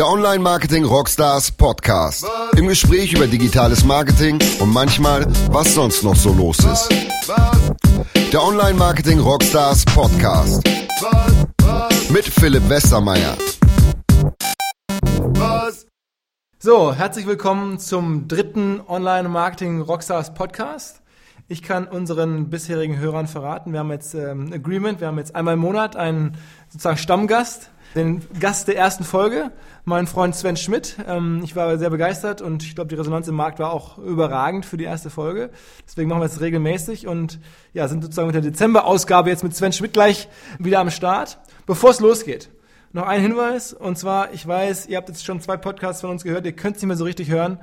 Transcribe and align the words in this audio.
Der 0.00 0.08
Online 0.08 0.38
Marketing 0.38 0.86
Rockstars 0.86 1.52
Podcast. 1.52 2.26
Im 2.56 2.68
Gespräch 2.68 3.12
über 3.12 3.26
digitales 3.26 3.84
Marketing 3.84 4.38
und 4.58 4.72
manchmal, 4.72 5.26
was 5.50 5.74
sonst 5.74 6.02
noch 6.02 6.16
so 6.16 6.32
los 6.32 6.58
ist. 6.60 6.88
Der 8.32 8.42
Online 8.42 8.72
Marketing 8.78 9.18
Rockstars 9.18 9.84
Podcast. 9.84 10.66
Mit 12.08 12.24
Philipp 12.24 12.66
Westermeier. 12.70 13.36
So, 16.58 16.94
herzlich 16.94 17.26
willkommen 17.26 17.78
zum 17.78 18.26
dritten 18.26 18.80
Online 18.88 19.28
Marketing 19.28 19.82
Rockstars 19.82 20.32
Podcast. 20.32 21.02
Ich 21.46 21.62
kann 21.62 21.86
unseren 21.86 22.48
bisherigen 22.48 22.98
Hörern 22.98 23.26
verraten, 23.26 23.72
wir 23.74 23.80
haben 23.80 23.90
jetzt 23.90 24.14
ähm, 24.14 24.50
Agreement, 24.50 25.00
wir 25.00 25.08
haben 25.08 25.18
jetzt 25.18 25.34
einmal 25.34 25.54
im 25.54 25.60
Monat 25.60 25.94
einen 25.94 26.38
sozusagen 26.70 26.96
Stammgast, 26.96 27.70
den 27.94 28.22
Gast 28.38 28.68
der 28.68 28.76
ersten 28.76 29.04
Folge, 29.04 29.50
mein 29.84 30.06
Freund 30.06 30.34
Sven 30.34 30.56
Schmidt. 30.56 30.96
Ähm, 31.06 31.40
ich 31.42 31.56
war 31.56 31.76
sehr 31.78 31.90
begeistert 31.90 32.40
und 32.40 32.62
ich 32.62 32.74
glaube, 32.74 32.88
die 32.88 32.94
Resonanz 32.94 33.26
im 33.28 33.34
Markt 33.34 33.58
war 33.58 33.72
auch 33.72 33.98
überragend 33.98 34.64
für 34.64 34.76
die 34.76 34.84
erste 34.84 35.10
Folge. 35.10 35.50
Deswegen 35.86 36.08
machen 36.08 36.20
wir 36.20 36.26
es 36.26 36.40
regelmäßig 36.40 37.06
und 37.06 37.40
ja, 37.72 37.88
sind 37.88 38.02
sozusagen 38.02 38.28
mit 38.28 38.34
der 38.34 38.42
Dezember-Ausgabe 38.42 39.30
jetzt 39.30 39.42
mit 39.42 39.54
Sven 39.56 39.72
Schmidt 39.72 39.92
gleich 39.92 40.28
wieder 40.58 40.78
am 40.78 40.90
Start. 40.90 41.38
Bevor 41.66 41.90
es 41.90 42.00
losgeht, 42.00 42.50
noch 42.92 43.06
ein 43.06 43.20
Hinweis 43.20 43.72
und 43.72 43.98
zwar, 43.98 44.32
ich 44.32 44.46
weiß, 44.46 44.86
ihr 44.86 44.96
habt 44.96 45.08
jetzt 45.08 45.24
schon 45.24 45.40
zwei 45.40 45.56
Podcasts 45.56 46.00
von 46.00 46.10
uns 46.10 46.22
gehört, 46.22 46.46
ihr 46.46 46.52
könnt 46.52 46.76
es 46.76 46.82
nicht 46.82 46.88
mehr 46.88 46.96
so 46.96 47.04
richtig 47.04 47.30
hören. 47.30 47.58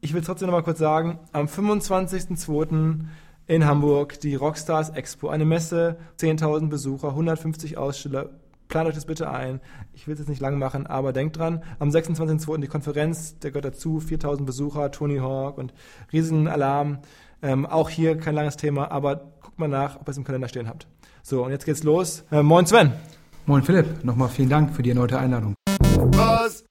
Ich 0.00 0.14
will 0.14 0.22
trotzdem 0.22 0.48
noch 0.48 0.54
mal 0.54 0.62
kurz 0.62 0.78
sagen, 0.78 1.18
am 1.32 1.46
25.02 1.46 3.04
in 3.46 3.66
Hamburg, 3.66 4.20
die 4.20 4.34
Rockstars 4.34 4.90
Expo, 4.90 5.28
eine 5.28 5.44
Messe, 5.44 5.96
10.000 6.18 6.68
Besucher, 6.68 7.08
150 7.08 7.76
Aussteller. 7.76 8.30
Plant 8.72 8.88
euch 8.88 8.94
das 8.94 9.04
bitte 9.04 9.30
ein. 9.30 9.60
Ich 9.92 10.06
will 10.06 10.14
es 10.14 10.20
jetzt 10.20 10.30
nicht 10.30 10.40
lang 10.40 10.58
machen, 10.58 10.86
aber 10.86 11.12
denkt 11.12 11.36
dran, 11.36 11.62
am 11.78 11.90
26.02. 11.90 12.58
die 12.62 12.68
Konferenz, 12.68 13.38
der 13.38 13.50
gehört 13.50 13.66
dazu, 13.66 13.98
4.000 13.98 14.46
Besucher, 14.46 14.90
Tony 14.90 15.18
Hawk 15.18 15.58
und 15.58 15.74
riesigen 16.10 16.48
Alarm. 16.48 17.00
Ähm, 17.42 17.66
auch 17.66 17.90
hier 17.90 18.16
kein 18.16 18.34
langes 18.34 18.56
Thema, 18.56 18.90
aber 18.90 19.16
guckt 19.42 19.58
mal 19.58 19.68
nach, 19.68 19.96
ob 19.96 20.08
ihr 20.08 20.12
es 20.12 20.16
im 20.16 20.24
Kalender 20.24 20.48
stehen 20.48 20.68
habt. 20.68 20.86
So, 21.22 21.44
und 21.44 21.50
jetzt 21.50 21.66
geht's 21.66 21.82
los. 21.82 22.24
Äh, 22.32 22.42
moin 22.42 22.64
Sven. 22.64 22.94
Moin 23.44 23.62
Philipp, 23.62 24.04
nochmal 24.04 24.30
vielen 24.30 24.48
Dank 24.48 24.74
für 24.74 24.82
die 24.82 24.88
erneute 24.88 25.18
Einladung. 25.18 25.54
Was? 25.68 26.64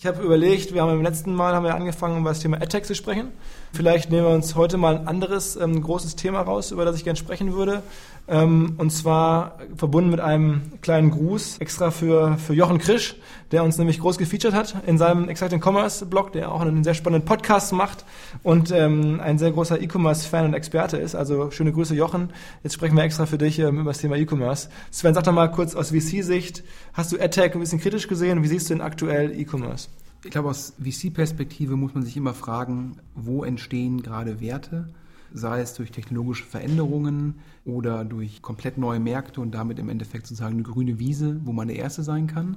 Ich 0.00 0.06
habe 0.06 0.22
überlegt, 0.22 0.72
wir 0.72 0.80
haben 0.80 0.94
im 0.94 1.02
letzten 1.02 1.34
Mal 1.34 1.54
haben 1.54 1.64
wir 1.64 1.74
angefangen, 1.74 2.20
über 2.20 2.30
das 2.30 2.40
Thema 2.40 2.56
AdTech 2.56 2.84
zu 2.84 2.94
sprechen. 2.94 3.32
Vielleicht 3.74 4.12
nehmen 4.12 4.24
wir 4.24 4.32
uns 4.32 4.54
heute 4.54 4.76
mal 4.76 4.96
ein 4.96 5.08
anderes 5.08 5.56
ähm, 5.56 5.82
großes 5.82 6.14
Thema 6.14 6.42
raus, 6.42 6.70
über 6.70 6.84
das 6.84 6.96
ich 6.96 7.02
gerne 7.02 7.16
sprechen 7.16 7.54
würde. 7.54 7.82
Ähm, 8.28 8.74
und 8.78 8.90
zwar 8.90 9.58
verbunden 9.76 10.10
mit 10.10 10.20
einem 10.20 10.62
kleinen 10.80 11.10
Gruß 11.10 11.58
extra 11.58 11.90
für, 11.90 12.38
für 12.38 12.54
Jochen 12.54 12.78
Krisch, 12.78 13.16
der 13.50 13.64
uns 13.64 13.76
nämlich 13.76 13.98
groß 13.98 14.16
gefeatured 14.16 14.54
hat 14.54 14.76
in 14.86 14.96
seinem 14.96 15.28
Exciting 15.28 15.60
Commerce 15.60 16.06
Blog, 16.06 16.30
der 16.32 16.52
auch 16.52 16.60
einen 16.60 16.84
sehr 16.84 16.94
spannenden 16.94 17.26
Podcast 17.26 17.72
macht 17.72 18.04
und 18.44 18.70
ähm, 18.70 19.20
ein 19.20 19.38
sehr 19.38 19.50
großer 19.50 19.82
E-Commerce-Fan 19.82 20.44
und 20.44 20.54
Experte 20.54 20.96
ist. 20.96 21.16
Also 21.16 21.50
schöne 21.50 21.72
Grüße, 21.72 21.96
Jochen. 21.96 22.30
Jetzt 22.62 22.74
sprechen 22.74 22.96
wir 22.96 23.02
extra 23.02 23.26
für 23.26 23.38
dich 23.38 23.58
ähm, 23.58 23.80
über 23.80 23.90
das 23.90 23.98
Thema 23.98 24.14
E-Commerce. 24.14 24.68
Sven, 24.92 25.14
sag 25.14 25.24
doch 25.24 25.32
mal 25.32 25.50
kurz 25.50 25.74
aus 25.74 25.90
VC-Sicht, 25.90 26.62
hast 26.92 27.10
du 27.10 27.20
AdTech 27.20 27.54
ein 27.54 27.60
bisschen 27.60 27.80
kritisch 27.80 28.06
gesehen? 28.06 28.44
Wie 28.44 28.48
siehst 28.48 28.70
du 28.70 28.74
denn 28.74 28.82
aktuell 28.82 29.36
E-Commerce? 29.36 29.88
Ich 30.24 30.30
glaube, 30.30 30.48
aus 30.48 30.72
VC-Perspektive 30.82 31.76
muss 31.76 31.92
man 31.92 32.02
sich 32.02 32.16
immer 32.16 32.32
fragen, 32.32 32.96
wo 33.14 33.44
entstehen 33.44 34.02
gerade 34.02 34.40
Werte, 34.40 34.88
sei 35.34 35.60
es 35.60 35.74
durch 35.74 35.90
technologische 35.90 36.44
Veränderungen 36.44 37.34
oder 37.66 38.06
durch 38.06 38.40
komplett 38.40 38.78
neue 38.78 39.00
Märkte 39.00 39.42
und 39.42 39.54
damit 39.54 39.78
im 39.78 39.90
Endeffekt 39.90 40.26
sozusagen 40.26 40.54
eine 40.54 40.62
grüne 40.62 40.98
Wiese, 40.98 41.40
wo 41.44 41.52
man 41.52 41.68
der 41.68 41.76
Erste 41.76 42.02
sein 42.02 42.26
kann. 42.26 42.56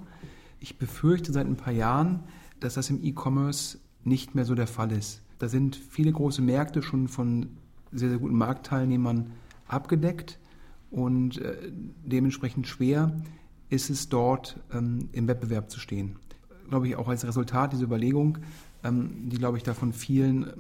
Ich 0.62 0.78
befürchte 0.78 1.34
seit 1.34 1.46
ein 1.46 1.58
paar 1.58 1.74
Jahren, 1.74 2.22
dass 2.62 2.76
das 2.76 2.90
im 2.90 3.04
E-Commerce 3.04 3.80
nicht 4.06 4.34
mehr 4.34 4.46
so 4.46 4.56
der 4.56 4.68
Fall 4.68 4.94
ist. 4.94 5.22
Da 5.38 5.50
sind 5.50 5.76
viele 5.76 6.14
große 6.14 6.42
Märkte 6.42 6.82
schon 6.82 7.10
von 7.10 7.48
sehr, 7.92 8.10
sehr 8.10 8.18
guten 8.18 8.38
Marktteilnehmern 8.38 9.32
abgedeckt 9.68 10.40
und 10.90 11.40
äh, 11.40 11.70
dementsprechend 12.06 12.66
schwer 12.66 13.12
ist 13.70 13.90
es 13.90 14.08
dort 14.08 14.58
ähm, 14.72 15.10
im 15.12 15.28
Wettbewerb 15.28 15.70
zu 15.70 15.82
stehen 15.82 16.16
glaube 16.70 16.88
ich, 16.88 16.96
auch 16.96 17.08
als 17.08 17.26
Resultat 17.26 17.74
dieser 17.74 17.84
Überlegung, 17.84 18.40
ähm, 18.84 19.30
die, 19.30 19.38
glaube 19.38 19.58
ich, 19.58 19.64
da 19.64 19.74
von 19.74 19.94
vielen 19.94 20.52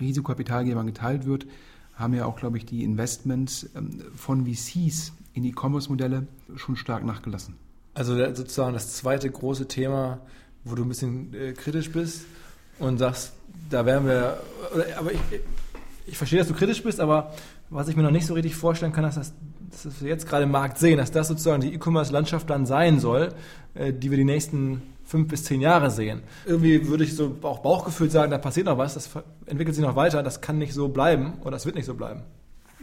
Risikokapitalgebern 0.00 0.86
geteilt 0.86 1.26
wird, 1.26 1.46
haben 1.94 2.14
ja 2.14 2.26
auch, 2.26 2.36
glaube 2.36 2.58
ich, 2.58 2.66
die 2.66 2.84
Investments 2.84 3.68
ähm, 3.74 4.02
von 4.14 4.46
VCs 4.46 5.12
in 5.34 5.44
E-Commerce-Modelle 5.44 6.26
schon 6.56 6.76
stark 6.76 7.04
nachgelassen. 7.04 7.54
Also 7.94 8.16
sozusagen 8.34 8.74
das 8.74 8.94
zweite 8.94 9.30
große 9.30 9.68
Thema, 9.68 10.20
wo 10.64 10.74
du 10.74 10.82
ein 10.82 10.88
bisschen 10.88 11.32
äh, 11.34 11.52
kritisch 11.52 11.90
bist 11.90 12.26
und 12.78 12.98
sagst, 12.98 13.32
da 13.70 13.86
werden 13.86 14.06
wir, 14.06 14.38
aber 14.98 15.12
ich, 15.12 15.20
ich 16.06 16.18
verstehe, 16.18 16.38
dass 16.38 16.48
du 16.48 16.54
kritisch 16.54 16.82
bist, 16.82 17.00
aber 17.00 17.34
was 17.70 17.88
ich 17.88 17.96
mir 17.96 18.02
noch 18.02 18.10
nicht 18.10 18.26
so 18.26 18.34
richtig 18.34 18.54
vorstellen 18.54 18.92
kann, 18.92 19.04
ist, 19.04 19.16
dass, 19.16 19.32
dass 19.82 20.02
wir 20.02 20.08
jetzt 20.08 20.28
gerade 20.28 20.44
im 20.44 20.50
Markt 20.50 20.78
sehen, 20.78 20.98
dass 20.98 21.10
das 21.10 21.28
sozusagen 21.28 21.62
die 21.62 21.74
E-Commerce-Landschaft 21.74 22.48
dann 22.50 22.66
sein 22.66 23.00
soll, 23.00 23.32
äh, 23.74 23.92
die 23.92 24.10
wir 24.10 24.18
die 24.18 24.24
nächsten 24.24 24.82
fünf 25.06 25.28
bis 25.28 25.44
zehn 25.44 25.60
Jahre 25.60 25.90
sehen. 25.90 26.22
Irgendwie 26.44 26.88
würde 26.88 27.04
ich 27.04 27.14
so 27.14 27.36
auch 27.42 27.60
Bauchgefühl 27.60 28.10
sagen, 28.10 28.30
da 28.30 28.38
passiert 28.38 28.66
noch 28.66 28.76
was, 28.76 28.94
das 28.94 29.08
entwickelt 29.46 29.76
sich 29.76 29.84
noch 29.84 29.96
weiter, 29.96 30.22
das 30.22 30.40
kann 30.40 30.58
nicht 30.58 30.74
so 30.74 30.88
bleiben 30.88 31.34
oder 31.42 31.52
das 31.52 31.64
wird 31.64 31.76
nicht 31.76 31.86
so 31.86 31.94
bleiben. 31.94 32.22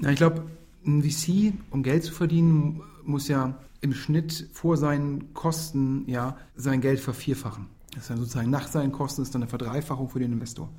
Ja, 0.02 0.10
ich 0.10 0.16
glaube, 0.16 0.46
ein 0.86 1.04
VC, 1.04 1.54
um 1.70 1.84
Geld 1.84 2.04
zu 2.04 2.14
verdienen, 2.14 2.82
muss 3.04 3.28
ja 3.28 3.56
im 3.82 3.94
Schnitt 3.94 4.48
vor 4.54 4.78
seinen 4.78 5.34
Kosten 5.34 6.06
ja 6.08 6.38
sein 6.56 6.80
Geld 6.80 7.02
vervierfachen. 7.02 7.68
Das 7.94 8.04
ist 8.04 8.10
dann 8.10 8.18
sozusagen 8.18 8.50
nach 8.50 8.68
seinen 8.68 8.94
Kosten 8.94 9.22
ist 9.22 9.36
dann 9.36 9.44
eine 9.44 9.50
Verdreifachung 9.50 10.10
für 10.10 10.20
den 10.20 10.32
Investor. 10.32 10.70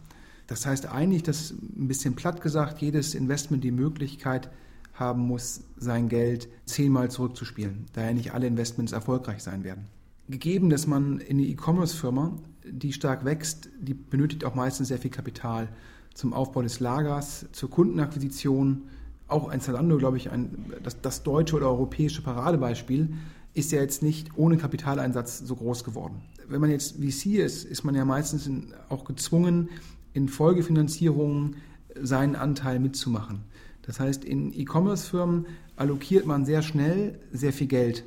Das 0.46 0.66
heißt 0.66 0.86
eigentlich, 0.86 1.22
dass 1.22 1.50
ein 1.50 1.88
bisschen 1.88 2.14
platt 2.14 2.40
gesagt, 2.40 2.80
jedes 2.80 3.14
Investment 3.14 3.62
die 3.62 3.70
Möglichkeit 3.70 4.50
haben 4.94 5.22
muss, 5.22 5.62
sein 5.76 6.08
Geld 6.08 6.48
zehnmal 6.64 7.10
zurückzuspielen, 7.10 7.86
da 7.92 8.02
ja 8.02 8.12
nicht 8.12 8.32
alle 8.32 8.46
Investments 8.46 8.92
erfolgreich 8.92 9.42
sein 9.42 9.64
werden 9.64 9.86
gegeben, 10.28 10.70
dass 10.70 10.86
man 10.86 11.18
in 11.18 11.38
eine 11.38 11.46
E-Commerce-Firma, 11.46 12.32
die 12.64 12.92
stark 12.92 13.24
wächst, 13.24 13.68
die 13.78 13.94
benötigt 13.94 14.44
auch 14.44 14.54
meistens 14.54 14.88
sehr 14.88 14.98
viel 14.98 15.10
Kapital 15.10 15.68
zum 16.14 16.32
Aufbau 16.32 16.62
des 16.62 16.80
Lagers, 16.80 17.46
zur 17.52 17.70
Kundenakquisition. 17.70 18.84
Auch 19.28 19.48
ein 19.48 19.60
Zalando, 19.60 19.98
glaube 19.98 20.16
ich, 20.16 20.30
ein, 20.30 20.72
das, 20.82 21.00
das 21.00 21.22
deutsche 21.22 21.56
oder 21.56 21.68
europäische 21.68 22.22
Paradebeispiel, 22.22 23.14
ist 23.52 23.72
ja 23.72 23.80
jetzt 23.80 24.02
nicht 24.02 24.30
ohne 24.36 24.56
Kapitaleinsatz 24.56 25.38
so 25.38 25.56
groß 25.56 25.84
geworden. 25.84 26.22
Wenn 26.48 26.60
man 26.60 26.70
jetzt 26.70 26.96
VC 26.96 27.36
ist, 27.36 27.64
ist 27.64 27.84
man 27.84 27.94
ja 27.94 28.04
meistens 28.04 28.46
in, 28.46 28.74
auch 28.88 29.04
gezwungen, 29.04 29.68
in 30.12 30.28
Folgefinanzierungen 30.28 31.56
seinen 32.00 32.36
Anteil 32.36 32.80
mitzumachen. 32.80 33.42
Das 33.82 34.00
heißt, 34.00 34.24
in 34.24 34.52
E-Commerce-Firmen 34.52 35.46
allokiert 35.76 36.26
man 36.26 36.44
sehr 36.44 36.62
schnell 36.62 37.18
sehr 37.32 37.52
viel 37.52 37.66
Geld 37.66 38.04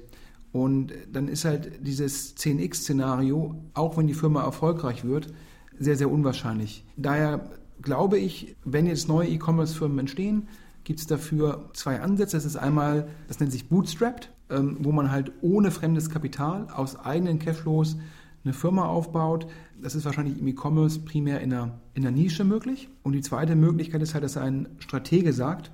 und 0.51 0.93
dann 1.11 1.27
ist 1.27 1.45
halt 1.45 1.85
dieses 1.85 2.35
10x-Szenario, 2.37 3.55
auch 3.73 3.97
wenn 3.97 4.07
die 4.07 4.13
Firma 4.13 4.43
erfolgreich 4.43 5.03
wird, 5.03 5.33
sehr, 5.77 5.95
sehr 5.95 6.09
unwahrscheinlich. 6.09 6.83
Daher 6.95 7.51
glaube 7.81 8.17
ich, 8.17 8.55
wenn 8.63 8.87
jetzt 8.87 9.07
neue 9.07 9.27
E-Commerce-Firmen 9.29 9.99
entstehen, 9.99 10.47
gibt 10.83 10.99
es 10.99 11.07
dafür 11.07 11.69
zwei 11.73 11.99
Ansätze. 11.99 12.37
Das 12.37 12.45
ist 12.45 12.55
einmal, 12.55 13.07
das 13.27 13.39
nennt 13.39 13.51
sich 13.51 13.69
Bootstrapped, 13.69 14.31
ähm, 14.49 14.77
wo 14.79 14.91
man 14.91 15.11
halt 15.11 15.31
ohne 15.41 15.69
fremdes 15.69 16.09
Kapital 16.09 16.67
aus 16.73 16.97
eigenen 16.97 17.39
Cashflows 17.39 17.97
eine 18.43 18.53
Firma 18.53 18.85
aufbaut. 18.85 19.47
Das 19.81 19.95
ist 19.95 20.05
wahrscheinlich 20.05 20.39
im 20.39 20.47
E-Commerce 20.47 20.99
primär 20.99 21.41
in 21.41 21.53
einer, 21.53 21.79
in 21.93 22.07
einer 22.07 22.15
Nische 22.15 22.45
möglich. 22.45 22.89
Und 23.03 23.13
die 23.13 23.21
zweite 23.21 23.55
Möglichkeit 23.55 24.01
ist 24.01 24.13
halt, 24.13 24.23
dass 24.23 24.37
ein 24.37 24.69
Stratege 24.79 25.33
sagt, 25.33 25.71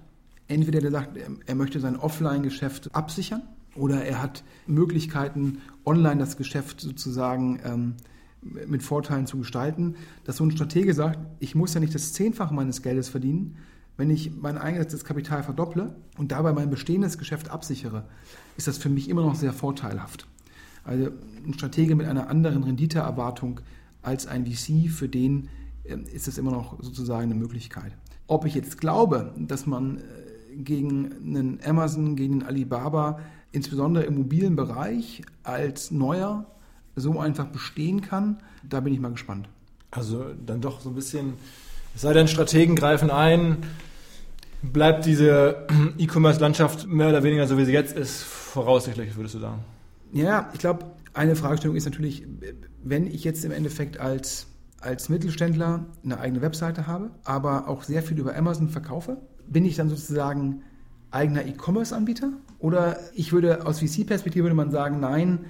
entweder 0.48 0.82
der 0.82 0.92
sagt, 0.92 1.18
er 1.46 1.56
möchte 1.56 1.80
sein 1.80 1.96
Offline-Geschäft 1.96 2.94
absichern 2.94 3.44
oder 3.76 4.04
er 4.04 4.22
hat 4.22 4.44
Möglichkeiten, 4.68 5.60
online 5.86 6.20
das 6.20 6.38
Geschäft 6.38 6.82
sozusagen 6.82 7.60
ähm, 7.64 7.96
mit 8.42 8.84
Vorteilen 8.84 9.26
zu 9.26 9.38
gestalten, 9.38 9.96
dass 10.26 10.38
so 10.38 10.44
ein 10.44 10.52
Stratege 10.52 10.94
sagt, 10.94 11.20
ich 11.40 11.56
muss 11.56 11.74
ja 11.74 11.80
nicht 11.80 11.96
das 11.96 12.14
Zehnfache 12.14 12.54
meines 12.54 12.82
Geldes 12.82 13.10
verdienen, 13.10 13.58
wenn 13.96 14.10
ich 14.10 14.32
mein 14.36 14.58
eingesetztes 14.58 15.06
Kapital 15.06 15.44
verdopple 15.44 15.96
und 16.18 16.32
dabei 16.32 16.52
mein 16.54 16.70
bestehendes 16.70 17.18
Geschäft 17.18 17.50
absichere, 17.50 18.06
ist 18.58 18.68
das 18.68 18.78
für 18.78 18.90
mich 18.90 19.10
immer 19.10 19.22
noch 19.22 19.36
sehr 19.36 19.54
vorteilhaft. 19.54 20.28
Also 20.84 21.12
ein 21.46 21.54
Stratege 21.54 21.96
mit 21.96 22.08
einer 22.08 22.30
anderen 22.30 22.64
Renditeerwartung 22.64 23.62
als 24.02 24.28
ein 24.28 24.46
VC, 24.46 24.90
für 24.90 25.08
den 25.08 25.50
ähm, 25.86 26.06
ist 26.12 26.28
das 26.28 26.38
immer 26.38 26.52
noch 26.52 26.82
sozusagen 26.82 27.32
eine 27.32 27.36
Möglichkeit. 27.36 27.96
Ob 28.28 28.46
ich 28.46 28.56
jetzt 28.56 28.80
glaube, 28.80 29.34
dass 29.38 29.66
man 29.66 29.98
äh, 29.98 30.02
gegen 30.58 31.14
einen 31.14 31.60
Amazon, 31.66 32.16
gegen 32.16 32.42
einen 32.42 32.44
Alibaba 32.44 33.20
insbesondere 33.54 34.04
im 34.04 34.16
mobilen 34.16 34.58
Bereich 34.58 35.22
als 35.44 35.92
neuer 35.92 36.46
so 36.96 37.20
einfach 37.20 37.46
bestehen 37.46 38.02
kann, 38.02 38.38
da 38.68 38.82
bin 38.82 38.94
ich 38.94 39.00
mal 39.00 39.12
gespannt. 39.12 39.48
Also 39.92 40.26
dann 40.46 40.60
doch 40.60 40.82
so 40.82 40.90
ein 40.90 40.96
bisschen, 40.96 41.34
es 41.96 42.02
sei 42.02 42.14
denn, 42.14 42.28
Strategen 42.28 42.76
greifen 42.76 43.10
ein, 43.10 43.58
bleibt 44.62 45.06
diese 45.06 45.68
E-Commerce-Landschaft 45.98 46.88
mehr 46.88 47.10
oder 47.10 47.24
weniger 47.24 47.48
so, 47.48 47.58
wie 47.58 47.66
sie 47.66 47.72
jetzt 47.72 47.96
ist, 47.96 48.24
voraussichtlich, 48.24 49.16
würdest 49.16 49.36
du 49.36 49.40
sagen? 49.40 49.64
Ja, 50.12 50.50
ich 50.54 50.60
glaube, 50.60 50.86
Eine 51.16 51.36
Fragestellung 51.36 51.76
ist 51.76 51.86
natürlich, 51.86 52.26
wenn 52.84 53.06
ich 53.06 53.24
jetzt 53.24 53.46
im 53.46 53.52
Endeffekt 53.52 54.00
als, 54.00 54.48
als 54.82 55.10
Mittelständler 55.10 55.86
eine 56.04 56.20
eigene 56.20 56.42
Webseite 56.42 56.88
habe, 56.88 57.12
aber 57.24 57.68
auch 57.68 57.84
sehr 57.84 58.02
viel 58.02 58.18
über 58.18 58.36
Amazon 58.36 58.70
verkaufe, 58.70 59.18
bin 59.48 59.64
ich 59.64 59.76
dann 59.76 59.90
sozusagen 59.90 60.64
eigener 61.12 61.46
E-Commerce-Anbieter? 61.46 62.32
Oder 62.64 62.98
ich 63.14 63.34
würde 63.34 63.68
aus 63.68 63.80
VC-Perspektive 63.80 64.46
würde 64.46 64.56
man 64.56 64.72
sagen, 64.72 65.02
nein, 65.02 65.48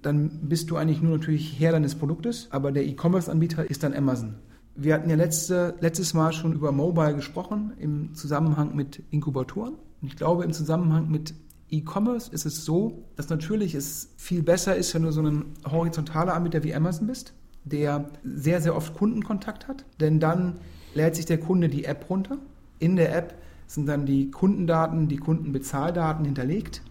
dann 0.00 0.48
bist 0.48 0.70
du 0.70 0.76
eigentlich 0.76 1.02
nur 1.02 1.18
natürlich 1.18 1.60
Herr 1.60 1.72
deines 1.72 1.94
Produktes, 1.94 2.48
aber 2.50 2.72
der 2.72 2.86
E-Commerce-Anbieter 2.86 3.68
ist 3.68 3.82
dann 3.82 3.92
Amazon. 3.92 4.36
Wir 4.74 4.94
hatten 4.94 5.10
ja 5.10 5.16
letzte, 5.16 5.74
letztes 5.80 6.14
Mal 6.14 6.32
schon 6.32 6.54
über 6.54 6.72
Mobile 6.72 7.14
gesprochen 7.16 7.74
im 7.78 8.14
Zusammenhang 8.14 8.74
mit 8.74 9.02
Inkubatoren. 9.10 9.74
Und 10.00 10.08
ich 10.08 10.16
glaube, 10.16 10.42
im 10.44 10.54
Zusammenhang 10.54 11.10
mit 11.10 11.34
E-Commerce 11.68 12.32
ist 12.32 12.46
es 12.46 12.64
so, 12.64 13.04
dass 13.16 13.28
natürlich 13.28 13.74
es 13.74 14.14
viel 14.16 14.42
besser 14.42 14.74
ist, 14.74 14.94
wenn 14.94 15.02
du 15.02 15.12
so 15.12 15.20
ein 15.20 15.52
horizontaler 15.70 16.32
Anbieter 16.32 16.64
wie 16.64 16.74
Amazon 16.74 17.08
bist, 17.08 17.34
der 17.64 18.08
sehr, 18.24 18.62
sehr 18.62 18.74
oft 18.74 18.94
Kundenkontakt 18.94 19.68
hat. 19.68 19.84
Denn 20.00 20.18
dann 20.18 20.60
lädt 20.94 21.14
sich 21.14 21.26
der 21.26 21.40
Kunde 21.40 21.68
die 21.68 21.84
App 21.84 22.08
runter. 22.08 22.38
In 22.78 22.96
der 22.96 23.14
App 23.14 23.34
sind 23.68 23.86
dann 23.86 24.06
die 24.06 24.30
Kundendaten, 24.32 25.06
die 25.06 25.18
Kundenbezahldaten 25.18 26.24
hinterlegt. 26.24 26.82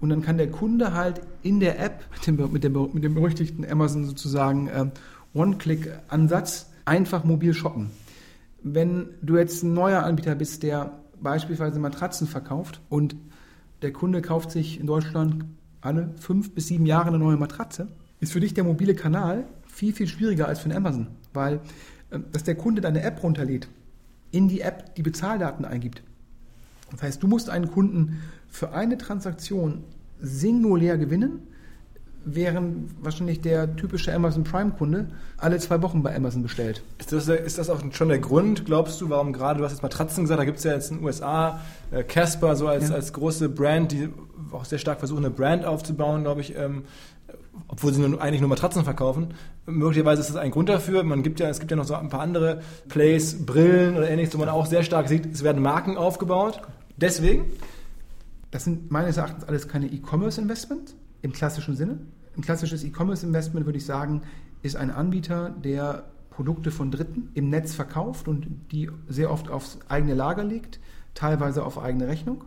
Und 0.00 0.10
dann 0.10 0.20
kann 0.20 0.36
der 0.36 0.50
Kunde 0.50 0.92
halt 0.94 1.22
in 1.42 1.60
der 1.60 1.80
App 1.80 2.04
mit 2.26 2.26
dem, 2.26 2.52
mit 2.52 2.64
dem, 2.64 2.90
mit 2.92 3.04
dem 3.04 3.14
berüchtigten 3.14 3.64
Amazon 3.64 4.04
sozusagen 4.04 4.68
äh, 4.68 4.86
One-Click-Ansatz 5.32 6.70
einfach 6.84 7.24
mobil 7.24 7.54
shoppen. 7.54 7.90
Wenn 8.62 9.08
du 9.22 9.38
jetzt 9.38 9.62
ein 9.62 9.72
neuer 9.72 10.02
Anbieter 10.02 10.34
bist, 10.34 10.62
der 10.64 10.98
beispielsweise 11.22 11.78
Matratzen 11.78 12.26
verkauft 12.26 12.80
und 12.88 13.16
der 13.80 13.92
Kunde 13.92 14.20
kauft 14.20 14.50
sich 14.50 14.80
in 14.80 14.86
Deutschland 14.86 15.44
alle 15.80 16.10
fünf 16.18 16.52
bis 16.54 16.66
sieben 16.66 16.84
Jahre 16.84 17.08
eine 17.08 17.18
neue 17.18 17.36
Matratze, 17.36 17.88
ist 18.18 18.32
für 18.32 18.40
dich 18.40 18.52
der 18.52 18.64
mobile 18.64 18.94
Kanal 18.94 19.44
viel, 19.66 19.94
viel 19.94 20.08
schwieriger 20.08 20.46
als 20.46 20.60
für 20.60 20.68
den 20.68 20.76
Amazon, 20.76 21.06
weil 21.32 21.60
äh, 22.10 22.18
dass 22.32 22.44
der 22.44 22.56
Kunde 22.56 22.80
deine 22.80 23.02
App 23.02 23.22
runterlädt, 23.22 23.68
in 24.30 24.48
die 24.48 24.60
App 24.60 24.94
die 24.94 25.02
Bezahldaten 25.02 25.64
eingibt. 25.64 26.02
Das 26.90 27.02
heißt, 27.02 27.22
du 27.22 27.28
musst 27.28 27.50
einen 27.50 27.70
Kunden 27.70 28.22
für 28.48 28.72
eine 28.72 28.98
Transaktion 28.98 29.84
singulär 30.20 30.98
gewinnen, 30.98 31.46
während 32.24 33.02
wahrscheinlich 33.02 33.40
der 33.40 33.76
typische 33.76 34.12
Amazon 34.12 34.44
Prime-Kunde 34.44 35.08
alle 35.38 35.58
zwei 35.58 35.80
Wochen 35.80 36.02
bei 36.02 36.14
Amazon 36.14 36.42
bestellt. 36.42 36.82
Ist 36.98 37.12
das, 37.12 37.28
ist 37.28 37.58
das 37.58 37.70
auch 37.70 37.80
schon 37.92 38.08
der 38.08 38.18
Grund, 38.18 38.66
glaubst 38.66 39.00
du, 39.00 39.08
warum 39.08 39.32
gerade, 39.32 39.58
du 39.58 39.64
hast 39.64 39.72
jetzt 39.72 39.82
Matratzen 39.82 40.24
gesagt, 40.24 40.40
da 40.40 40.44
gibt 40.44 40.58
es 40.58 40.64
ja 40.64 40.72
jetzt 40.72 40.90
in 40.90 40.98
den 40.98 41.06
USA 41.06 41.60
äh, 41.90 42.02
Casper 42.02 42.56
so 42.56 42.68
als, 42.68 42.90
ja. 42.90 42.94
als 42.94 43.12
große 43.12 43.48
Brand, 43.48 43.92
die 43.92 44.10
auch 44.52 44.64
sehr 44.66 44.78
stark 44.78 44.98
versuchen, 44.98 45.24
eine 45.24 45.34
Brand 45.34 45.64
aufzubauen, 45.64 46.22
glaube 46.22 46.42
ich, 46.42 46.56
ähm, 46.56 46.84
obwohl 47.68 47.92
sie 47.92 48.00
nur, 48.00 48.20
eigentlich 48.20 48.40
nur 48.40 48.48
Matratzen 48.48 48.84
verkaufen. 48.84 49.34
Möglicherweise 49.66 50.20
ist 50.20 50.30
das 50.30 50.36
ein 50.36 50.50
Grund 50.50 50.68
dafür. 50.68 51.02
Man 51.02 51.22
gibt 51.22 51.40
ja, 51.40 51.48
es 51.48 51.58
gibt 51.58 51.70
ja 51.70 51.76
noch 51.76 51.84
so 51.84 51.94
ein 51.94 52.08
paar 52.08 52.20
andere 52.20 52.60
Plays, 52.88 53.44
Brillen 53.44 53.96
oder 53.96 54.10
ähnliches, 54.10 54.34
wo 54.34 54.38
man 54.38 54.48
auch 54.48 54.66
sehr 54.66 54.82
stark 54.82 55.08
sieht, 55.08 55.26
es 55.26 55.42
werden 55.42 55.62
Marken 55.62 55.96
aufgebaut. 55.96 56.60
Deswegen? 56.96 57.46
Das 58.50 58.64
sind 58.64 58.90
meines 58.90 59.16
Erachtens 59.16 59.44
alles 59.44 59.68
keine 59.68 59.86
E-Commerce-Investments 59.86 60.96
im 61.22 61.32
klassischen 61.32 61.76
Sinne. 61.76 61.98
Ein 62.36 62.42
klassisches 62.42 62.82
E-Commerce-Investment, 62.84 63.66
würde 63.66 63.78
ich 63.78 63.84
sagen, 63.84 64.22
ist 64.62 64.76
ein 64.76 64.90
Anbieter, 64.90 65.50
der 65.50 66.04
Produkte 66.30 66.70
von 66.70 66.90
Dritten 66.90 67.30
im 67.34 67.48
Netz 67.48 67.74
verkauft 67.74 68.28
und 68.28 68.46
die 68.72 68.90
sehr 69.08 69.30
oft 69.30 69.50
aufs 69.50 69.78
eigene 69.88 70.14
Lager 70.14 70.44
legt, 70.44 70.80
teilweise 71.14 71.64
auf 71.64 71.78
eigene 71.78 72.08
Rechnung 72.08 72.44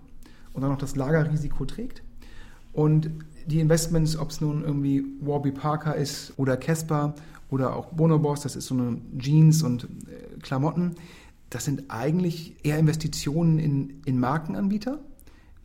und 0.54 0.62
dann 0.62 0.72
noch 0.72 0.78
das 0.78 0.96
Lagerrisiko 0.96 1.66
trägt. 1.66 2.04
Und 2.72 3.12
die 3.46 3.60
Investments, 3.60 4.18
ob 4.18 4.30
es 4.30 4.42
nun 4.42 4.64
irgendwie 4.64 5.06
Warby 5.22 5.52
Parker 5.52 5.96
ist 5.96 6.34
oder 6.38 6.58
Casper 6.58 7.16
oder 7.50 7.76
auch 7.76 7.88
Bonoboss, 7.88 8.42
das 8.42 8.56
ist 8.56 8.68
so 8.68 8.76
eine 8.76 9.02
Jeans 9.18 9.64
und 9.64 9.84
äh, 9.84 10.40
Klamotten, 10.42 10.96
das 11.50 11.66
sind 11.66 11.84
eigentlich 11.90 12.56
eher 12.64 12.80
Investitionen 12.80 13.60
in, 13.60 14.02
in 14.06 14.20
Markenanbieter, 14.20 15.00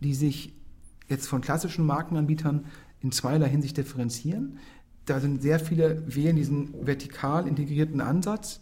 die 0.00 0.14
sich 0.14 0.52
jetzt 1.08 1.26
von 1.26 1.40
klassischen 1.40 1.86
Markenanbietern 1.86 2.66
in 3.00 3.12
zweierlei 3.12 3.48
Hinsicht 3.48 3.76
differenzieren. 3.76 4.58
Da 5.06 5.20
sind 5.20 5.40
sehr 5.40 5.58
viele 5.58 6.02
wählen 6.06 6.36
diesen 6.36 6.74
vertikal 6.86 7.48
integrierten 7.48 8.02
Ansatz, 8.02 8.60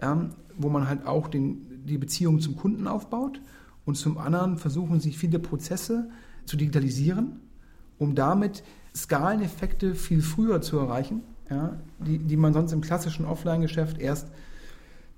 ähm, 0.00 0.30
wo 0.56 0.70
man 0.70 0.88
halt 0.88 1.06
auch 1.06 1.28
den, 1.28 1.84
die 1.84 1.98
Beziehung 1.98 2.40
zum 2.40 2.56
Kunden 2.56 2.86
aufbaut. 2.86 3.40
Und 3.84 3.96
zum 3.96 4.16
anderen 4.16 4.56
versuchen 4.56 5.00
sie 5.00 5.12
viele 5.12 5.38
Prozesse 5.38 6.08
zu 6.46 6.56
digitalisieren 6.56 7.40
um 8.02 8.16
damit 8.16 8.64
Skaleneffekte 8.94 9.94
viel 9.94 10.22
früher 10.22 10.60
zu 10.60 10.78
erreichen, 10.78 11.22
ja, 11.48 11.76
die, 11.98 12.18
die 12.18 12.36
man 12.36 12.52
sonst 12.52 12.72
im 12.72 12.80
klassischen 12.80 13.24
Offline-Geschäft 13.24 13.98
erst 13.98 14.28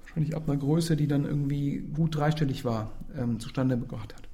wahrscheinlich 0.02 0.36
ab 0.36 0.42
einer 0.46 0.58
Größe, 0.58 0.94
die 0.94 1.08
dann 1.08 1.24
irgendwie 1.24 1.78
gut 1.78 2.14
dreistellig 2.14 2.64
war, 2.64 2.92
ähm, 3.16 3.40
zustande 3.40 3.78
gebracht 3.78 4.14
hat. 4.14 4.28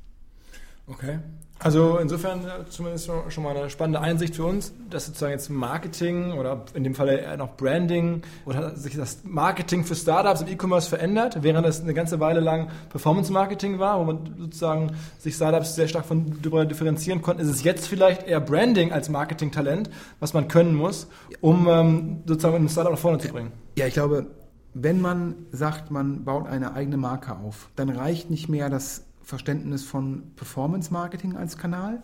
Okay. 0.89 1.21
Also 1.63 1.99
insofern 1.99 2.41
äh, 2.41 2.67
zumindest 2.71 3.11
schon 3.29 3.45
mal 3.45 3.55
eine 3.55 3.69
spannende 3.69 4.01
Einsicht 4.01 4.37
für 4.37 4.45
uns, 4.45 4.73
dass 4.89 5.07
sozusagen 5.07 5.33
jetzt 5.33 5.51
Marketing 5.51 6.33
oder 6.33 6.65
in 6.73 6.85
dem 6.85 6.95
Fall 6.95 7.09
eher 7.11 7.37
noch 7.37 7.55
Branding 7.57 8.23
oder 8.47 8.75
sich 8.77 8.97
das 8.97 9.19
Marketing 9.25 9.85
für 9.85 9.95
Startups 9.95 10.41
im 10.41 10.49
E-Commerce 10.49 10.89
verändert, 10.89 11.43
während 11.43 11.67
es 11.67 11.83
eine 11.83 11.93
ganze 11.93 12.19
Weile 12.19 12.41
lang 12.41 12.71
Performance 12.89 13.31
Marketing 13.31 13.79
war, 13.79 14.01
wo 14.01 14.05
man 14.05 14.35
sozusagen 14.39 14.93
sich 15.19 15.35
Startups 15.35 15.75
sehr 15.75 15.87
stark 15.87 16.07
von 16.07 16.41
differenzieren 16.41 17.21
konnten, 17.21 17.43
ist 17.43 17.51
es 17.51 17.63
jetzt 17.63 17.87
vielleicht 17.87 18.27
eher 18.27 18.41
Branding 18.41 18.93
als 18.93 19.11
Marketing-Talent, 19.11 19.91
was 20.19 20.33
man 20.33 20.49
können 20.49 20.75
muss, 20.75 21.09
um 21.43 21.69
ähm, 21.69 22.23
sozusagen 22.25 22.57
ein 22.57 22.69
Startup 22.71 22.93
nach 22.93 22.99
vorne 22.99 23.19
zu 23.19 23.29
bringen. 23.29 23.53
Ja, 23.77 23.87
ich 23.87 23.95
glaube, 23.95 24.29
wenn 24.73 25.01
man 25.01 25.35
sagt, 25.53 25.91
man 25.91 26.25
baut 26.25 26.49
eine 26.49 26.73
eigene 26.73 26.97
Marke 26.97 27.37
auf, 27.37 27.69
dann 27.77 27.91
reicht 27.91 28.31
nicht 28.31 28.49
mehr 28.49 28.71
das 28.71 29.05
Verständnis 29.31 29.85
von 29.85 30.35
Performance 30.37 30.93
Marketing 30.93 31.37
als 31.37 31.57
Kanal, 31.57 32.03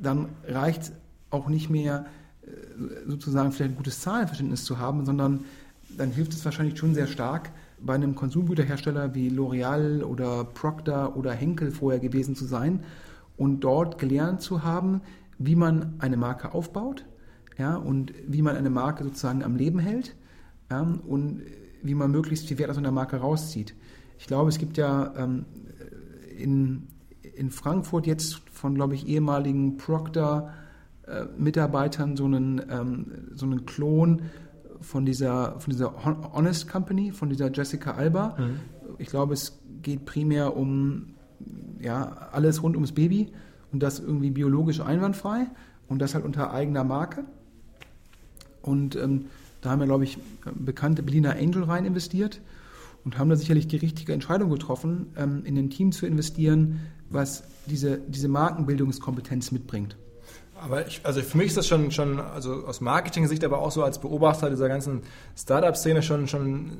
dann 0.00 0.28
reicht 0.46 0.92
auch 1.30 1.48
nicht 1.48 1.70
mehr 1.70 2.06
äh, 2.42 2.48
sozusagen 3.06 3.52
vielleicht 3.52 3.72
ein 3.72 3.76
gutes 3.76 4.00
Zahlenverständnis 4.00 4.64
zu 4.64 4.78
haben, 4.78 5.04
sondern 5.04 5.44
dann 5.96 6.10
hilft 6.10 6.32
es 6.32 6.44
wahrscheinlich 6.44 6.78
schon 6.78 6.94
sehr 6.94 7.06
stark, 7.06 7.52
bei 7.80 7.94
einem 7.94 8.14
Konsumgüterhersteller 8.14 9.14
wie 9.14 9.28
L'Oreal 9.28 10.02
oder 10.02 10.44
Procter 10.44 11.16
oder 11.16 11.32
Henkel 11.32 11.70
vorher 11.70 12.00
gewesen 12.00 12.34
zu 12.34 12.46
sein 12.46 12.80
und 13.36 13.60
dort 13.60 13.98
gelernt 13.98 14.40
zu 14.40 14.62
haben, 14.62 15.02
wie 15.38 15.56
man 15.56 15.94
eine 15.98 16.16
Marke 16.16 16.54
aufbaut 16.54 17.04
ja, 17.58 17.76
und 17.76 18.14
wie 18.26 18.40
man 18.40 18.56
eine 18.56 18.70
Marke 18.70 19.04
sozusagen 19.04 19.44
am 19.44 19.56
Leben 19.56 19.78
hält 19.78 20.16
ja, 20.70 20.80
und 20.80 21.42
wie 21.82 21.94
man 21.94 22.10
möglichst 22.10 22.48
viel 22.48 22.58
Wert 22.58 22.70
aus 22.70 22.78
einer 22.78 22.92
Marke 22.92 23.18
rauszieht. 23.18 23.74
Ich 24.18 24.26
glaube, 24.26 24.48
es 24.48 24.58
gibt 24.58 24.78
ja 24.78 25.12
ähm, 25.16 25.44
in, 26.36 26.88
in 27.34 27.50
Frankfurt 27.50 28.06
jetzt 28.06 28.40
von, 28.52 28.74
glaube 28.74 28.94
ich, 28.94 29.08
ehemaligen 29.08 29.76
Procter-Mitarbeitern 29.76 32.12
äh, 32.12 32.16
so, 32.16 32.24
einen, 32.24 32.62
ähm, 32.70 33.06
so 33.34 33.44
einen 33.46 33.66
Klon 33.66 34.22
von 34.80 35.04
dieser, 35.06 35.60
von 35.60 35.72
dieser 35.72 36.04
Honest 36.32 36.68
Company, 36.68 37.12
von 37.12 37.28
dieser 37.28 37.52
Jessica 37.52 37.92
Alba. 37.92 38.36
Mhm. 38.38 38.60
Ich 38.98 39.08
glaube, 39.08 39.34
es 39.34 39.58
geht 39.82 40.04
primär 40.04 40.56
um 40.56 41.14
ja, 41.80 42.28
alles 42.32 42.62
rund 42.62 42.76
ums 42.76 42.92
Baby 42.92 43.32
und 43.72 43.82
das 43.82 43.98
irgendwie 44.00 44.30
biologisch 44.30 44.80
einwandfrei 44.80 45.48
und 45.88 46.00
das 46.00 46.14
halt 46.14 46.24
unter 46.24 46.52
eigener 46.52 46.84
Marke. 46.84 47.24
Und 48.62 48.96
ähm, 48.96 49.26
da 49.60 49.70
haben 49.70 49.80
wir, 49.80 49.86
glaube 49.86 50.04
ich, 50.04 50.18
bekannte 50.54 51.02
Berliner 51.02 51.36
Angel 51.36 51.64
rein 51.64 51.84
investiert 51.84 52.40
und 53.06 53.16
haben 53.18 53.30
da 53.30 53.36
sicherlich 53.36 53.68
die 53.68 53.76
richtige 53.76 54.12
Entscheidung 54.12 54.50
getroffen, 54.50 55.06
ähm, 55.16 55.42
in 55.44 55.56
ein 55.56 55.70
Team 55.70 55.92
zu 55.92 56.06
investieren, 56.06 56.80
was 57.08 57.44
diese, 57.66 57.98
diese 57.98 58.26
Markenbildungskompetenz 58.26 59.52
mitbringt. 59.52 59.96
Aber 60.60 60.86
ich, 60.86 61.00
also 61.04 61.20
für 61.22 61.36
mich 61.36 61.48
ist 61.48 61.56
das 61.56 61.68
schon, 61.68 61.92
schon 61.92 62.18
also 62.18 62.66
aus 62.66 62.80
Marketing-Sicht, 62.80 63.44
aber 63.44 63.58
auch 63.60 63.70
so 63.70 63.84
als 63.84 64.00
Beobachter 64.00 64.50
dieser 64.50 64.68
ganzen 64.68 65.02
Startup-Szene 65.36 66.02
schon, 66.02 66.26
schon 66.26 66.78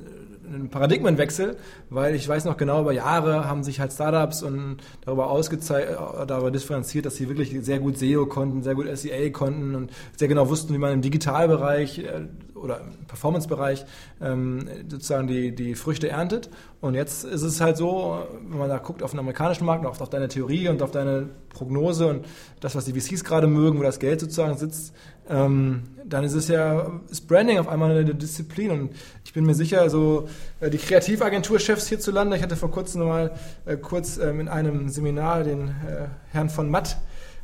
ein 0.53 0.69
Paradigmenwechsel, 0.69 1.57
weil 1.91 2.15
ich 2.15 2.27
weiß 2.27 2.45
noch 2.45 2.57
genau, 2.57 2.81
über 2.81 2.93
Jahre 2.93 3.45
haben 3.49 3.63
sich 3.63 3.79
halt 3.79 3.93
Startups 3.93 4.43
und 4.43 4.79
darüber 5.05 5.31
ausgezeichnet, 5.31 5.97
darüber 6.27 6.51
differenziert, 6.51 7.07
dass 7.07 7.17
sie 7.17 7.29
wirklich 7.29 7.55
sehr 7.65 7.79
gut 7.79 7.99
SEO 7.99 8.27
konnten, 8.27 8.63
sehr 8.63 8.75
gut 8.75 8.87
SEA 8.97 9.31
konnten 9.31 9.75
und 9.75 9.91
sehr 10.17 10.29
genau 10.29 10.49
wussten, 10.49 10.75
wie 10.75 10.79
man 10.79 10.93
im 10.93 11.03
Digitalbereich 11.03 11.99
äh, 11.99 12.27
oder 12.57 12.81
im 12.81 13.07
Performance-Bereich 13.07 13.85
ähm, 14.21 14.69
sozusagen 14.89 15.27
die, 15.27 15.55
die 15.55 15.75
Früchte 15.75 16.09
erntet. 16.09 16.51
Und 16.81 16.95
jetzt 16.95 17.25
ist 17.25 17.43
es 17.43 17.61
halt 17.61 17.77
so, 17.77 18.27
wenn 18.49 18.59
man 18.59 18.69
da 18.69 18.79
guckt 18.79 19.03
auf 19.03 19.11
den 19.11 19.21
amerikanischen 19.21 19.65
Markt, 19.65 19.87
auf, 19.87 20.01
auf 20.01 20.11
deine 20.11 20.29
Theorie 20.29 20.69
und 20.69 20.83
auf 20.83 20.91
deine 20.91 21.29
Prognose 21.49 22.07
und 22.07 22.27
das, 22.61 22.75
was 22.75 22.85
die 22.85 22.99
VCs 22.99 23.25
gerade 23.25 23.47
mögen, 23.47 23.79
wo 23.79 23.83
das 23.83 23.99
Geld 23.99 24.21
sozusagen 24.21 24.57
sitzt, 24.57 24.95
ähm, 25.29 25.83
dann 26.05 26.25
ist 26.25 26.35
es 26.35 26.49
ja, 26.49 27.01
ist 27.11 27.27
Branding 27.27 27.59
auf 27.59 27.69
einmal 27.69 27.91
eine 27.91 28.15
Disziplin 28.15 28.71
und 28.71 28.91
ich 29.25 29.33
bin 29.33 29.45
mir 29.45 29.55
sicher, 29.55 29.91
so 29.91 30.29
äh, 30.61 30.71
die 30.71 30.79
Kreativagenturchefs 30.79 31.89
hierzulande, 31.89 32.37
ich 32.37 32.43
hatte 32.43 32.57
vor 32.57 32.71
kurzem 32.71 33.07
mal 33.07 33.33
äh, 33.65 33.77
kurz 33.77 34.19
ähm, 34.19 34.41
in 34.41 34.49
einem 34.49 34.89
Seminar 34.89 35.43
den 35.43 35.69
äh, 35.69 36.07
Herrn 36.31 36.49
von 36.49 36.71
Matt 36.71 36.99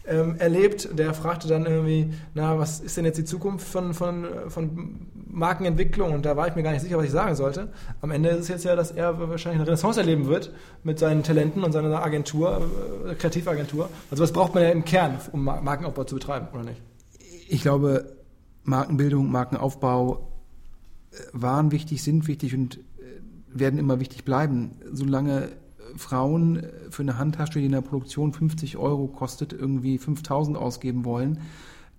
ähm, 0.07 0.37
erlebt. 0.39 0.89
Der 0.99 1.15
fragte 1.15 1.49
dann 1.49 1.67
irgendwie, 1.67 2.13
na, 2.35 2.59
was 2.59 2.81
ist 2.81 2.97
denn 2.97 3.05
jetzt 3.05 3.19
die 3.19 3.25
Zukunft 3.25 3.67
von, 3.67 3.95
von, 3.95 4.27
von 4.49 5.07
Markenentwicklung? 5.29 6.13
Und 6.13 6.27
da 6.27 6.37
war 6.37 6.49
ich 6.49 6.55
mir 6.55 6.63
gar 6.63 6.73
nicht 6.73 6.83
sicher, 6.83 6.99
was 6.99 7.07
ich 7.07 7.11
sagen 7.11 7.35
sollte. 7.35 7.69
Am 8.01 8.11
Ende 8.11 8.31
ist 8.31 8.41
es 8.41 8.49
jetzt 8.49 8.65
ja, 8.65 8.77
dass 8.77 8.91
er 8.91 9.19
wahrscheinlich 9.19 9.61
eine 9.61 9.67
Renaissance 9.67 10.01
erleben 10.01 10.27
wird 10.27 10.53
mit 10.83 10.99
seinen 10.99 11.23
Talenten 11.23 11.63
und 11.63 11.73
seiner 11.73 12.03
Agentur, 12.03 12.69
äh, 13.09 13.15
Kreativagentur. 13.15 13.89
Also 14.11 14.23
was 14.23 14.33
braucht 14.33 14.55
man 14.55 14.65
ja 14.65 14.71
im 14.71 14.85
Kern, 14.85 15.19
um 15.33 15.45
Markenaufbau 15.45 16.05
zu 16.05 16.17
betreiben, 16.17 16.49
oder 16.53 16.65
nicht? 16.65 16.81
Ich 17.49 17.63
glaube, 17.63 18.17
Markenbildung, 18.65 19.31
Markenaufbau 19.31 20.33
äh, 21.11 21.17
waren 21.33 21.71
wichtig, 21.71 22.03
sind 22.03 22.27
wichtig 22.27 22.55
und 22.55 22.79
äh, 22.79 22.81
werden 23.49 23.79
immer 23.79 24.01
wichtig 24.01 24.25
bleiben. 24.25 24.73
Solange 24.91 25.51
Frauen 25.97 26.67
für 26.91 27.03
eine 27.03 27.19
Handtasche, 27.19 27.59
die 27.59 27.67
in 27.67 27.73
der 27.73 27.81
Produktion 27.81 28.33
50 28.33 28.77
Euro 28.77 29.09
kostet, 29.09 29.53
irgendwie 29.53 29.99
5000 29.99 30.57
ausgeben 30.57 31.05
wollen. 31.05 31.41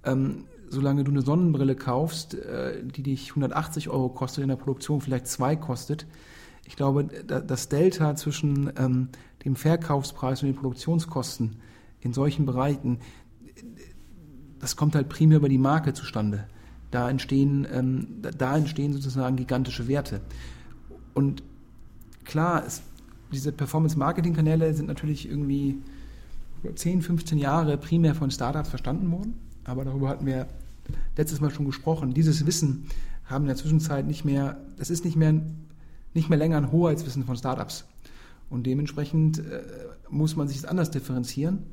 Ähm, 0.03 0.45
solange 0.69 1.03
du 1.03 1.11
eine 1.11 1.21
Sonnenbrille 1.21 1.75
kaufst, 1.75 2.33
äh, 2.33 2.83
die 2.83 3.03
dich 3.03 3.29
180 3.29 3.89
Euro 3.89 4.09
kostet, 4.09 4.43
in 4.43 4.49
der 4.49 4.55
Produktion 4.55 5.01
vielleicht 5.01 5.27
zwei 5.27 5.55
kostet. 5.55 6.05
Ich 6.65 6.75
glaube, 6.75 7.05
das 7.05 7.69
Delta 7.69 8.15
zwischen 8.15 8.71
ähm, 8.77 9.09
dem 9.43 9.55
Verkaufspreis 9.55 10.41
und 10.41 10.47
den 10.47 10.55
Produktionskosten 10.55 11.57
in 11.99 12.13
solchen 12.13 12.45
Bereichen, 12.45 12.99
das 14.59 14.75
kommt 14.75 14.95
halt 14.95 15.09
primär 15.09 15.37
über 15.37 15.49
die 15.49 15.57
Marke 15.57 15.93
zustande. 15.93 16.47
Da 16.89 17.09
entstehen, 17.09 17.67
ähm, 17.71 18.21
da 18.21 18.55
entstehen 18.55 18.93
sozusagen 18.93 19.35
gigantische 19.35 19.87
Werte. 19.87 20.21
Und 21.13 21.43
klar, 22.23 22.63
es 22.65 22.81
diese 23.33 23.51
Performance-Marketing-Kanäle 23.51 24.73
sind 24.73 24.87
natürlich 24.87 25.27
irgendwie 25.27 25.77
10, 26.73 27.01
15 27.01 27.37
Jahre 27.37 27.77
primär 27.77 28.15
von 28.15 28.31
Startups 28.31 28.69
verstanden 28.69 29.11
worden. 29.11 29.33
Aber 29.65 29.83
darüber 29.83 30.09
hatten 30.09 30.25
wir 30.25 30.47
letztes 31.17 31.41
Mal 31.41 31.51
schon 31.51 31.65
gesprochen. 31.65 32.13
Dieses 32.13 32.45
Wissen 32.45 32.87
haben 33.25 33.43
in 33.43 33.47
der 33.47 33.57
Zwischenzeit 33.57 34.07
nicht 34.07 34.25
mehr, 34.25 34.57
das 34.77 34.89
ist 34.89 35.05
nicht 35.05 35.15
mehr, 35.15 35.41
nicht 36.13 36.29
mehr 36.29 36.37
länger 36.37 36.57
ein 36.57 36.71
Hoheitswissen 36.71 37.25
von 37.25 37.35
Startups. 37.35 37.85
Und 38.49 38.65
dementsprechend 38.65 39.39
äh, 39.39 39.61
muss 40.09 40.35
man 40.35 40.47
sich 40.47 40.61
das 40.61 40.69
anders 40.69 40.91
differenzieren. 40.91 41.63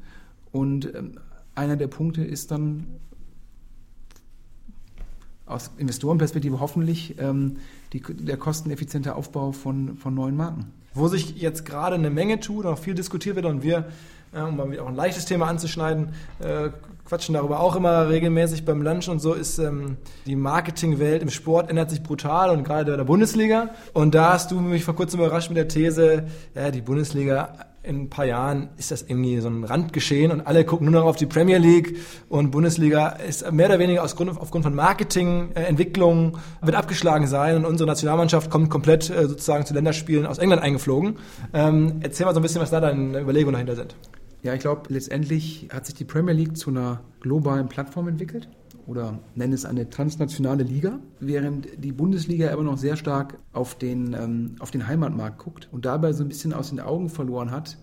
Und 0.53 0.93
ähm, 0.95 1.19
einer 1.55 1.77
der 1.77 1.89
Punkte 1.89 2.25
ist 2.25 2.51
dann 2.51 2.87
aus 5.47 5.73
Investorenperspektive 5.79 6.61
hoffentlich 6.61 7.17
ähm, 7.19 7.57
die, 7.93 8.01
der 8.01 8.37
kosteneffiziente 8.37 9.15
Aufbau 9.15 9.53
von, 9.53 9.97
von 9.97 10.15
neuen 10.15 10.37
Marken. 10.37 10.73
Wo 10.95 11.09
sich 11.09 11.41
jetzt 11.41 11.65
gerade 11.65 11.95
eine 11.95 12.11
Menge 12.11 12.41
tut, 12.41 12.67
auch 12.67 12.79
viel 12.79 12.95
diskutiert 12.95 13.37
wird 13.37 13.47
und 13.47 13.63
wir, 13.63 13.85
äh, 14.33 14.41
um 14.41 14.57
mal 14.57 14.79
auch 14.81 14.89
ein 14.89 14.97
leichtes 14.97 15.25
Thema 15.25 15.47
anzuschneiden, 15.47 16.15
äh, 16.41 16.71
quatschen 17.05 17.35
darüber 17.35 17.61
auch 17.61 17.75
immer 17.75 18.09
regelmäßig 18.09 18.65
beim 18.65 18.83
Lunch 18.83 19.09
und 19.09 19.19
so, 19.19 19.35
ist 19.35 19.59
ähm, 19.59 19.97
die 20.27 20.37
Marketingwelt 20.37 21.23
im 21.23 21.31
Sport 21.31 21.69
ändert 21.69 21.91
sich 21.91 22.03
brutal 22.03 22.51
und 22.51 22.63
gerade 22.63 22.93
in 22.93 22.99
der 22.99 23.05
Bundesliga. 23.05 23.71
Und 23.93 24.15
da 24.15 24.33
hast 24.33 24.51
du 24.53 24.61
mich 24.61 24.85
vor 24.85 24.95
kurzem 24.95 25.21
überrascht 25.21 25.51
mit 25.51 25.57
der 25.57 25.69
These, 25.69 26.25
ja, 26.55 26.71
die 26.71 26.81
Bundesliga 26.81 27.70
in 27.83 28.03
ein 28.03 28.11
paar 28.11 28.27
Jahren 28.27 28.69
ist 28.77 28.91
das 28.91 29.03
irgendwie 29.03 29.39
so 29.41 29.49
ein 29.49 29.65
Randgeschehen 29.65 30.33
und 30.33 30.43
alle 30.43 30.65
gucken 30.65 30.91
nur 30.91 31.01
noch 31.01 31.09
auf 31.09 31.17
die 31.17 31.27
Premier 31.27 31.59
League 31.59 31.97
und 32.29 32.51
Bundesliga 32.51 33.09
ist 33.09 33.51
mehr 33.53 33.67
oder 33.67 33.79
weniger 33.79 34.03
aus 34.05 34.17
Grund, 34.17 34.31
aufgrund 34.39 34.65
von 34.65 34.75
Marketing, 34.75 35.53
äh, 35.55 35.77
wird 35.77 36.77
abgeschlagen 36.77 37.27
sein 37.27 37.57
und 37.57 37.65
unsere 37.65 37.87
Nationalmannschaft 37.87 38.51
kommt 38.51 38.69
komplett 38.69 39.09
äh, 39.09 39.27
sozusagen 39.27 39.65
zu 39.65 39.73
Länderspielen 39.73 40.27
aus 40.27 40.39
England 40.39 40.63
eingeflogen. 40.63 41.17
Ähm, 41.55 42.01
erzähl 42.03 42.27
mal 42.27 42.35
so 42.35 42.41
ein 42.41 42.43
bisschen, 42.43 42.61
was 42.61 42.71
da 42.71 42.81
deine 42.81 43.21
Überlegungen 43.21 43.55
dahinter 43.55 43.77
sind. 43.77 43.97
Ja, 44.43 44.55
ich 44.55 44.61
glaube, 44.61 44.83
letztendlich 44.89 45.69
hat 45.73 45.87
sich 45.87 45.95
die 45.95 46.05
Premier 46.05 46.35
League 46.35 46.57
zu 46.57 46.71
einer 46.71 47.01
globalen 47.21 47.69
Plattform 47.69 48.09
entwickelt 48.09 48.49
oder 48.91 49.21
nenne 49.37 49.55
es 49.55 49.65
eine 49.65 49.89
transnationale 49.89 50.65
Liga, 50.65 50.99
während 51.21 51.69
die 51.79 51.93
Bundesliga 51.93 52.49
immer 52.49 52.65
noch 52.65 52.77
sehr 52.77 52.97
stark 52.97 53.39
auf 53.53 53.77
den, 53.77 54.15
ähm, 54.15 54.57
auf 54.59 54.73
den 54.73 54.89
Heimatmarkt 54.89 55.39
guckt 55.39 55.69
und 55.71 55.85
dabei 55.85 56.13
so 56.13 56.25
ein 56.25 56.29
bisschen 56.29 56.53
aus 56.53 56.71
den 56.71 56.81
Augen 56.81 57.09
verloren 57.09 57.53
hat, 57.53 57.79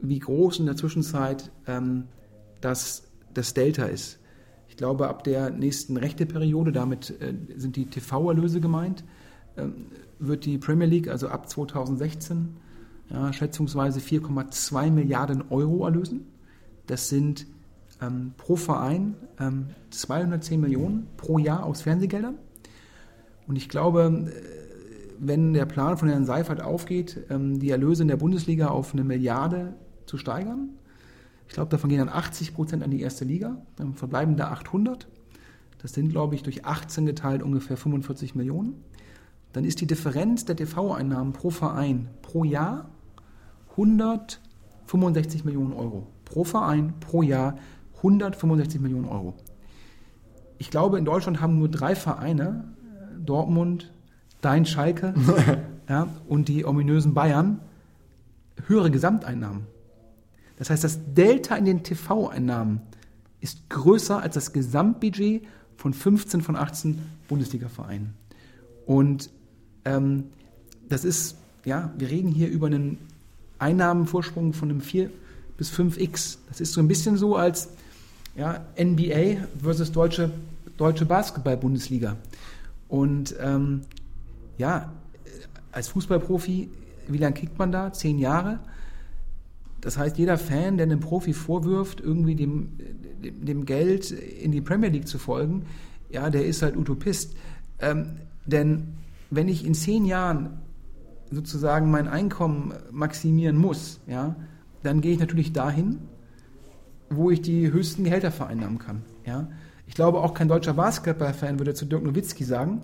wie 0.00 0.18
groß 0.18 0.60
in 0.60 0.64
der 0.64 0.76
Zwischenzeit 0.76 1.50
ähm, 1.66 2.04
das, 2.62 3.10
das 3.34 3.52
Delta 3.52 3.84
ist. 3.84 4.20
Ich 4.68 4.78
glaube, 4.78 5.08
ab 5.08 5.22
der 5.22 5.50
nächsten 5.50 5.98
Rechteperiode, 5.98 6.72
damit 6.72 7.10
äh, 7.20 7.34
sind 7.56 7.76
die 7.76 7.84
TV-Erlöse 7.84 8.62
gemeint, 8.62 9.04
äh, 9.56 9.66
wird 10.18 10.46
die 10.46 10.56
Premier 10.56 10.86
League, 10.86 11.08
also 11.08 11.28
ab 11.28 11.46
2016, 11.46 12.56
ja, 13.10 13.34
schätzungsweise 13.34 14.00
4,2 14.00 14.90
Milliarden 14.90 15.44
Euro 15.50 15.84
erlösen. 15.84 16.26
Das 16.86 17.10
sind 17.10 17.46
ähm, 18.02 18.34
pro 18.36 18.56
Verein 18.56 19.14
ähm, 19.38 19.68
210 19.90 20.60
Millionen 20.60 21.08
pro 21.16 21.38
Jahr 21.38 21.64
aus 21.64 21.82
Fernsehgeldern. 21.82 22.36
Und 23.46 23.56
ich 23.56 23.68
glaube, 23.68 24.26
äh, 24.26 24.32
wenn 25.18 25.52
der 25.54 25.66
Plan 25.66 25.96
von 25.96 26.08
Herrn 26.08 26.26
Seifert 26.26 26.60
aufgeht, 26.60 27.24
ähm, 27.30 27.60
die 27.60 27.70
Erlöse 27.70 28.02
in 28.02 28.08
der 28.08 28.16
Bundesliga 28.16 28.68
auf 28.68 28.92
eine 28.92 29.04
Milliarde 29.04 29.74
zu 30.06 30.18
steigern, 30.18 30.70
ich 31.46 31.54
glaube, 31.54 31.70
davon 31.70 31.90
gehen 31.90 31.98
dann 31.98 32.08
80 32.08 32.54
Prozent 32.54 32.82
an 32.82 32.90
die 32.90 33.02
erste 33.02 33.24
Liga, 33.24 33.58
dann 33.76 33.94
verbleiben 33.94 34.36
da 34.36 34.48
800. 34.52 35.06
Das 35.82 35.92
sind, 35.92 36.08
glaube 36.08 36.34
ich, 36.34 36.42
durch 36.42 36.64
18 36.64 37.04
geteilt 37.04 37.42
ungefähr 37.42 37.76
45 37.76 38.34
Millionen. 38.34 38.82
Dann 39.52 39.64
ist 39.64 39.80
die 39.80 39.86
Differenz 39.86 40.44
der 40.46 40.56
TV-Einnahmen 40.56 41.32
pro 41.32 41.50
Verein 41.50 42.08
pro 42.22 42.44
Jahr 42.44 42.88
165 43.72 45.44
Millionen 45.44 45.74
Euro. 45.74 46.06
Pro 46.24 46.44
Verein 46.44 46.94
pro 47.00 47.22
Jahr 47.22 47.56
165 48.02 48.80
Millionen 48.80 49.06
Euro. 49.06 49.34
Ich 50.58 50.70
glaube, 50.70 50.98
in 50.98 51.04
Deutschland 51.04 51.40
haben 51.40 51.58
nur 51.58 51.68
drei 51.68 51.94
Vereine, 51.94 52.64
Dortmund, 53.24 53.92
Dein 54.40 54.66
Schalke 54.66 55.14
ja, 55.88 56.08
und 56.28 56.48
die 56.48 56.64
ominösen 56.64 57.14
Bayern, 57.14 57.60
höhere 58.66 58.90
Gesamteinnahmen. 58.90 59.66
Das 60.58 60.68
heißt, 60.68 60.82
das 60.82 60.98
Delta 61.14 61.54
in 61.54 61.64
den 61.64 61.82
TV-Einnahmen 61.82 62.80
ist 63.40 63.68
größer 63.70 64.20
als 64.20 64.34
das 64.34 64.52
Gesamtbudget 64.52 65.44
von 65.76 65.94
15 65.94 66.42
von 66.42 66.56
18 66.56 66.98
Bundesliga-Vereinen. 67.28 68.14
Und 68.86 69.30
ähm, 69.84 70.24
das 70.88 71.04
ist, 71.04 71.36
ja, 71.64 71.92
wir 71.96 72.10
reden 72.10 72.30
hier 72.30 72.48
über 72.48 72.66
einen 72.66 72.98
Einnahmenvorsprung 73.58 74.52
von 74.52 74.70
einem 74.70 74.80
4 74.80 75.10
bis 75.56 75.72
5x. 75.72 76.38
Das 76.48 76.60
ist 76.60 76.72
so 76.72 76.80
ein 76.80 76.88
bisschen 76.88 77.16
so, 77.16 77.36
als 77.36 77.70
ja, 78.36 78.64
NBA 78.78 79.46
versus 79.62 79.92
deutsche, 79.92 80.30
deutsche 80.76 81.04
Basketball-Bundesliga. 81.04 82.16
Und 82.88 83.34
ähm, 83.40 83.82
ja, 84.58 84.92
als 85.72 85.88
Fußballprofi, 85.88 86.70
wie 87.08 87.18
lange 87.18 87.34
kickt 87.34 87.58
man 87.58 87.72
da? 87.72 87.92
Zehn 87.92 88.18
Jahre? 88.18 88.60
Das 89.80 89.98
heißt, 89.98 90.16
jeder 90.18 90.38
Fan, 90.38 90.76
der 90.76 90.86
einem 90.86 91.00
Profi 91.00 91.32
vorwirft, 91.32 92.00
irgendwie 92.00 92.36
dem, 92.36 92.70
dem 93.20 93.66
Geld 93.66 94.10
in 94.10 94.52
die 94.52 94.60
Premier 94.60 94.90
League 94.90 95.08
zu 95.08 95.18
folgen, 95.18 95.66
ja, 96.10 96.30
der 96.30 96.46
ist 96.46 96.62
halt 96.62 96.76
Utopist. 96.76 97.34
Ähm, 97.80 98.18
denn 98.46 98.94
wenn 99.30 99.48
ich 99.48 99.66
in 99.66 99.74
zehn 99.74 100.04
Jahren 100.04 100.58
sozusagen 101.30 101.90
mein 101.90 102.06
Einkommen 102.06 102.74
maximieren 102.90 103.56
muss, 103.56 103.98
ja, 104.06 104.36
dann 104.82 105.00
gehe 105.00 105.12
ich 105.12 105.18
natürlich 105.18 105.52
dahin, 105.52 105.98
wo 107.16 107.30
ich 107.30 107.42
die 107.42 107.70
höchsten 107.70 108.04
Gehälter 108.04 108.30
vereinnahmen 108.30 108.78
kann. 108.78 109.02
Ja? 109.26 109.48
Ich 109.86 109.94
glaube, 109.94 110.20
auch 110.20 110.34
kein 110.34 110.48
deutscher 110.48 110.74
Basketball-Fan 110.74 111.58
würde 111.58 111.74
zu 111.74 111.84
Dirk 111.84 112.02
Nowitzki 112.02 112.44
sagen, 112.44 112.82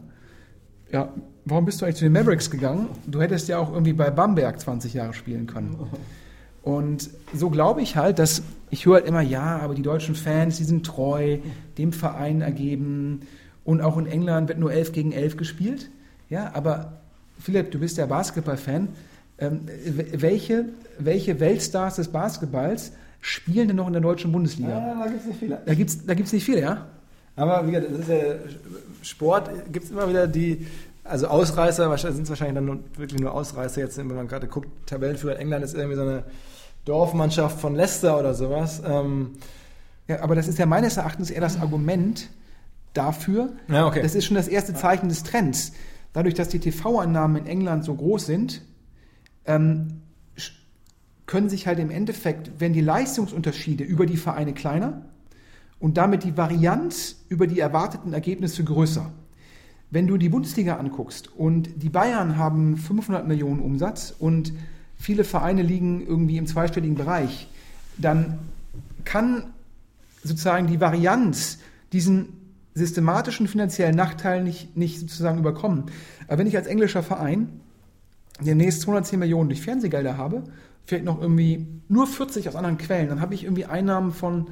ja, 0.90 1.12
warum 1.44 1.64
bist 1.64 1.80
du 1.80 1.84
eigentlich 1.84 1.96
zu 1.96 2.04
den 2.04 2.12
Mavericks 2.12 2.50
gegangen? 2.50 2.88
Du 3.06 3.20
hättest 3.20 3.48
ja 3.48 3.58
auch 3.58 3.72
irgendwie 3.72 3.92
bei 3.92 4.10
Bamberg 4.10 4.58
20 4.58 4.94
Jahre 4.94 5.12
spielen 5.12 5.46
können. 5.46 5.76
Und 6.62 7.10
so 7.34 7.50
glaube 7.50 7.82
ich 7.82 7.96
halt, 7.96 8.18
dass 8.18 8.42
ich 8.70 8.86
höre 8.86 8.96
halt 8.96 9.06
immer, 9.06 9.22
ja, 9.22 9.58
aber 9.58 9.74
die 9.74 9.82
deutschen 9.82 10.14
Fans, 10.14 10.58
die 10.58 10.64
sind 10.64 10.84
treu, 10.84 11.38
dem 11.78 11.92
Verein 11.92 12.40
ergeben 12.42 13.22
und 13.64 13.80
auch 13.80 13.96
in 13.96 14.06
England 14.06 14.48
wird 14.48 14.58
nur 14.58 14.72
11 14.72 14.92
gegen 14.92 15.12
11 15.12 15.36
gespielt. 15.36 15.90
Ja, 16.28 16.50
aber 16.54 17.00
Philipp, 17.38 17.70
du 17.70 17.78
bist 17.78 17.96
ja 17.96 18.06
Basketball-Fan. 18.06 18.88
Ähm, 19.38 19.60
welche, 20.12 20.66
welche 20.98 21.38
Weltstars 21.38 21.96
des 21.96 22.08
Basketballs 22.08 22.92
spielen 23.20 23.68
denn 23.68 23.76
noch 23.76 23.86
in 23.86 23.92
der 23.92 24.02
deutschen 24.02 24.32
Bundesliga? 24.32 24.70
Ja, 24.70 25.04
da 25.04 25.06
gibt 25.06 25.20
es 25.20 25.26
nicht 25.26 25.38
viele. 25.38 25.62
Da 25.64 25.74
gibt 25.74 25.90
es 25.90 26.06
da 26.06 26.14
gibt's 26.14 26.32
nicht 26.32 26.44
viele, 26.44 26.60
ja? 26.60 26.86
Aber 27.36 27.66
wie 27.66 27.70
gesagt, 27.70 27.92
das 27.92 28.00
ist 28.00 28.08
ja 28.08 28.16
Sport, 29.02 29.50
gibt 29.72 29.84
es 29.84 29.90
immer 29.92 30.08
wieder 30.08 30.26
die, 30.26 30.66
also 31.04 31.28
Ausreißer, 31.28 31.96
sind 32.12 32.24
es 32.24 32.28
wahrscheinlich 32.28 32.56
dann 32.56 32.64
nur, 32.64 32.78
wirklich 32.96 33.20
nur 33.20 33.32
Ausreißer 33.32 33.80
jetzt, 33.80 33.96
wenn 33.96 34.08
man 34.08 34.26
gerade 34.26 34.48
guckt, 34.48 34.68
Tabellenführer 34.86 35.36
in 35.36 35.42
England 35.42 35.64
ist 35.64 35.74
irgendwie 35.74 35.96
so 35.96 36.02
eine 36.02 36.24
Dorfmannschaft 36.84 37.60
von 37.60 37.74
Leicester 37.74 38.18
oder 38.18 38.34
sowas. 38.34 38.82
Ähm, 38.84 39.34
ja, 40.08 40.20
aber 40.22 40.34
das 40.34 40.48
ist 40.48 40.58
ja 40.58 40.66
meines 40.66 40.96
Erachtens 40.96 41.30
eher 41.30 41.40
das 41.40 41.60
Argument 41.60 42.28
dafür. 42.92 43.50
Ja, 43.68 43.86
okay. 43.86 44.02
Das 44.02 44.14
ist 44.14 44.24
schon 44.24 44.36
das 44.36 44.48
erste 44.48 44.74
Zeichen 44.74 45.08
des 45.08 45.22
Trends. 45.22 45.72
Dadurch, 46.12 46.34
dass 46.34 46.48
die 46.48 46.58
TV-Einnahmen 46.58 47.36
in 47.36 47.46
England 47.46 47.84
so 47.84 47.94
groß 47.94 48.26
sind, 48.26 48.62
ähm, 49.44 50.02
können 51.28 51.50
sich 51.50 51.66
halt 51.66 51.78
im 51.78 51.90
Endeffekt, 51.90 52.58
werden 52.58 52.72
die 52.72 52.80
Leistungsunterschiede 52.80 53.84
über 53.84 54.06
die 54.06 54.16
Vereine 54.16 54.54
kleiner 54.54 55.02
und 55.78 55.98
damit 55.98 56.24
die 56.24 56.36
Varianz 56.36 57.16
über 57.28 57.46
die 57.46 57.60
erwarteten 57.60 58.14
Ergebnisse 58.14 58.64
größer. 58.64 59.12
Wenn 59.90 60.06
du 60.06 60.16
die 60.16 60.30
Bundesliga 60.30 60.78
anguckst 60.78 61.30
und 61.36 61.82
die 61.82 61.90
Bayern 61.90 62.38
haben 62.38 62.78
500 62.78 63.28
Millionen 63.28 63.60
Umsatz 63.60 64.14
und 64.18 64.54
viele 64.96 65.22
Vereine 65.22 65.62
liegen 65.62 66.04
irgendwie 66.04 66.38
im 66.38 66.46
zweistelligen 66.46 66.96
Bereich, 66.96 67.48
dann 67.98 68.38
kann 69.04 69.52
sozusagen 70.24 70.66
die 70.66 70.80
Varianz 70.80 71.58
diesen 71.92 72.30
systematischen 72.74 73.48
finanziellen 73.48 73.96
Nachteil 73.96 74.42
nicht, 74.42 74.78
nicht 74.78 74.98
sozusagen 74.98 75.38
überkommen. 75.38 75.84
Aber 76.26 76.38
wenn 76.38 76.46
ich 76.46 76.56
als 76.56 76.66
englischer 76.66 77.02
Verein 77.02 77.60
demnächst 78.40 78.80
210 78.82 79.18
Millionen 79.18 79.50
durch 79.50 79.60
Fernsehgelder 79.60 80.16
habe, 80.16 80.44
vielleicht 80.88 81.04
noch 81.04 81.20
irgendwie 81.20 81.66
nur 81.88 82.06
40 82.06 82.48
aus 82.48 82.56
anderen 82.56 82.78
Quellen, 82.78 83.10
dann 83.10 83.20
habe 83.20 83.34
ich 83.34 83.44
irgendwie 83.44 83.66
Einnahmen 83.66 84.10
von 84.10 84.46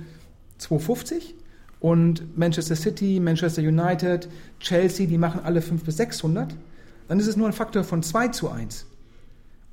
250 0.58 1.34
und 1.80 2.36
Manchester 2.36 2.76
City, 2.76 3.20
Manchester 3.20 3.62
United, 3.62 4.28
Chelsea, 4.60 5.06
die 5.06 5.16
machen 5.16 5.40
alle 5.42 5.62
5 5.62 5.82
bis 5.82 5.96
600, 5.96 6.54
dann 7.08 7.18
ist 7.18 7.26
es 7.26 7.38
nur 7.38 7.46
ein 7.46 7.54
Faktor 7.54 7.84
von 7.84 8.02
2 8.02 8.28
zu 8.28 8.50
1. 8.50 8.86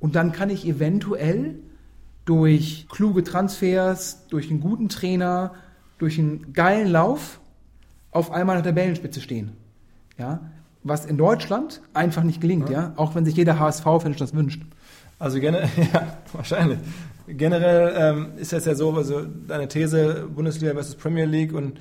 Und 0.00 0.14
dann 0.14 0.32
kann 0.32 0.48
ich 0.48 0.66
eventuell 0.66 1.56
durch 2.24 2.86
kluge 2.88 3.24
Transfers, 3.24 4.26
durch 4.28 4.50
einen 4.50 4.60
guten 4.60 4.88
Trainer, 4.88 5.52
durch 5.98 6.18
einen 6.18 6.54
geilen 6.54 6.88
Lauf 6.88 7.40
auf 8.10 8.30
einmal 8.30 8.56
an 8.56 8.62
der 8.62 8.72
Tabellenspitze 8.72 9.20
stehen. 9.20 9.52
Ja? 10.16 10.50
Was 10.82 11.04
in 11.04 11.18
Deutschland 11.18 11.82
einfach 11.92 12.22
nicht 12.22 12.40
gelingt, 12.40 12.70
ja, 12.70 12.80
ja? 12.80 12.92
auch 12.96 13.14
wenn 13.14 13.26
sich 13.26 13.36
jeder 13.36 13.58
HSV-Fan 13.58 14.16
das 14.16 14.34
wünscht. 14.34 14.62
Also 15.24 15.40
generell, 15.40 15.70
ja, 15.94 16.18
wahrscheinlich. 16.34 16.78
Generell 17.26 17.94
ähm, 17.96 18.32
ist 18.36 18.52
das 18.52 18.66
ja 18.66 18.74
so, 18.74 18.92
also 18.92 19.22
deine 19.48 19.66
These 19.66 20.28
Bundesliga 20.28 20.74
versus 20.74 20.96
Premier 20.96 21.24
League 21.24 21.54
und 21.54 21.80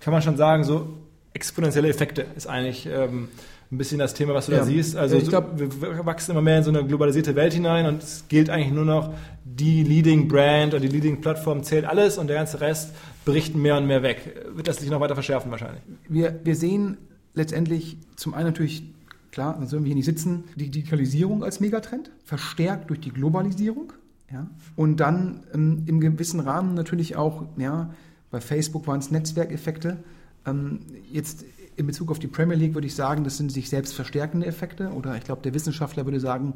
kann 0.00 0.14
man 0.14 0.22
schon 0.22 0.38
sagen, 0.38 0.64
so 0.64 0.88
exponentielle 1.34 1.88
Effekte 1.88 2.24
ist 2.34 2.46
eigentlich 2.46 2.86
ähm, 2.86 3.28
ein 3.70 3.76
bisschen 3.76 3.98
das 3.98 4.14
Thema, 4.14 4.32
was 4.32 4.46
du 4.46 4.52
ja. 4.52 4.60
da 4.60 4.64
siehst. 4.64 4.96
Also 4.96 5.18
ich 5.18 5.28
glaub, 5.28 5.58
wir 5.58 6.06
wachsen 6.06 6.30
immer 6.30 6.40
mehr 6.40 6.56
in 6.56 6.64
so 6.64 6.70
eine 6.70 6.82
globalisierte 6.86 7.34
Welt 7.36 7.52
hinein 7.52 7.84
und 7.84 8.02
es 8.02 8.24
gilt 8.28 8.48
eigentlich 8.48 8.72
nur 8.72 8.86
noch, 8.86 9.12
die 9.44 9.82
Leading 9.82 10.26
Brand 10.26 10.72
oder 10.72 10.80
die 10.80 10.88
Leading 10.88 11.20
Plattform 11.20 11.62
zählt 11.62 11.84
alles 11.84 12.16
und 12.16 12.28
der 12.28 12.36
ganze 12.36 12.62
Rest 12.62 12.94
berichten 13.26 13.60
mehr 13.60 13.76
und 13.76 13.86
mehr 13.88 14.02
weg. 14.02 14.42
Wird 14.54 14.68
das 14.68 14.78
sich 14.78 14.88
noch 14.88 15.00
weiter 15.00 15.14
verschärfen 15.14 15.50
wahrscheinlich? 15.50 15.82
Wir, 16.08 16.40
wir 16.44 16.56
sehen 16.56 16.96
letztendlich 17.34 17.98
zum 18.16 18.32
einen 18.32 18.46
natürlich 18.46 18.84
klar, 19.32 19.56
sonst 19.58 19.72
würden 19.72 19.84
wir 19.84 19.88
hier 19.88 19.96
nicht 19.96 20.04
sitzen, 20.04 20.44
die 20.56 20.70
Digitalisierung 20.70 21.44
als 21.44 21.60
Megatrend, 21.60 22.10
verstärkt 22.24 22.90
durch 22.90 23.00
die 23.00 23.10
Globalisierung. 23.10 23.92
Ja? 24.32 24.46
Und 24.76 24.98
dann 24.98 25.44
ähm, 25.54 25.82
im 25.86 26.00
gewissen 26.00 26.40
Rahmen 26.40 26.74
natürlich 26.74 27.16
auch, 27.16 27.44
ja, 27.56 27.90
bei 28.30 28.40
Facebook 28.40 28.86
waren 28.86 29.00
es 29.00 29.10
Netzwerkeffekte. 29.10 29.98
Ähm, 30.46 30.80
jetzt 31.10 31.44
in 31.76 31.86
Bezug 31.86 32.10
auf 32.10 32.18
die 32.18 32.28
Premier 32.28 32.56
League 32.56 32.74
würde 32.74 32.86
ich 32.86 32.94
sagen, 32.94 33.24
das 33.24 33.36
sind 33.36 33.50
sich 33.50 33.68
selbst 33.68 33.94
verstärkende 33.94 34.46
Effekte. 34.46 34.90
Oder 34.90 35.16
ich 35.16 35.24
glaube, 35.24 35.42
der 35.42 35.54
Wissenschaftler 35.54 36.04
würde 36.04 36.20
sagen, 36.20 36.54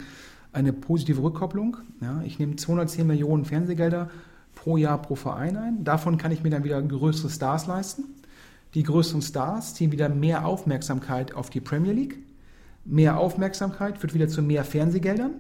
eine 0.52 0.73
positive 0.73 1.23
Rückkopplung. 1.23 1.78
Ja? 2.00 2.23
Ich 2.25 2.38
nehme 2.38 2.57
210 2.57 3.07
Millionen 3.07 3.45
Fernsehgelder 3.45 4.11
pro 4.54 4.76
Jahr 4.76 5.02
pro 5.02 5.16
Verein 5.16 5.57
ein. 5.57 5.85
Davon 5.85 6.16
kann 6.16 6.31
ich 6.31 6.43
mir 6.43 6.50
dann 6.50 6.64
wieder 6.64 6.81
größere 6.81 7.31
Stars 7.31 7.66
leisten. 7.66 8.04
Die 8.75 8.83
größeren 8.83 9.23
Stars 9.23 9.75
ziehen 9.75 9.93
wieder 9.93 10.09
mehr 10.09 10.47
Aufmerksamkeit 10.47 11.35
auf 11.35 11.50
die 11.50 11.61
Premier 11.61 11.93
League. 11.93 12.19
Mehr 12.84 13.18
Aufmerksamkeit 13.18 13.98
führt 13.98 14.14
wieder 14.14 14.28
zu 14.28 14.42
mehr 14.42 14.64
Fernsehgeldern. 14.64 15.32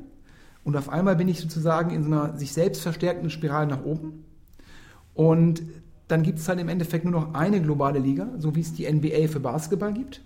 Und 0.64 0.76
auf 0.76 0.88
einmal 0.88 1.16
bin 1.16 1.28
ich 1.28 1.40
sozusagen 1.40 1.90
in 1.90 2.02
so 2.02 2.10
einer 2.10 2.38
sich 2.38 2.52
selbst 2.52 2.82
verstärkenden 2.82 3.30
Spirale 3.30 3.66
nach 3.66 3.84
oben. 3.84 4.24
Und 5.14 5.62
dann 6.08 6.22
gibt 6.22 6.38
es 6.38 6.48
halt 6.48 6.58
im 6.60 6.68
Endeffekt 6.68 7.04
nur 7.04 7.12
noch 7.12 7.34
eine 7.34 7.60
globale 7.60 7.98
Liga, 7.98 8.28
so 8.38 8.54
wie 8.54 8.60
es 8.60 8.72
die 8.72 8.90
NBA 8.90 9.28
für 9.28 9.40
Basketball 9.40 9.92
gibt, 9.92 10.22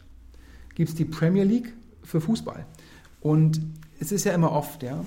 gibt 0.75 0.91
es 0.91 0.95
die 0.95 1.05
Premier 1.05 1.45
League 1.45 1.73
für 2.03 2.21
Fußball. 2.21 2.67
Und 3.21 3.61
es 4.01 4.13
ist 4.13 4.25
ja 4.25 4.33
immer 4.33 4.53
oft, 4.53 4.83
ja, 4.83 5.05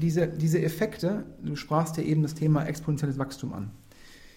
diese, 0.00 0.26
diese 0.26 0.62
Effekte, 0.62 1.24
du 1.42 1.56
sprachst 1.56 1.96
ja 1.96 2.02
eben 2.02 2.22
das 2.22 2.34
Thema 2.34 2.64
exponentielles 2.64 3.18
Wachstum 3.18 3.52
an. 3.52 3.70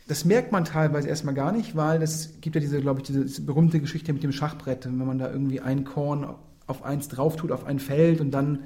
Das 0.08 0.26
merkt 0.26 0.52
man 0.52 0.66
teilweise 0.66 1.08
erstmal 1.08 1.36
gar 1.36 1.52
nicht, 1.52 1.76
weil 1.76 2.02
es 2.02 2.42
gibt 2.42 2.56
ja 2.56 2.62
diese, 2.62 2.82
glaube 2.82 3.02
ich, 3.02 3.08
diese 3.08 3.42
berühmte 3.42 3.80
Geschichte 3.80 4.12
mit 4.12 4.24
dem 4.24 4.32
Schachbrett, 4.32 4.86
wenn 4.86 4.98
man 4.98 5.20
da 5.20 5.32
irgendwie 5.32 5.60
ein 5.60 5.84
Korn 5.84 6.36
auf 6.70 6.84
eins 6.84 7.08
drauf 7.08 7.36
tut, 7.36 7.52
auf 7.52 7.66
ein 7.66 7.80
Feld 7.80 8.22
und 8.22 8.32
dann 8.32 8.60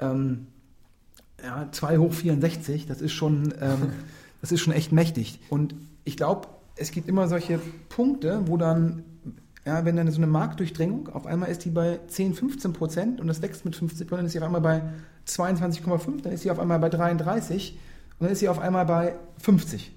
ähm, 0.00 0.46
ja, 1.42 1.68
2 1.70 1.98
hoch 1.98 2.12
64, 2.12 2.86
das 2.86 3.00
ist 3.00 3.12
schon, 3.12 3.54
ähm, 3.60 3.92
das 4.40 4.52
ist 4.52 4.60
schon 4.60 4.72
echt 4.72 4.92
mächtig. 4.92 5.40
Und 5.50 5.74
ich 6.04 6.16
glaube, 6.16 6.48
es 6.76 6.90
gibt 6.90 7.08
immer 7.08 7.28
solche 7.28 7.60
Punkte, 7.88 8.42
wo 8.46 8.56
dann, 8.56 9.04
ja, 9.64 9.84
wenn 9.84 9.96
dann 9.96 10.10
so 10.10 10.18
eine 10.18 10.26
Marktdurchdringung, 10.26 11.08
auf 11.08 11.26
einmal 11.26 11.50
ist 11.50 11.64
die 11.64 11.70
bei 11.70 12.00
10, 12.08 12.34
15 12.34 12.72
Prozent 12.72 13.20
und 13.20 13.26
das 13.26 13.42
wächst 13.42 13.64
mit 13.64 13.76
50 13.76 14.06
Prozent, 14.06 14.18
dann 14.20 14.26
ist 14.26 14.32
sie 14.32 14.38
auf 14.38 14.44
einmal 14.44 14.60
bei 14.60 14.82
22,5, 15.28 16.22
dann 16.22 16.32
ist 16.32 16.42
sie 16.42 16.50
auf 16.50 16.58
einmal 16.58 16.78
bei 16.78 16.88
33 16.88 17.78
und 18.18 18.24
dann 18.24 18.32
ist 18.32 18.40
sie 18.40 18.48
auf 18.48 18.58
einmal 18.58 18.86
bei 18.86 19.14
50. 19.38 19.92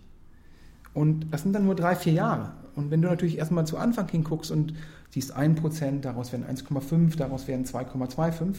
Und 0.93 1.31
das 1.31 1.43
sind 1.43 1.53
dann 1.53 1.65
nur 1.65 1.75
drei, 1.75 1.95
vier 1.95 2.13
Jahre. 2.13 2.53
Und 2.77 2.91
wenn 2.91 3.01
du 3.01 3.07
natürlich 3.07 3.37
erstmal 3.37 3.65
zu 3.65 3.77
Anfang 3.77 4.07
hinguckst 4.07 4.51
und 4.51 4.73
siehst 5.09 5.35
1%, 5.35 6.01
daraus 6.01 6.31
werden 6.31 6.45
1,5, 6.45 7.17
daraus 7.17 7.47
werden 7.47 7.65
2,25, 7.65 8.57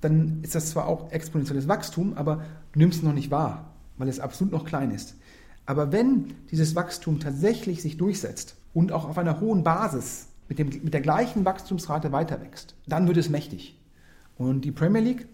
dann 0.00 0.40
ist 0.42 0.54
das 0.54 0.70
zwar 0.70 0.86
auch 0.86 1.10
exponentielles 1.10 1.66
Wachstum, 1.66 2.14
aber 2.14 2.44
du 2.72 2.78
nimmst 2.78 2.98
es 2.98 3.02
noch 3.02 3.14
nicht 3.14 3.30
wahr, 3.30 3.72
weil 3.98 4.08
es 4.08 4.20
absolut 4.20 4.52
noch 4.52 4.64
klein 4.64 4.90
ist. 4.90 5.16
Aber 5.66 5.92
wenn 5.92 6.34
dieses 6.50 6.74
Wachstum 6.74 7.20
tatsächlich 7.20 7.82
sich 7.82 7.96
durchsetzt 7.96 8.56
und 8.74 8.92
auch 8.92 9.08
auf 9.08 9.18
einer 9.18 9.40
hohen 9.40 9.62
Basis 9.62 10.28
mit, 10.48 10.58
dem, 10.58 10.68
mit 10.68 10.94
der 10.94 11.00
gleichen 11.00 11.44
Wachstumsrate 11.44 12.12
weiter 12.12 12.40
wächst, 12.40 12.74
dann 12.86 13.06
wird 13.06 13.16
es 13.16 13.28
mächtig. 13.28 13.78
Und 14.36 14.64
die 14.64 14.72
Premier 14.72 15.02
League 15.02 15.28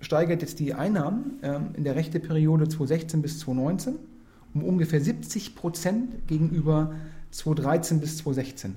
steigert 0.00 0.42
jetzt 0.42 0.60
die 0.60 0.74
Einnahmen 0.74 1.38
ähm, 1.42 1.68
in 1.74 1.84
der 1.84 1.96
Rechteperiode 1.96 2.68
2016 2.68 3.22
bis 3.22 3.38
2019 3.40 3.96
um 4.54 4.62
ungefähr 4.62 5.00
70 5.00 5.56
Prozent 5.56 6.28
gegenüber 6.28 6.94
2013 7.34 8.00
bis 8.00 8.18
2016. 8.18 8.76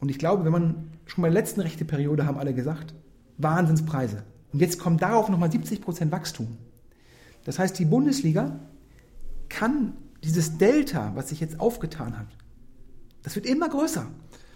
Und 0.00 0.08
ich 0.08 0.18
glaube, 0.18 0.44
wenn 0.44 0.52
man 0.52 0.90
schon 1.06 1.22
bei 1.22 1.28
der 1.28 1.40
letzten 1.40 1.60
Rechteperiode 1.60 2.26
haben 2.26 2.38
alle 2.38 2.54
gesagt, 2.54 2.94
Wahnsinnspreise. 3.38 4.24
Und 4.52 4.60
jetzt 4.60 4.78
kommt 4.78 5.02
darauf 5.02 5.28
nochmal 5.28 5.50
70 5.50 5.80
Prozent 5.80 6.12
Wachstum. 6.12 6.58
Das 7.44 7.58
heißt, 7.58 7.78
die 7.78 7.84
Bundesliga 7.84 8.58
kann 9.48 9.94
dieses 10.22 10.56
Delta, 10.56 11.12
was 11.14 11.28
sich 11.28 11.40
jetzt 11.40 11.60
aufgetan 11.60 12.18
hat, 12.18 12.28
das 13.22 13.36
wird 13.36 13.46
immer 13.46 13.68
größer, 13.68 14.06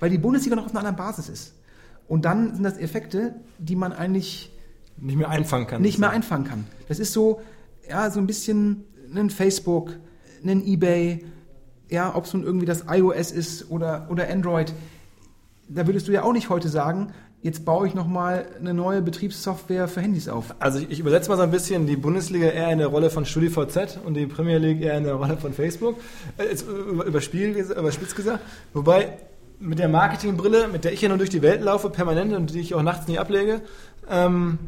weil 0.00 0.10
die 0.10 0.18
Bundesliga 0.18 0.56
noch 0.56 0.66
auf 0.66 0.70
einer 0.70 0.80
anderen 0.80 0.96
Basis 0.96 1.28
ist. 1.28 1.54
Und 2.06 2.24
dann 2.24 2.54
sind 2.54 2.62
das 2.62 2.78
Effekte, 2.78 3.34
die 3.58 3.76
man 3.76 3.92
eigentlich 3.92 4.50
nicht 4.96 5.16
mehr 5.16 5.28
einfangen 5.28 5.66
kann. 5.66 5.82
Nicht 5.82 5.98
mehr 5.98 6.10
einfangen 6.10 6.46
kann. 6.46 6.64
Das 6.88 6.98
ist 6.98 7.12
so, 7.12 7.40
ja, 7.88 8.10
so 8.10 8.20
ein 8.20 8.26
bisschen 8.26 8.84
ein 9.14 9.30
Facebook, 9.30 9.96
ein 10.44 10.66
eBay, 10.66 11.24
ja, 11.90 12.14
ob 12.14 12.24
es 12.24 12.34
nun 12.34 12.42
irgendwie 12.42 12.66
das 12.66 12.84
iOS 12.88 13.30
ist 13.30 13.70
oder, 13.70 14.06
oder 14.10 14.28
Android. 14.28 14.72
Da 15.68 15.86
würdest 15.86 16.08
du 16.08 16.12
ja 16.12 16.22
auch 16.22 16.32
nicht 16.32 16.48
heute 16.48 16.68
sagen, 16.68 17.12
jetzt 17.42 17.64
baue 17.64 17.86
ich 17.86 17.94
nochmal 17.94 18.46
eine 18.58 18.74
neue 18.74 19.00
Betriebssoftware 19.00 19.86
für 19.88 20.00
Handys 20.00 20.28
auf. 20.28 20.54
Also 20.58 20.78
ich, 20.78 20.90
ich, 20.90 21.00
übersetze 21.00 21.28
mal 21.30 21.36
so 21.36 21.42
ein 21.42 21.50
bisschen 21.50 21.86
die 21.86 21.96
Bundesliga 21.96 22.48
eher 22.48 22.70
in 22.72 22.78
der 22.78 22.88
Rolle 22.88 23.10
von 23.10 23.24
StudiVZ 23.24 24.00
und 24.04 24.14
die 24.14 24.26
Premier 24.26 24.58
League 24.58 24.80
eher 24.80 24.96
in 24.98 25.04
der 25.04 25.14
Rolle 25.14 25.36
von 25.36 25.52
Facebook. 25.52 25.96
Äh, 26.36 26.46
jetzt 26.46 26.66
überspitzt 26.66 27.70
über 27.76 27.90
gesagt. 27.90 28.40
Wobei 28.72 29.18
mit 29.60 29.78
der 29.78 29.88
Marketingbrille, 29.88 30.68
mit 30.68 30.84
der 30.84 30.92
ich 30.92 31.00
ja 31.00 31.08
nur 31.08 31.18
durch 31.18 31.30
die 31.30 31.42
Welt 31.42 31.62
laufe, 31.62 31.90
permanent 31.90 32.32
und 32.32 32.54
die 32.54 32.60
ich 32.60 32.74
auch 32.74 32.82
nachts 32.82 33.08
nie 33.08 33.18
ablege, 33.18 33.60
ähm, 34.08 34.58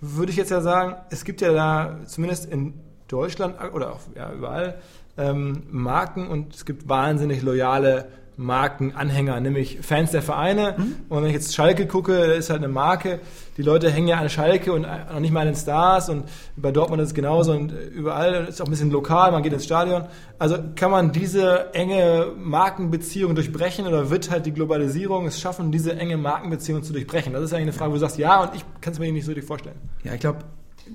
würde 0.00 0.30
ich 0.30 0.36
jetzt 0.36 0.50
ja 0.50 0.60
sagen, 0.60 0.96
es 1.10 1.24
gibt 1.24 1.40
ja 1.40 1.52
da 1.52 1.98
zumindest 2.06 2.50
in 2.50 2.74
Deutschland 3.08 3.56
oder 3.72 3.92
auch 3.92 4.00
ja, 4.16 4.32
überall 4.32 4.80
ähm, 5.16 5.64
Marken 5.70 6.28
und 6.28 6.54
es 6.54 6.64
gibt 6.64 6.88
wahnsinnig 6.88 7.42
loyale 7.42 8.08
Markenanhänger, 8.36 9.40
nämlich 9.40 9.78
Fans 9.82 10.10
der 10.10 10.22
Vereine. 10.22 10.74
Mhm. 10.76 10.96
Und 11.08 11.22
wenn 11.22 11.26
ich 11.26 11.34
jetzt 11.34 11.54
Schalke 11.54 11.86
gucke, 11.86 12.12
da 12.12 12.32
ist 12.32 12.50
halt 12.50 12.60
eine 12.62 12.72
Marke. 12.72 13.20
Die 13.56 13.62
Leute 13.62 13.90
hängen 13.90 14.08
ja 14.08 14.18
an 14.18 14.30
Schalke 14.30 14.72
und 14.72 14.82
noch 14.82 15.20
nicht 15.20 15.32
mal 15.32 15.40
an 15.40 15.48
den 15.48 15.54
Stars. 15.56 16.08
Und 16.08 16.24
bei 16.56 16.72
Dortmund 16.72 17.02
ist 17.02 17.08
es 17.08 17.14
genauso 17.14 17.52
und 17.52 17.72
überall 17.72 18.46
ist 18.46 18.60
auch 18.60 18.66
ein 18.66 18.70
bisschen 18.70 18.90
lokal, 18.90 19.32
man 19.32 19.42
geht 19.42 19.52
ins 19.52 19.64
Stadion. 19.64 20.04
Also 20.38 20.56
kann 20.74 20.90
man 20.90 21.12
diese 21.12 21.74
enge 21.74 22.32
Markenbeziehung 22.36 23.34
durchbrechen 23.34 23.86
oder 23.86 24.10
wird 24.10 24.30
halt 24.30 24.46
die 24.46 24.52
Globalisierung 24.52 25.26
es 25.26 25.40
schaffen, 25.40 25.70
diese 25.70 25.94
enge 25.96 26.16
Markenbeziehung 26.16 26.82
zu 26.82 26.92
durchbrechen? 26.92 27.32
Das 27.34 27.42
ist 27.42 27.52
eigentlich 27.52 27.62
eine 27.62 27.72
Frage, 27.72 27.90
wo 27.90 27.94
du 27.94 28.00
sagst, 28.00 28.18
ja, 28.18 28.42
und 28.42 28.54
ich 28.54 28.64
kann 28.80 28.94
es 28.94 28.98
mir 28.98 29.12
nicht 29.12 29.24
so 29.24 29.30
richtig 29.30 29.46
vorstellen. 29.46 29.76
Ja, 30.04 30.14
ich 30.14 30.20
glaube, 30.20 30.38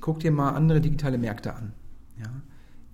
guck 0.01 0.19
dir 0.19 0.31
mal 0.31 0.51
andere 0.51 0.81
digitale 0.81 1.17
Märkte 1.17 1.53
an. 1.53 1.73
Ja. 2.19 2.25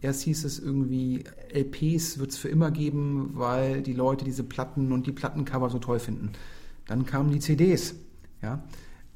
Erst 0.03 0.23
hieß 0.23 0.43
es 0.43 0.59
irgendwie, 0.59 1.23
LPs 1.53 2.17
wird 2.17 2.31
es 2.31 2.37
für 2.37 2.49
immer 2.49 2.71
geben, 2.71 3.31
weil 3.35 3.81
die 3.81 3.93
Leute 3.93 4.25
diese 4.25 4.43
Platten 4.43 4.91
und 4.91 5.07
die 5.07 5.13
Plattencover 5.13 5.69
so 5.69 5.79
toll 5.79 5.99
finden. 5.99 6.33
Dann 6.87 7.05
kamen 7.05 7.31
die 7.31 7.39
CDs, 7.39 7.95
ja, 8.41 8.61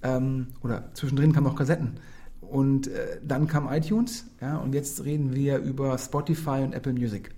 ähm, 0.02 0.48
oder 0.64 0.90
zwischendrin 0.94 1.34
kamen 1.34 1.48
auch 1.48 1.56
Kassetten. 1.56 2.00
Und 2.40 2.88
äh, 2.88 3.20
dann 3.22 3.48
kam 3.48 3.68
iTunes, 3.70 4.28
ja, 4.40 4.56
und 4.58 4.74
jetzt 4.74 5.04
reden 5.04 5.36
wir 5.36 5.58
über 5.58 5.98
Spotify 5.98 6.62
und 6.64 6.74
Apple 6.74 6.94
Music. 6.94 7.32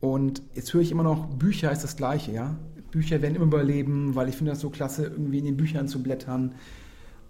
Und 0.00 0.42
jetzt 0.52 0.74
höre 0.74 0.82
ich 0.82 0.90
immer 0.90 1.02
noch, 1.02 1.30
Bücher 1.30 1.72
ist 1.72 1.84
das 1.84 1.96
Gleiche, 1.96 2.32
ja. 2.32 2.58
Bücher 2.90 3.22
werden 3.22 3.36
immer 3.36 3.46
überleben, 3.46 4.14
weil 4.14 4.28
ich 4.28 4.36
finde 4.36 4.52
das 4.52 4.60
so 4.60 4.68
klasse, 4.68 5.04
irgendwie 5.04 5.38
in 5.38 5.46
den 5.46 5.56
Büchern 5.56 5.88
zu 5.88 6.02
blättern. 6.02 6.54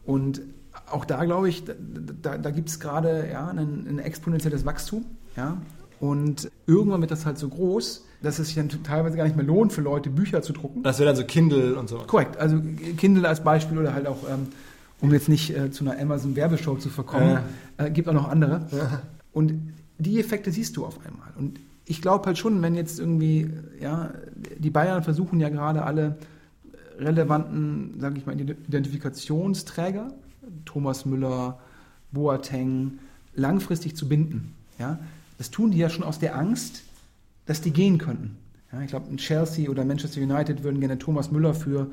Und 0.04 0.42
auch 0.90 1.04
da 1.04 1.24
glaube 1.24 1.48
ich, 1.48 1.64
da, 1.64 1.74
da, 2.20 2.36
da 2.36 2.50
gibt 2.50 2.68
es 2.68 2.80
gerade 2.80 3.28
ja, 3.30 3.46
ein, 3.46 3.86
ein, 3.86 3.98
exponentielles 4.00 4.64
Wachstum. 4.64 5.04
Ja? 5.36 5.58
Und 6.00 6.50
irgendwann 6.66 7.00
wird 7.00 7.10
das 7.10 7.26
halt 7.26 7.38
so 7.38 7.48
groß, 7.48 8.04
dass 8.22 8.38
es 8.38 8.48
sich 8.48 8.56
dann 8.56 8.68
teilweise 8.82 9.16
gar 9.16 9.24
nicht 9.24 9.36
mehr 9.36 9.44
lohnt, 9.44 9.72
für 9.72 9.80
Leute 9.80 10.10
Bücher 10.10 10.42
zu 10.42 10.52
drucken. 10.52 10.82
Das 10.82 10.98
wäre 10.98 11.08
dann 11.08 11.16
so 11.16 11.24
Kindle 11.24 11.76
und 11.76 11.88
so. 11.88 11.98
Korrekt, 11.98 12.36
also 12.36 12.60
Kindle 12.96 13.28
als 13.28 13.42
Beispiel 13.42 13.78
oder 13.78 13.94
halt 13.94 14.06
auch, 14.06 14.28
ähm, 14.28 14.48
um 15.00 15.12
jetzt 15.12 15.28
nicht 15.28 15.56
äh, 15.56 15.70
zu 15.70 15.84
einer 15.84 16.00
Amazon-Werbeshow 16.00 16.76
zu 16.76 16.88
verkommen, 16.88 17.38
äh. 17.78 17.86
Äh, 17.86 17.90
gibt 17.90 18.08
auch 18.08 18.14
noch 18.14 18.28
andere. 18.28 18.66
Ja. 18.70 19.02
Und 19.32 19.54
die 19.98 20.18
Effekte 20.18 20.50
siehst 20.50 20.76
du 20.76 20.84
auf 20.84 20.98
einmal. 21.06 21.28
Und 21.36 21.58
ich 21.84 22.00
glaube 22.02 22.26
halt 22.26 22.38
schon, 22.38 22.62
wenn 22.62 22.74
jetzt 22.74 22.98
irgendwie, 22.98 23.50
ja, 23.80 24.10
die 24.58 24.70
Bayern 24.70 25.02
versuchen 25.02 25.40
ja 25.40 25.48
gerade 25.48 25.84
alle 25.84 26.16
relevanten, 26.98 27.94
sage 27.98 28.18
ich 28.18 28.26
mal, 28.26 28.38
Identifikationsträger, 28.38 30.12
Thomas 30.64 31.04
Müller, 31.06 31.58
Boateng, 32.12 32.98
langfristig 33.34 33.96
zu 33.96 34.08
binden. 34.08 34.54
Ja, 34.78 34.98
das 35.42 35.50
tun 35.50 35.72
die 35.72 35.78
ja 35.78 35.90
schon 35.90 36.04
aus 36.04 36.20
der 36.20 36.36
Angst, 36.36 36.84
dass 37.46 37.60
die 37.60 37.72
gehen 37.72 37.98
könnten. 37.98 38.38
Ja, 38.72 38.80
ich 38.80 38.86
glaube, 38.86 39.16
Chelsea 39.16 39.68
oder 39.68 39.84
Manchester 39.84 40.20
United 40.20 40.62
würden 40.62 40.78
gerne 40.78 41.00
Thomas 41.00 41.32
Müller 41.32 41.52
für 41.52 41.90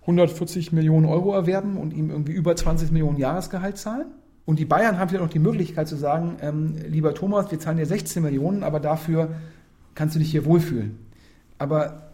140 0.00 0.72
Millionen 0.72 1.04
Euro 1.04 1.34
erwerben 1.34 1.76
und 1.76 1.92
ihm 1.92 2.08
irgendwie 2.08 2.32
über 2.32 2.56
20 2.56 2.90
Millionen 2.90 3.18
Jahresgehalt 3.18 3.76
zahlen. 3.76 4.06
Und 4.46 4.58
die 4.58 4.64
Bayern 4.64 4.98
haben 4.98 5.10
wieder 5.10 5.20
noch 5.20 5.28
die 5.28 5.38
Möglichkeit 5.38 5.86
zu 5.86 5.96
sagen, 5.96 6.38
ähm, 6.40 6.76
lieber 6.88 7.12
Thomas, 7.12 7.50
wir 7.50 7.60
zahlen 7.60 7.76
dir 7.76 7.84
16 7.84 8.22
Millionen, 8.22 8.62
aber 8.62 8.80
dafür 8.80 9.34
kannst 9.94 10.14
du 10.14 10.18
dich 10.18 10.30
hier 10.30 10.46
wohlfühlen. 10.46 10.98
Aber 11.58 12.12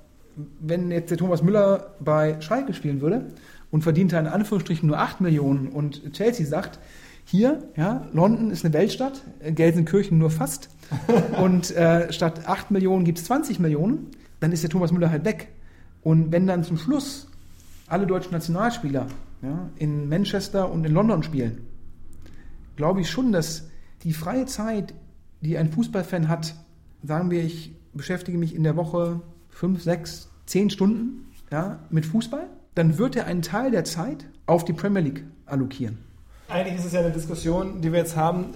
wenn 0.59 0.91
jetzt 0.91 1.13
der 1.13 1.19
Thomas 1.19 1.45
Müller 1.45 1.95
bei 2.01 2.41
Schalke 2.41 2.75
spielen 2.75 3.01
würde 3.01 3.27
und 3.71 3.83
verdient 3.83 4.13
in 4.13 4.27
Anführungsstrichen 4.27 4.89
nur 4.89 4.99
8 4.99 5.21
Millionen 5.21 5.69
und 5.69 6.13
Chelsea 6.15 6.45
sagt, 6.45 6.81
hier, 7.25 7.69
ja, 7.77 8.07
London 8.13 8.51
ist 8.51 8.65
eine 8.65 8.75
Weltstadt, 8.75 9.23
Gelsenkirchen 9.43 10.19
nur 10.19 10.31
fast 10.31 10.69
und 11.43 11.75
äh, 11.75 12.13
statt 12.13 12.47
8 12.47 12.71
Millionen 12.71 13.05
gibt 13.05 13.19
es 13.19 13.25
20 13.25 13.59
Millionen, 13.61 14.11
dann 14.41 14.53
ist 14.53 14.63
der 14.63 14.71
Thomas 14.71 14.93
Müller 14.93 15.11
halt 15.11 15.25
weg. 15.25 15.49
Und 16.03 16.33
wenn 16.33 16.47
dann 16.47 16.65
zum 16.65 16.77
Schluss 16.77 17.29
alle 17.87 18.07
deutschen 18.07 18.33
Nationalspieler 18.33 19.07
ja, 19.43 19.71
in 19.77 20.09
Manchester 20.09 20.71
und 20.71 20.85
in 20.85 20.93
London 20.93 21.23
spielen, 21.23 21.67
glaube 22.77 23.01
ich 23.01 23.11
schon, 23.11 23.33
dass 23.33 23.69
die 24.03 24.13
freie 24.13 24.47
Zeit, 24.47 24.95
die 25.41 25.57
ein 25.57 25.71
Fußballfan 25.71 26.29
hat, 26.29 26.55
sagen 27.03 27.31
wir, 27.31 27.43
ich 27.43 27.75
beschäftige 27.95 28.37
mich 28.37 28.55
in 28.55 28.65
der 28.65 28.77
Woche 28.77 29.21
fünf, 29.49 29.83
sechs, 29.83 30.29
zehn 30.47 30.69
Stunden 30.69 31.27
ja, 31.51 31.79
mit 31.91 32.05
Fußball, 32.05 32.49
dann 32.75 32.99
wird 32.99 33.17
er 33.17 33.27
einen 33.27 33.43
Teil 33.43 33.71
der 33.71 33.85
Zeit 33.85 34.27
auf 34.47 34.65
die 34.65 34.73
Premier 34.73 35.03
League 35.03 35.25
allokieren. 35.47 35.99
Eigentlich 36.49 36.79
ist 36.79 36.87
es 36.87 36.93
ja 36.93 37.01
eine 37.01 37.11
Diskussion, 37.11 37.81
die 37.81 37.93
wir 37.93 37.99
jetzt 37.99 38.17
haben, 38.17 38.47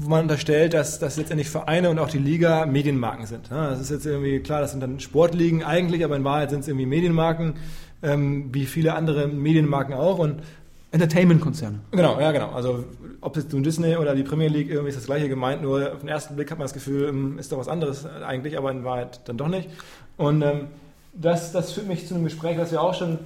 wo 0.00 0.08
man 0.08 0.22
unterstellt, 0.22 0.74
dass, 0.74 0.98
dass 0.98 1.16
letztendlich 1.16 1.48
Vereine 1.48 1.90
und 1.90 1.98
auch 1.98 2.08
die 2.08 2.18
Liga 2.18 2.66
Medienmarken 2.66 3.26
sind. 3.26 3.50
Das 3.50 3.80
ist 3.80 3.90
jetzt 3.90 4.06
irgendwie 4.06 4.40
klar, 4.40 4.60
das 4.60 4.72
sind 4.72 4.80
dann 4.80 5.00
Sportligen 5.00 5.62
eigentlich, 5.64 6.04
aber 6.04 6.16
in 6.16 6.24
Wahrheit 6.24 6.50
sind 6.50 6.60
es 6.60 6.68
irgendwie 6.68 6.86
Medienmarken, 6.86 7.54
ähm, 8.02 8.50
wie 8.52 8.66
viele 8.66 8.94
andere 8.94 9.28
Medienmarken 9.28 9.94
auch. 9.94 10.18
Und 10.18 10.42
Entertainment-Konzerne. 10.90 11.80
Genau, 11.90 12.18
ja, 12.18 12.32
genau. 12.32 12.50
Also 12.50 12.84
ob 13.20 13.36
jetzt 13.36 13.52
nun 13.52 13.62
Disney 13.62 13.96
oder 13.96 14.14
die 14.14 14.22
Premier 14.22 14.48
League, 14.48 14.70
irgendwie 14.70 14.88
ist 14.88 14.96
das 14.96 15.06
gleiche 15.06 15.28
gemeint, 15.28 15.62
nur 15.62 15.92
auf 15.92 16.00
den 16.00 16.08
ersten 16.08 16.34
Blick 16.34 16.50
hat 16.50 16.58
man 16.58 16.64
das 16.64 16.72
Gefühl, 16.72 17.08
ähm, 17.08 17.38
ist 17.38 17.52
doch 17.52 17.58
was 17.58 17.68
anderes 17.68 18.06
eigentlich, 18.06 18.56
aber 18.56 18.70
in 18.70 18.84
Wahrheit 18.84 19.20
dann 19.26 19.36
doch 19.36 19.48
nicht. 19.48 19.68
Und 20.16 20.42
ähm, 20.42 20.68
das, 21.12 21.52
das 21.52 21.72
führt 21.72 21.88
mich 21.88 22.06
zu 22.06 22.14
einem 22.14 22.24
Gespräch, 22.24 22.56
was 22.58 22.72
wir 22.72 22.80
auch 22.80 22.94
schon 22.94 23.18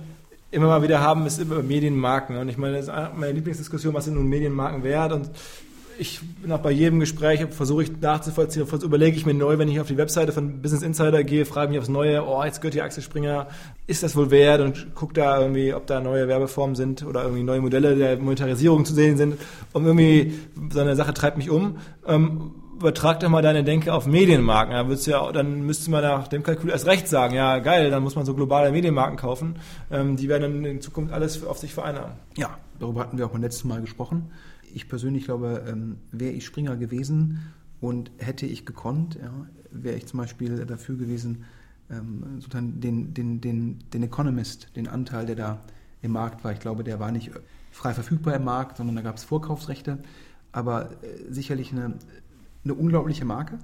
immer 0.53 0.69
mal 0.69 0.83
wieder 0.83 1.01
haben, 1.01 1.27
ist 1.27 1.39
über 1.39 1.63
Medienmarken. 1.63 2.37
Und 2.37 2.49
ich 2.49 2.59
meine, 2.59 2.77
das 2.77 2.87
ist 2.87 2.95
meine 3.17 3.33
Lieblingsdiskussion, 3.33 3.95
was 3.95 4.05
sind 4.05 4.15
nun 4.15 4.29
Medienmarken 4.29 4.85
wert? 4.85 5.13
Und 5.13 5.31
ich 5.99 6.21
bin 6.41 6.53
auch 6.53 6.61
bei 6.61 6.71
jedem 6.71 7.01
Gespräch, 7.01 7.45
versuche 7.51 7.85
ich 7.85 8.01
nachzuvollziehen, 8.01 8.67
überlege 8.83 9.17
ich 9.17 9.27
mir 9.27 9.35
neu, 9.35 9.59
wenn 9.59 9.69
ich 9.69 9.81
auf 9.81 9.89
die 9.89 9.97
Webseite 9.97 10.33
von 10.33 10.61
Business 10.61 10.83
Insider 10.83 11.25
gehe, 11.25 11.45
frage 11.45 11.71
mich 11.71 11.79
aufs 11.79 11.89
Neue, 11.89 12.27
oh, 12.27 12.43
jetzt 12.45 12.61
gehört 12.61 12.75
die 12.75 12.83
Axel 12.83 13.03
Springer, 13.03 13.49
ist 13.87 14.03
das 14.03 14.17
wohl 14.17 14.31
wert? 14.31 14.61
Und 14.61 14.95
gucke 14.95 15.15
da 15.15 15.41
irgendwie, 15.41 15.75
ob 15.75 15.87
da 15.87 16.01
neue 16.01 16.29
Werbeformen 16.29 16.77
sind 16.77 17.05
oder 17.05 17.23
irgendwie 17.23 17.43
neue 17.43 17.61
Modelle 17.61 17.97
der 17.97 18.19
Monetarisierung 18.19 18.85
zu 18.85 18.95
sehen 18.95 19.17
sind. 19.17 19.37
Und 19.73 19.85
irgendwie 19.85 20.35
so 20.71 20.81
eine 20.81 20.97
Sache 20.97 21.15
treibt 21.15 21.37
mich 21.37 21.51
um. 21.51 21.77
Übertrag 22.83 23.21
doch 23.21 23.29
mal 23.29 23.43
deine 23.43 23.65
Denke 23.65 23.93
auf 23.93 24.07
Medienmarken. 24.07 24.73
Ja, 24.73 24.83
ja, 24.93 25.33
dann 25.33 25.63
müsste 25.63 25.91
man 25.91 26.03
nach 26.03 26.29
dem 26.29 26.43
Kalkül 26.43 26.71
erst 26.71 26.87
recht 26.87 27.09
sagen, 27.09 27.35
ja 27.35 27.59
geil, 27.59 27.91
dann 27.91 28.03
muss 28.03 28.17
man 28.17 28.27
so 28.27 28.35
globale 28.35 28.71
Medienmarken 28.73 29.17
kaufen. 29.17 29.57
Ähm, 29.91 30.17
die 30.17 30.29
werden 30.29 30.43
dann 30.43 30.65
in 30.65 30.81
Zukunft 30.81 31.13
alles 31.13 31.45
auf 31.45 31.59
sich 31.59 31.75
vereinnahmen. 31.75 32.15
Ja, 32.37 32.59
darüber 32.79 33.01
hatten 33.01 33.19
wir 33.19 33.27
auch 33.27 33.31
beim 33.31 33.43
letzten 33.43 33.69
Mal 33.69 33.81
gesprochen 33.81 34.31
ich 34.75 34.89
persönlich 34.89 35.25
glaube, 35.25 35.65
ähm, 35.69 35.99
wäre 36.11 36.33
ich 36.33 36.45
Springer 36.45 36.77
gewesen 36.77 37.53
und 37.81 38.11
hätte 38.19 38.47
ich 38.47 38.67
gekonnt, 38.67 39.19
ja, 39.23 39.33
wäre 39.71 39.97
ich 39.97 40.07
zum 40.07 40.21
Beispiel 40.21 40.65
dafür 40.67 40.97
gewesen, 40.97 41.45
ähm, 41.91 42.25
sozusagen 42.39 42.81
den, 42.81 43.15
den, 43.15 43.41
den, 43.41 43.79
den 43.93 44.03
Economist, 44.03 44.75
den 44.77 44.89
Anteil, 44.89 45.27
der 45.27 45.37
da 45.37 45.65
im 46.01 46.13
Markt 46.13 46.45
war. 46.45 46.53
Ich 46.53 46.61
glaube, 46.61 46.85
der 46.85 47.01
war 47.01 47.13
nicht 47.13 47.31
frei 47.71 47.95
verfügbar 47.95 48.35
im 48.35 48.45
Markt, 48.45 48.77
sondern 48.77 48.97
da 48.97 49.03
gab 49.03 49.17
es 49.17 49.25
Vorkaufsrechte, 49.25 49.99
aber 50.53 50.91
äh, 51.03 51.31
sicherlich 51.31 51.73
eine, 51.73 51.95
eine 52.65 52.75
unglaubliche 52.75 53.25
Marke 53.25 53.59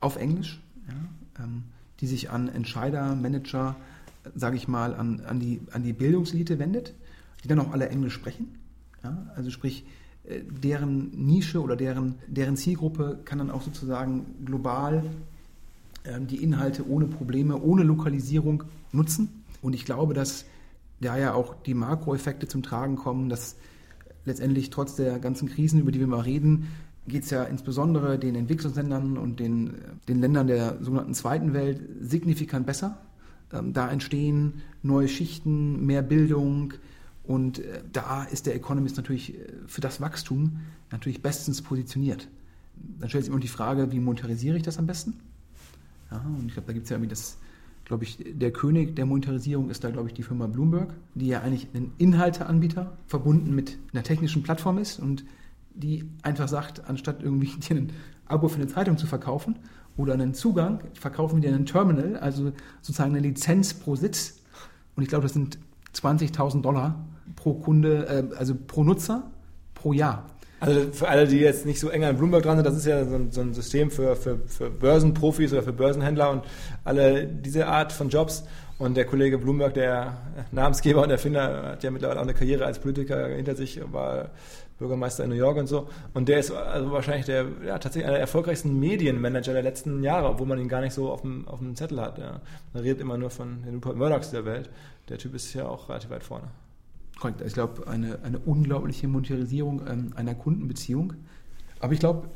auf 0.00 0.16
Englisch, 0.16 0.60
ja, 0.88 1.44
ähm, 1.44 1.64
die 2.00 2.06
sich 2.06 2.30
an 2.30 2.48
Entscheider, 2.48 3.14
Manager, 3.14 3.76
sage 4.34 4.56
ich 4.56 4.68
mal, 4.68 4.94
an, 4.94 5.20
an, 5.20 5.40
die, 5.40 5.60
an 5.72 5.82
die 5.82 5.92
Bildungselite 5.92 6.58
wendet, 6.58 6.94
die 7.42 7.48
dann 7.48 7.58
auch 7.58 7.72
alle 7.72 7.88
Englisch 7.88 8.14
sprechen. 8.14 8.48
Ja? 9.02 9.26
Also 9.34 9.50
sprich, 9.50 9.84
äh, 10.24 10.40
deren 10.42 11.10
Nische 11.10 11.60
oder 11.60 11.76
deren, 11.76 12.16
deren 12.26 12.56
Zielgruppe 12.56 13.18
kann 13.24 13.38
dann 13.38 13.50
auch 13.50 13.62
sozusagen 13.62 14.44
global 14.44 15.04
ähm, 16.04 16.26
die 16.26 16.42
Inhalte 16.42 16.88
ohne 16.88 17.06
Probleme, 17.06 17.60
ohne 17.60 17.82
Lokalisierung 17.82 18.64
nutzen. 18.92 19.44
Und 19.62 19.74
ich 19.74 19.84
glaube, 19.84 20.14
dass 20.14 20.46
da 21.00 21.16
ja 21.16 21.34
auch 21.34 21.54
die 21.62 21.74
Makroeffekte 21.74 22.48
zum 22.48 22.62
Tragen 22.62 22.96
kommen, 22.96 23.28
dass 23.28 23.56
letztendlich 24.24 24.70
trotz 24.70 24.96
der 24.96 25.18
ganzen 25.18 25.48
Krisen, 25.48 25.80
über 25.80 25.92
die 25.92 26.00
wir 26.00 26.06
mal 26.06 26.20
reden, 26.20 26.68
geht 27.10 27.24
es 27.24 27.30
ja 27.30 27.44
insbesondere 27.44 28.18
den 28.18 28.34
Entwicklungsländern 28.34 29.18
und 29.18 29.40
den, 29.40 29.74
den 30.08 30.20
Ländern 30.20 30.46
der 30.46 30.78
sogenannten 30.80 31.14
zweiten 31.14 31.52
Welt 31.52 31.80
signifikant 32.00 32.66
besser. 32.66 32.98
Ähm, 33.52 33.72
da 33.72 33.90
entstehen 33.90 34.62
neue 34.82 35.08
Schichten, 35.08 35.84
mehr 35.84 36.02
Bildung, 36.02 36.74
und 37.30 37.60
äh, 37.60 37.82
da 37.92 38.24
ist 38.24 38.46
der 38.46 38.56
Economist 38.56 38.96
natürlich 38.96 39.34
äh, 39.34 39.46
für 39.68 39.80
das 39.80 40.00
Wachstum 40.00 40.60
natürlich 40.90 41.22
bestens 41.22 41.62
positioniert. 41.62 42.26
Dann 42.98 43.08
stellt 43.08 43.24
sich 43.24 43.32
immer 43.32 43.40
die 43.40 43.46
Frage, 43.46 43.92
wie 43.92 44.00
monetarisiere 44.00 44.56
ich 44.56 44.64
das 44.64 44.78
am 44.78 44.86
besten? 44.86 45.14
Ja, 46.10 46.18
und 46.26 46.46
ich 46.48 46.54
glaube, 46.54 46.66
da 46.66 46.72
gibt 46.72 46.84
es 46.84 46.90
ja 46.90 46.96
irgendwie 46.96 47.10
das, 47.10 47.38
glaube 47.84 48.02
ich, 48.02 48.18
der 48.26 48.50
König 48.52 48.96
der 48.96 49.06
Monetarisierung 49.06 49.70
ist 49.70 49.84
da, 49.84 49.90
glaube 49.90 50.08
ich, 50.08 50.14
die 50.14 50.24
Firma 50.24 50.48
Bloomberg, 50.48 50.92
die 51.14 51.28
ja 51.28 51.40
eigentlich 51.40 51.68
ein 51.72 51.92
Inhalteanbieter 51.98 52.96
verbunden 53.06 53.54
mit 53.54 53.78
einer 53.92 54.02
technischen 54.02 54.42
Plattform 54.42 54.78
ist 54.78 54.98
und 54.98 55.24
die 55.80 56.08
einfach 56.22 56.48
sagt, 56.48 56.88
anstatt 56.88 57.22
irgendwie 57.22 57.48
dir 57.68 57.76
ein 57.76 57.92
Abo 58.26 58.48
für 58.48 58.56
eine 58.56 58.68
Zeitung 58.68 58.96
zu 58.96 59.06
verkaufen 59.06 59.58
oder 59.96 60.14
einen 60.14 60.34
Zugang, 60.34 60.80
verkaufen 60.94 61.42
wir 61.42 61.48
dir 61.48 61.54
einen 61.54 61.66
Terminal, 61.66 62.16
also 62.16 62.52
sozusagen 62.80 63.14
eine 63.14 63.26
Lizenz 63.26 63.74
pro 63.74 63.96
Sitz. 63.96 64.38
Und 64.94 65.02
ich 65.02 65.08
glaube, 65.08 65.24
das 65.24 65.32
sind 65.32 65.58
20.000 65.94 66.62
Dollar 66.62 67.04
pro 67.36 67.54
Kunde, 67.54 68.06
äh, 68.06 68.36
also 68.36 68.54
pro 68.54 68.84
Nutzer 68.84 69.30
pro 69.74 69.92
Jahr. 69.92 70.26
Also 70.60 70.92
für 70.92 71.08
alle, 71.08 71.26
die 71.26 71.38
jetzt 71.38 71.64
nicht 71.64 71.80
so 71.80 71.88
eng 71.88 72.04
an 72.04 72.18
Bloomberg 72.18 72.42
dran 72.42 72.58
sind, 72.58 72.66
das 72.66 72.76
ist 72.76 72.84
ja 72.84 73.04
so 73.06 73.14
ein, 73.14 73.30
so 73.30 73.40
ein 73.40 73.54
System 73.54 73.90
für, 73.90 74.14
für, 74.14 74.38
für 74.46 74.68
Börsenprofis 74.68 75.52
oder 75.54 75.62
für 75.62 75.72
Börsenhändler 75.72 76.30
und 76.30 76.44
alle 76.84 77.26
diese 77.26 77.66
Art 77.66 77.92
von 77.92 78.10
Jobs. 78.10 78.44
Und 78.78 78.96
der 78.96 79.06
Kollege 79.06 79.38
Bloomberg, 79.38 79.74
der 79.74 80.18
Namensgeber 80.52 81.02
und 81.02 81.10
Erfinder, 81.10 81.72
hat 81.72 81.82
ja 81.82 81.90
mittlerweile 81.90 82.20
auch 82.20 82.24
eine 82.24 82.34
Karriere 82.34 82.66
als 82.66 82.78
Politiker 82.78 83.28
hinter 83.28 83.54
sich, 83.54 83.80
war 83.90 84.30
Bürgermeister 84.80 85.24
in 85.24 85.30
New 85.30 85.36
York 85.36 85.58
und 85.58 85.66
so. 85.66 85.88
Und 86.14 86.28
der 86.28 86.40
ist 86.40 86.50
also 86.50 86.90
wahrscheinlich 86.90 87.26
der, 87.26 87.46
ja, 87.64 87.78
tatsächlich 87.78 88.04
einer 88.04 88.14
der 88.14 88.20
erfolgreichsten 88.22 88.80
Medienmanager 88.80 89.52
der 89.52 89.62
letzten 89.62 90.02
Jahre, 90.02 90.30
obwohl 90.30 90.46
man 90.46 90.58
ihn 90.58 90.68
gar 90.68 90.80
nicht 90.80 90.94
so 90.94 91.12
auf 91.12 91.20
dem, 91.20 91.46
auf 91.46 91.58
dem 91.58 91.76
Zettel 91.76 92.00
hat. 92.00 92.18
Ja. 92.18 92.40
Man 92.72 92.82
redet 92.82 93.00
immer 93.00 93.18
nur 93.18 93.30
von 93.30 93.62
den 93.62 93.74
Rupert 93.74 93.96
Murdochs 93.96 94.30
der 94.30 94.46
Welt. 94.46 94.70
Der 95.10 95.18
Typ 95.18 95.34
ist 95.34 95.52
ja 95.52 95.68
auch 95.68 95.88
relativ 95.90 96.10
weit 96.10 96.24
vorne. 96.24 96.48
Ich 97.44 97.52
glaube, 97.52 97.86
eine, 97.86 98.20
eine 98.22 98.38
unglaubliche 98.38 99.06
Monetarisierung 99.06 99.86
ähm, 99.86 100.12
einer 100.16 100.34
Kundenbeziehung. 100.34 101.12
Aber 101.78 101.92
ich 101.92 102.00
glaube, 102.00 102.30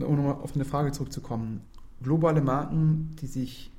um 0.00 0.16
nochmal 0.16 0.34
auf 0.42 0.56
eine 0.56 0.64
Frage 0.64 0.90
zurückzukommen, 0.90 1.60
globale 2.02 2.40
Marken, 2.40 3.14
die 3.20 3.28
sich 3.28 3.70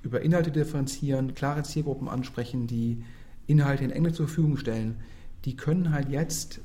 über 0.00 0.22
Inhalte 0.22 0.50
differenzieren, 0.50 1.34
klare 1.34 1.62
Zielgruppen 1.62 2.08
ansprechen, 2.08 2.66
die 2.66 3.04
Inhalte 3.46 3.84
in 3.84 3.90
Englisch 3.90 4.14
zur 4.14 4.26
Verfügung 4.26 4.56
stellen, 4.56 4.96
die 5.44 5.54
können 5.54 5.92
halt 5.92 6.08
jetzt 6.08 6.60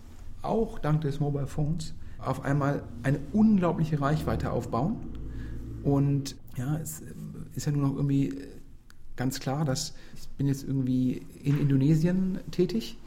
auch 0.48 0.80
dank 0.80 1.02
des 1.02 1.20
Mobile 1.20 1.48
Phones 1.48 1.94
auf 2.20 2.44
einmal 2.44 2.84
eine 3.04 3.20
unglaubliche 3.34 4.02
Reichweite 4.02 4.52
aufbauen. 4.52 4.98
Und 5.84 6.36
ja, 6.58 6.78
es 6.78 7.04
ist 7.56 7.66
ja 7.66 7.72
nur 7.72 7.88
noch 7.88 7.96
irgendwie 7.96 8.34
ganz 9.16 9.40
klar, 9.40 9.66
dass 9.66 9.94
ich 10.16 10.28
bin 10.30 10.48
jetzt 10.48 10.64
irgendwie 10.64 11.22
in 11.44 11.60
Indonesien 11.60 12.40
tätig. 12.52 12.98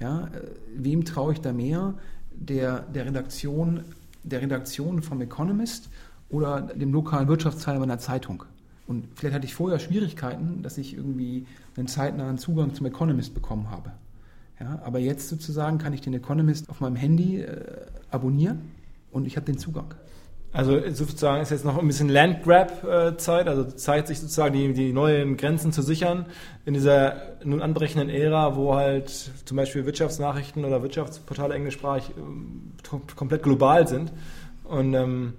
Ja, 0.00 0.28
wem 0.74 1.04
traue 1.04 1.32
ich 1.32 1.40
da 1.40 1.52
mehr? 1.52 1.94
Der, 2.34 2.80
der 2.80 3.06
Redaktion, 3.06 3.84
der 4.22 4.42
Redaktion 4.42 5.02
vom 5.02 5.20
Economist 5.20 5.90
oder 6.28 6.62
dem 6.62 6.92
lokalen 6.92 7.28
Wirtschaftsteil 7.28 7.78
meiner 7.78 7.98
Zeitung? 7.98 8.44
Und 8.86 9.06
vielleicht 9.14 9.34
hatte 9.34 9.46
ich 9.46 9.54
vorher 9.54 9.78
Schwierigkeiten, 9.78 10.62
dass 10.62 10.78
ich 10.78 10.96
irgendwie 10.96 11.46
einen 11.76 11.86
zeitnahen 11.86 12.38
Zugang 12.38 12.74
zum 12.74 12.86
Economist 12.86 13.34
bekommen 13.34 13.70
habe. 13.70 13.92
Ja, 14.62 14.78
aber 14.84 15.00
jetzt 15.00 15.28
sozusagen 15.28 15.78
kann 15.78 15.92
ich 15.92 16.02
den 16.02 16.14
Economist 16.14 16.70
auf 16.70 16.80
meinem 16.80 16.94
Handy 16.94 17.40
äh, 17.40 17.64
abonnieren 18.12 18.70
und 19.10 19.26
ich 19.26 19.34
habe 19.36 19.44
den 19.44 19.58
Zugang. 19.58 19.94
Also 20.52 20.78
sozusagen 20.90 21.42
ist 21.42 21.50
jetzt 21.50 21.64
noch 21.64 21.78
ein 21.78 21.86
bisschen 21.86 22.08
Landgrab-Zeit, 22.08 23.48
also 23.48 23.64
Zeit, 23.64 24.06
sich 24.06 24.20
sozusagen 24.20 24.52
die, 24.52 24.72
die 24.72 24.92
neuen 24.92 25.36
Grenzen 25.36 25.72
zu 25.72 25.82
sichern 25.82 26.26
in 26.64 26.74
dieser 26.74 27.16
nun 27.42 27.60
anbrechenden 27.60 28.08
Ära, 28.08 28.54
wo 28.54 28.74
halt 28.74 29.08
zum 29.46 29.56
Beispiel 29.56 29.84
Wirtschaftsnachrichten 29.84 30.64
oder 30.64 30.82
Wirtschaftsportale 30.82 31.54
englischsprachig 31.54 32.10
äh, 32.10 33.14
komplett 33.16 33.42
global 33.42 33.88
sind. 33.88 34.12
Und 34.62 34.94
ähm, 34.94 35.32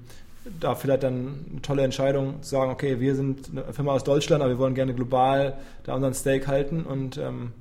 da 0.59 0.75
vielleicht 0.75 1.03
dann 1.03 1.45
eine 1.49 1.62
tolle 1.62 1.83
Entscheidung 1.83 2.41
zu 2.41 2.49
sagen, 2.49 2.71
okay, 2.71 2.99
wir 2.99 3.15
sind 3.15 3.51
eine 3.51 3.71
Firma 3.71 3.93
aus 3.93 4.03
Deutschland, 4.03 4.43
aber 4.43 4.51
wir 4.51 4.59
wollen 4.59 4.75
gerne 4.75 4.93
global 4.93 5.53
da 5.86 5.95
unseren 5.95 6.13
Stake 6.13 6.47
halten 6.47 6.83
und 6.83 7.17
ähm, 7.17 7.53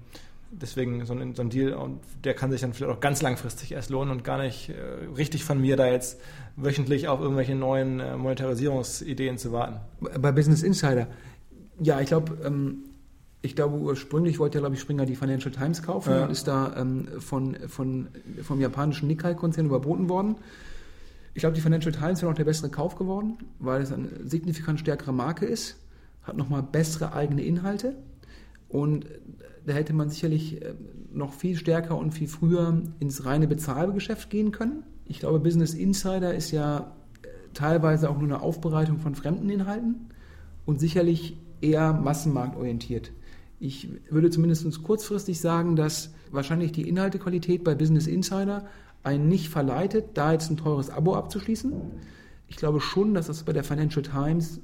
deswegen 0.53 1.05
so 1.07 1.15
ein, 1.15 1.35
so 1.35 1.43
ein, 1.43 1.51
Deal, 1.51 1.73
und 1.73 2.01
der 2.25 2.35
kann 2.35 2.51
sich 2.51 2.61
dann 2.61 2.73
vielleicht 2.73 2.93
auch 2.93 3.01
ganz 3.01 3.23
langfristig 3.23 3.73
erst 3.73 3.91
lohnen 3.91 4.11
und 4.11 4.25
gar 4.25 4.38
nicht 4.38 4.69
äh, 4.69 4.75
richtig 5.17 5.45
von 5.45 5.61
mir 5.61 5.77
da 5.77 5.87
jetzt 5.87 6.21
wöchentlich 6.57 7.09
auf 7.09 7.21
irgendwelche 7.21 7.55
neuen 7.55 8.01
äh, 8.01 8.17
Monetarisierungsideen 8.17 9.38
zu 9.38 9.53
warten. 9.53 9.81
Bei 10.21 10.31
Business 10.33 10.62
Insider, 10.62 11.09
ja, 11.81 12.01
ich 12.01 12.09
glaube, 12.09 12.38
ähm, 12.45 12.85
ich 13.41 13.57
glaube, 13.57 13.77
ursprünglich 13.77 14.38
wollte 14.38 14.59
ja, 14.59 14.61
glaube 14.61 14.77
ich, 14.77 14.81
Springer 14.81 15.07
die 15.07 15.17
Financial 15.17 15.53
Times 15.53 15.83
kaufen 15.83 16.11
ja. 16.11 16.25
und 16.25 16.31
ist 16.31 16.47
da 16.47 16.75
ähm, 16.77 17.09
von, 17.19 17.57
von, 17.67 18.09
vom 18.43 18.61
japanischen 18.61 19.09
Nikkei-Konzern 19.09 19.67
überboten 19.67 20.09
worden. 20.09 20.37
Ich 21.35 21.41
glaube, 21.41 21.55
die 21.55 21.62
Financial 21.62 21.93
Times 21.93 22.21
wäre 22.21 22.31
noch 22.31 22.37
der 22.37 22.45
bessere 22.45 22.69
Kauf 22.69 22.95
geworden, 22.95 23.38
weil 23.59 23.83
es 23.83 23.91
eine 23.91 24.09
signifikant 24.25 24.79
stärkere 24.79 25.12
Marke 25.12 25.47
ist, 25.47 25.77
hat 26.23 26.37
nochmal 26.37 26.62
bessere 26.62 27.15
eigene 27.15 27.43
Inhalte 27.43 27.97
und 28.72 29.06
da 29.66 29.74
hätte 29.74 29.92
man 29.92 30.08
sicherlich 30.08 30.62
äh, 30.62 30.74
noch 31.12 31.35
viel 31.35 31.56
stärker 31.56 31.96
und 31.96 32.12
viel 32.12 32.26
früher 32.26 32.82
ins 32.98 33.24
reine 33.24 33.46
Bezahlgeschäft 33.46 34.30
gehen 34.30 34.50
können. 34.50 34.82
Ich 35.06 35.20
glaube, 35.20 35.38
Business 35.38 35.74
Insider 35.74 36.35
ist 36.35 36.50
ja 36.50 36.78
äh, 37.22 37.28
teilweise 37.54 38.08
auch 38.08 38.18
nur 38.18 38.24
eine 38.24 38.40
Aufbereitung 38.40 38.98
von 38.98 39.14
fremden 39.14 39.50
Inhalten 39.50 40.06
und 40.64 40.80
sicherlich 40.80 41.37
eher 41.61 41.92
massenmarktorientiert. 41.92 43.12
Ich 43.61 43.88
würde 44.11 44.30
zumindest 44.30 44.82
kurzfristig 44.82 45.38
sagen, 45.38 45.76
dass 45.76 46.14
wahrscheinlich 46.32 46.72
die 46.72 46.88
Inhaltequalität 46.88 47.62
bei 47.62 47.74
Business 47.74 48.06
Insider 48.06 48.66
einen 49.04 49.28
nicht 49.28 49.50
verleitet, 49.50 50.06
da 50.14 50.32
jetzt 50.32 50.50
ein 50.50 50.56
teures 50.56 50.90
Abo 50.90 51.14
abzuschließen. 51.14 51.72
Ich 52.48 52.56
glaube 52.56 52.80
schon, 52.80 53.14
dass 53.14 53.26
das 53.26 53.44
bei 53.44 53.52
der 53.52 53.64
Financial 53.64 54.02
Times 54.02 54.61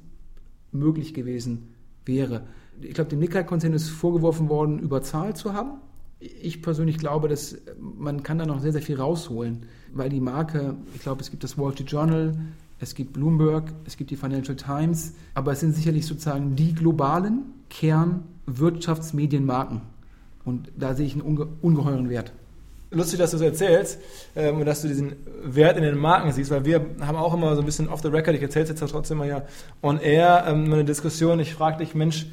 möglich 0.71 1.13
gewesen 1.13 1.75
wäre. 2.05 2.43
Ich 2.81 2.93
glaube, 2.93 3.09
dem 3.09 3.19
Nikkei-Konzern 3.19 3.73
ist 3.73 3.89
vorgeworfen 3.89 4.49
worden, 4.49 4.79
überzahlt 4.79 5.37
zu 5.37 5.53
haben. 5.53 5.79
Ich 6.19 6.61
persönlich 6.61 6.97
glaube, 6.97 7.27
dass 7.27 7.57
man 7.79 8.23
kann 8.23 8.37
da 8.37 8.45
noch 8.45 8.59
sehr, 8.59 8.73
sehr 8.73 8.81
viel 8.81 8.97
rausholen, 8.97 9.65
weil 9.93 10.09
die 10.09 10.19
Marke, 10.19 10.75
ich 10.93 11.01
glaube, 11.01 11.21
es 11.21 11.31
gibt 11.31 11.43
das 11.43 11.57
Wall 11.57 11.71
Street 11.73 11.91
Journal, 11.91 12.37
es 12.79 12.95
gibt 12.95 13.13
Bloomberg, 13.13 13.71
es 13.85 13.97
gibt 13.97 14.11
die 14.11 14.17
Financial 14.17 14.55
Times, 14.55 15.13
aber 15.33 15.53
es 15.53 15.61
sind 15.61 15.75
sicherlich 15.75 16.05
sozusagen 16.05 16.55
die 16.55 16.73
globalen 16.73 17.53
Kernwirtschaftsmedienmarken. 17.69 19.81
Und 20.43 20.71
da 20.77 20.93
sehe 20.93 21.05
ich 21.05 21.13
einen 21.13 21.21
unge 21.21 21.47
ungeheuren 21.61 22.09
Wert 22.09 22.33
lustig, 22.91 23.19
dass 23.19 23.31
du 23.31 23.37
es 23.37 23.43
erzählst 23.43 23.99
ähm, 24.35 24.59
und 24.59 24.65
dass 24.65 24.81
du 24.81 24.87
diesen 24.87 25.15
Wert 25.43 25.77
in 25.77 25.83
den 25.83 25.97
Marken 25.97 26.31
siehst, 26.31 26.51
weil 26.51 26.65
wir 26.65 26.85
haben 27.01 27.17
auch 27.17 27.33
immer 27.33 27.55
so 27.55 27.61
ein 27.61 27.65
bisschen 27.65 27.87
off 27.87 28.01
the 28.01 28.07
record, 28.07 28.35
ich 28.35 28.41
erzähle 28.41 28.63
es 28.63 28.69
jetzt 28.69 28.91
trotzdem 28.91 29.19
mal 29.19 29.27
ja 29.27 29.43
on 29.81 29.99
air, 29.99 30.45
ähm, 30.47 30.71
eine 30.71 30.85
Diskussion, 30.85 31.39
ich 31.39 31.53
frage 31.53 31.77
dich, 31.77 31.93
Mensch, 31.93 32.27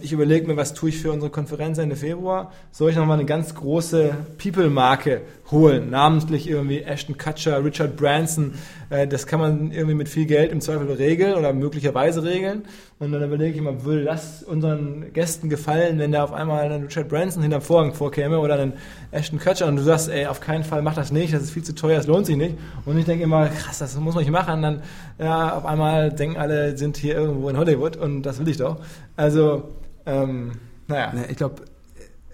ich 0.00 0.12
überlege 0.12 0.46
mir, 0.46 0.56
was 0.56 0.72
tue 0.72 0.88
ich 0.88 0.98
für 0.98 1.12
unsere 1.12 1.30
Konferenz 1.30 1.76
Ende 1.76 1.94
Februar. 1.94 2.50
Soll 2.70 2.90
ich 2.90 2.96
nochmal 2.96 3.18
eine 3.18 3.26
ganz 3.26 3.54
große 3.54 4.14
People-Marke 4.38 5.20
holen? 5.50 5.90
Namentlich 5.90 6.48
irgendwie 6.48 6.80
Ashton 6.80 7.18
Kutcher, 7.18 7.62
Richard 7.62 7.96
Branson. 7.96 8.54
Äh, 8.90 9.06
das 9.06 9.26
kann 9.26 9.40
man 9.40 9.70
irgendwie 9.70 9.94
mit 9.94 10.08
viel 10.08 10.26
Geld 10.26 10.52
im 10.52 10.60
Zweifel 10.60 10.90
regeln 10.92 11.34
oder 11.34 11.52
möglicherweise 11.52 12.22
regeln. 12.22 12.64
Und 12.98 13.12
dann 13.12 13.22
überlege 13.22 13.52
ich 13.52 13.56
immer, 13.56 13.84
würde 13.84 14.04
das 14.04 14.42
unseren 14.42 15.12
Gästen 15.12 15.48
gefallen, 15.48 15.98
wenn 15.98 16.12
da 16.12 16.24
auf 16.24 16.32
einmal 16.32 16.70
ein 16.70 16.82
Richard 16.82 17.08
Branson 17.08 17.42
hinterm 17.42 17.62
Vorhang 17.62 17.94
vorkäme 17.94 18.38
oder 18.40 18.58
ein 18.58 18.74
Ashton 19.12 19.38
Kutcher 19.38 19.66
und 19.66 19.76
du 19.76 19.82
sagst, 19.82 20.10
ey, 20.10 20.26
auf 20.26 20.40
keinen 20.40 20.64
Fall 20.64 20.82
mach 20.82 20.94
das 20.94 21.10
nicht, 21.10 21.32
das 21.32 21.42
ist 21.42 21.52
viel 21.52 21.64
zu 21.64 21.74
teuer, 21.74 21.96
das 21.96 22.06
lohnt 22.06 22.26
sich 22.26 22.36
nicht. 22.36 22.56
Und 22.84 22.98
ich 22.98 23.06
denke 23.06 23.24
immer, 23.24 23.48
krass, 23.48 23.78
das 23.78 23.98
muss 23.98 24.14
man 24.14 24.24
nicht 24.24 24.32
machen. 24.32 24.60
Dann, 24.60 24.82
ja, 25.18 25.56
auf 25.56 25.64
einmal 25.64 26.12
denken 26.12 26.36
alle, 26.36 26.76
sind 26.76 26.96
hier 26.96 27.14
irgendwo 27.14 27.48
in 27.48 27.56
Hollywood 27.56 27.96
und 27.96 28.22
das 28.22 28.38
will 28.38 28.48
ich 28.48 28.58
doch. 28.58 28.80
Also, 29.16 29.70
ähm, 30.04 30.52
naja. 30.88 31.12
Ich 31.30 31.36
glaube, 31.36 31.62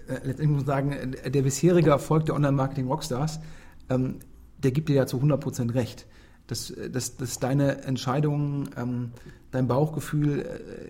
äh, 0.07 0.13
letztendlich 0.13 0.47
muss 0.47 0.65
man 0.65 0.65
sagen, 0.65 1.15
der 1.25 1.41
bisherige 1.41 1.91
Erfolg 1.91 2.25
der 2.25 2.35
Online-Marketing-Rockstars, 2.35 3.39
ähm, 3.89 4.15
der 4.57 4.71
gibt 4.71 4.89
dir 4.89 4.95
ja 4.95 5.05
zu 5.05 5.17
100% 5.17 5.75
recht. 5.75 6.07
Dass, 6.47 6.73
dass, 6.91 7.17
dass 7.17 7.39
deine 7.39 7.83
Entscheidung, 7.83 8.69
ähm, 8.77 9.11
dein 9.51 9.67
Bauchgefühl 9.67 10.45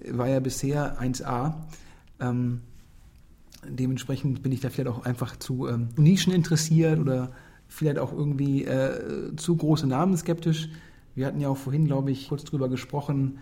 äh, 0.05 0.17
war 0.17 0.27
ja 0.27 0.39
bisher 0.39 1.01
1A. 1.01 1.53
Ähm, 2.19 2.61
dementsprechend 3.67 4.43
bin 4.43 4.51
ich 4.51 4.61
da 4.61 4.69
vielleicht 4.69 4.89
auch 4.89 5.05
einfach 5.05 5.35
zu 5.37 5.67
ähm, 5.67 5.89
Nischen 5.97 6.31
interessiert 6.31 6.99
oder 6.99 7.31
vielleicht 7.67 7.99
auch 7.99 8.13
irgendwie 8.13 8.65
äh, 8.65 9.35
zu 9.35 9.55
große 9.55 9.87
Namen 9.87 10.15
skeptisch. 10.15 10.69
Wir 11.15 11.25
hatten 11.25 11.39
ja 11.39 11.49
auch 11.49 11.57
vorhin, 11.57 11.85
glaube 11.85 12.11
ich, 12.11 12.29
kurz 12.29 12.43
drüber 12.43 12.69
gesprochen, 12.69 13.39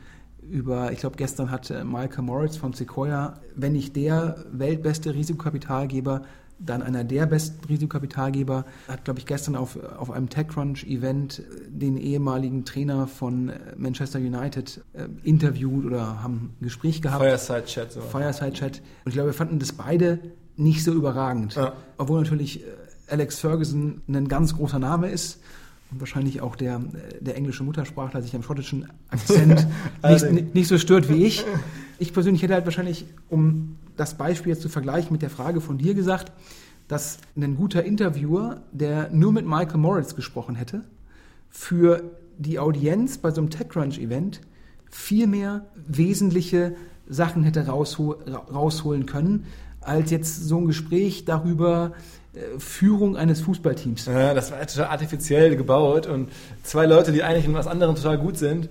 über, 0.50 0.92
ich 0.92 1.00
glaube, 1.00 1.16
gestern 1.18 1.52
hat 1.52 1.70
äh, 1.70 1.84
Michael 1.84 2.24
Moritz 2.24 2.58
von 2.58 2.74
Sequoia, 2.74 3.40
wenn 3.56 3.74
nicht 3.74 3.96
der 3.96 4.46
weltbeste 4.52 5.14
Risikokapitalgeber, 5.14 6.24
dann 6.60 6.82
einer 6.82 7.04
der 7.04 7.26
besten 7.26 7.64
Risikokapitalgeber, 7.66 8.66
hat, 8.88 9.06
glaube 9.06 9.20
ich, 9.20 9.26
gestern 9.26 9.56
auf, 9.56 9.78
auf 9.98 10.12
einem 10.12 10.30
TechCrunch-Event 10.30 11.40
äh, 11.40 11.44
den 11.70 11.98
ehemaligen 11.98 12.66
Trainer 12.66 13.08
von 13.08 13.50
äh, 13.50 13.60
Manchester 13.78 14.20
United 14.20 14.82
äh, 14.94 15.08
interviewt 15.24 15.86
oder 15.86 16.22
haben 16.24 16.54
ein 16.60 16.64
Gespräch 16.64 17.02
gehabt. 17.02 17.24
Fireside-Chat. 17.24 17.92
So. 17.92 18.02
Fireside-Chat. 18.02 18.82
Und 19.04 19.10
ich 19.10 19.14
glaube, 19.14 19.30
wir 19.30 19.34
fanden 19.34 19.60
das 19.60 19.74
beide 19.74 20.20
nicht 20.56 20.84
so 20.84 20.94
überragend. 20.94 21.56
Ja. 21.56 21.74
Obwohl 21.98 22.22
natürlich 22.22 22.64
Alex 23.08 23.40
Ferguson 23.40 24.02
ein 24.08 24.28
ganz 24.28 24.56
großer 24.56 24.80
Name 24.80 25.10
ist 25.10 25.42
und 25.92 26.00
wahrscheinlich 26.00 26.42
auch 26.42 26.56
der, 26.56 26.82
der 27.20 27.36
englische 27.36 27.64
Muttersprachler 27.64 28.22
sich 28.22 28.36
am 28.36 28.42
schottischen 28.42 28.90
Akzent 29.10 29.68
nicht, 30.04 30.56
nicht 30.56 30.68
so 30.68 30.78
stört 30.78 31.10
wie 31.10 31.26
ich. 31.26 31.44
Ich 32.00 32.14
persönlich 32.14 32.42
hätte 32.42 32.54
halt 32.54 32.66
wahrscheinlich, 32.66 33.06
um 33.30 33.78
das 33.98 34.16
Beispiel 34.16 34.52
jetzt 34.52 34.62
zu 34.62 34.70
vergleichen 34.70 35.12
mit 35.12 35.22
der 35.22 35.30
Frage 35.30 35.62
von 35.62 35.78
dir 35.78 35.94
gesagt, 35.94 36.32
dass 36.88 37.18
ein 37.36 37.56
guter 37.56 37.84
Interviewer, 37.84 38.62
der 38.72 39.10
nur 39.12 39.32
mit 39.32 39.46
Michael 39.46 39.78
Moritz 39.78 40.16
gesprochen 40.16 40.56
hätte, 40.56 40.84
für 41.50 42.04
die 42.38 42.60
Audienz 42.60 43.18
bei 43.18 43.32
so 43.32 43.42
einem 43.42 43.50
TechCrunch-Event 43.50 44.42
viel 44.90 45.28
mehr 45.28 45.66
wesentliche 45.76 46.76
Sachen 47.08 47.44
hätte 47.44 47.66
rausholen 47.68 49.06
können, 49.06 49.46
als 49.82 50.12
jetzt 50.12 50.48
so 50.48 50.58
ein 50.58 50.68
Gespräch 50.68 51.26
darüber, 51.26 51.94
äh, 52.34 52.60
Führung 52.60 53.16
eines 53.16 53.42
Fußballteams. 53.42 54.06
Ja, 54.08 54.34
das 54.34 54.52
war 54.52 54.66
total 54.66 54.88
artifiziell 54.88 55.56
gebaut 55.56 56.08
und 56.08 56.30
zwei 56.64 56.86
Leute, 56.86 57.12
die 57.12 57.24
eigentlich 57.24 57.46
in 57.46 57.54
was 57.54 57.68
anderem 57.68 57.96
total 57.96 58.18
gut 58.18 58.38
sind, 58.38 58.70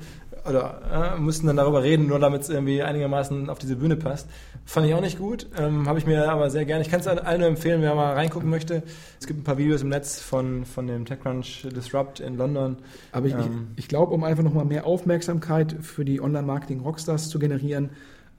oder 0.49 1.15
äh, 1.17 1.21
mussten 1.21 1.47
dann 1.47 1.57
darüber 1.57 1.83
reden, 1.83 2.07
nur 2.07 2.19
damit 2.19 2.43
es 2.43 2.49
irgendwie 2.49 2.83
einigermaßen 2.83 3.49
auf 3.49 3.59
diese 3.59 3.77
Bühne 3.77 3.97
passt. 3.97 4.29
Fand 4.65 4.87
ich 4.87 4.95
auch 4.95 5.01
nicht 5.01 5.19
gut, 5.19 5.47
ähm, 5.59 5.89
habe 5.89 5.99
ich 5.99 6.07
mir 6.07 6.31
aber 6.31 6.51
sehr 6.51 6.65
gerne. 6.65 6.83
Ich 6.83 6.91
kann 6.91 7.01
es 7.01 7.07
allen 7.07 7.41
nur 7.41 7.49
empfehlen, 7.49 7.83
wer 7.83 7.95
mal 7.95 8.15
reingucken 8.15 8.49
möchte. 8.49 8.83
Es 9.21 9.27
gibt 9.27 9.41
ein 9.41 9.45
paar 9.45 9.59
Videos 9.59 9.83
im 9.83 9.89
Netz 9.89 10.21
von, 10.21 10.65
von 10.65 10.87
dem 10.87 11.05
TechCrunch 11.05 11.69
Disrupt 11.75 12.21
in 12.21 12.37
London. 12.37 12.77
Aber 13.13 13.27
ich, 13.27 13.35
ähm, 13.35 13.69
ich, 13.77 13.85
ich 13.85 13.89
glaube, 13.89 14.13
um 14.13 14.25
einfach 14.25 14.43
nochmal 14.43 14.65
mehr 14.65 14.87
Aufmerksamkeit 14.87 15.77
für 15.81 16.05
die 16.05 16.21
Online-Marketing-Rockstars 16.21 17.29
zu 17.29 17.39
generieren, 17.39 17.91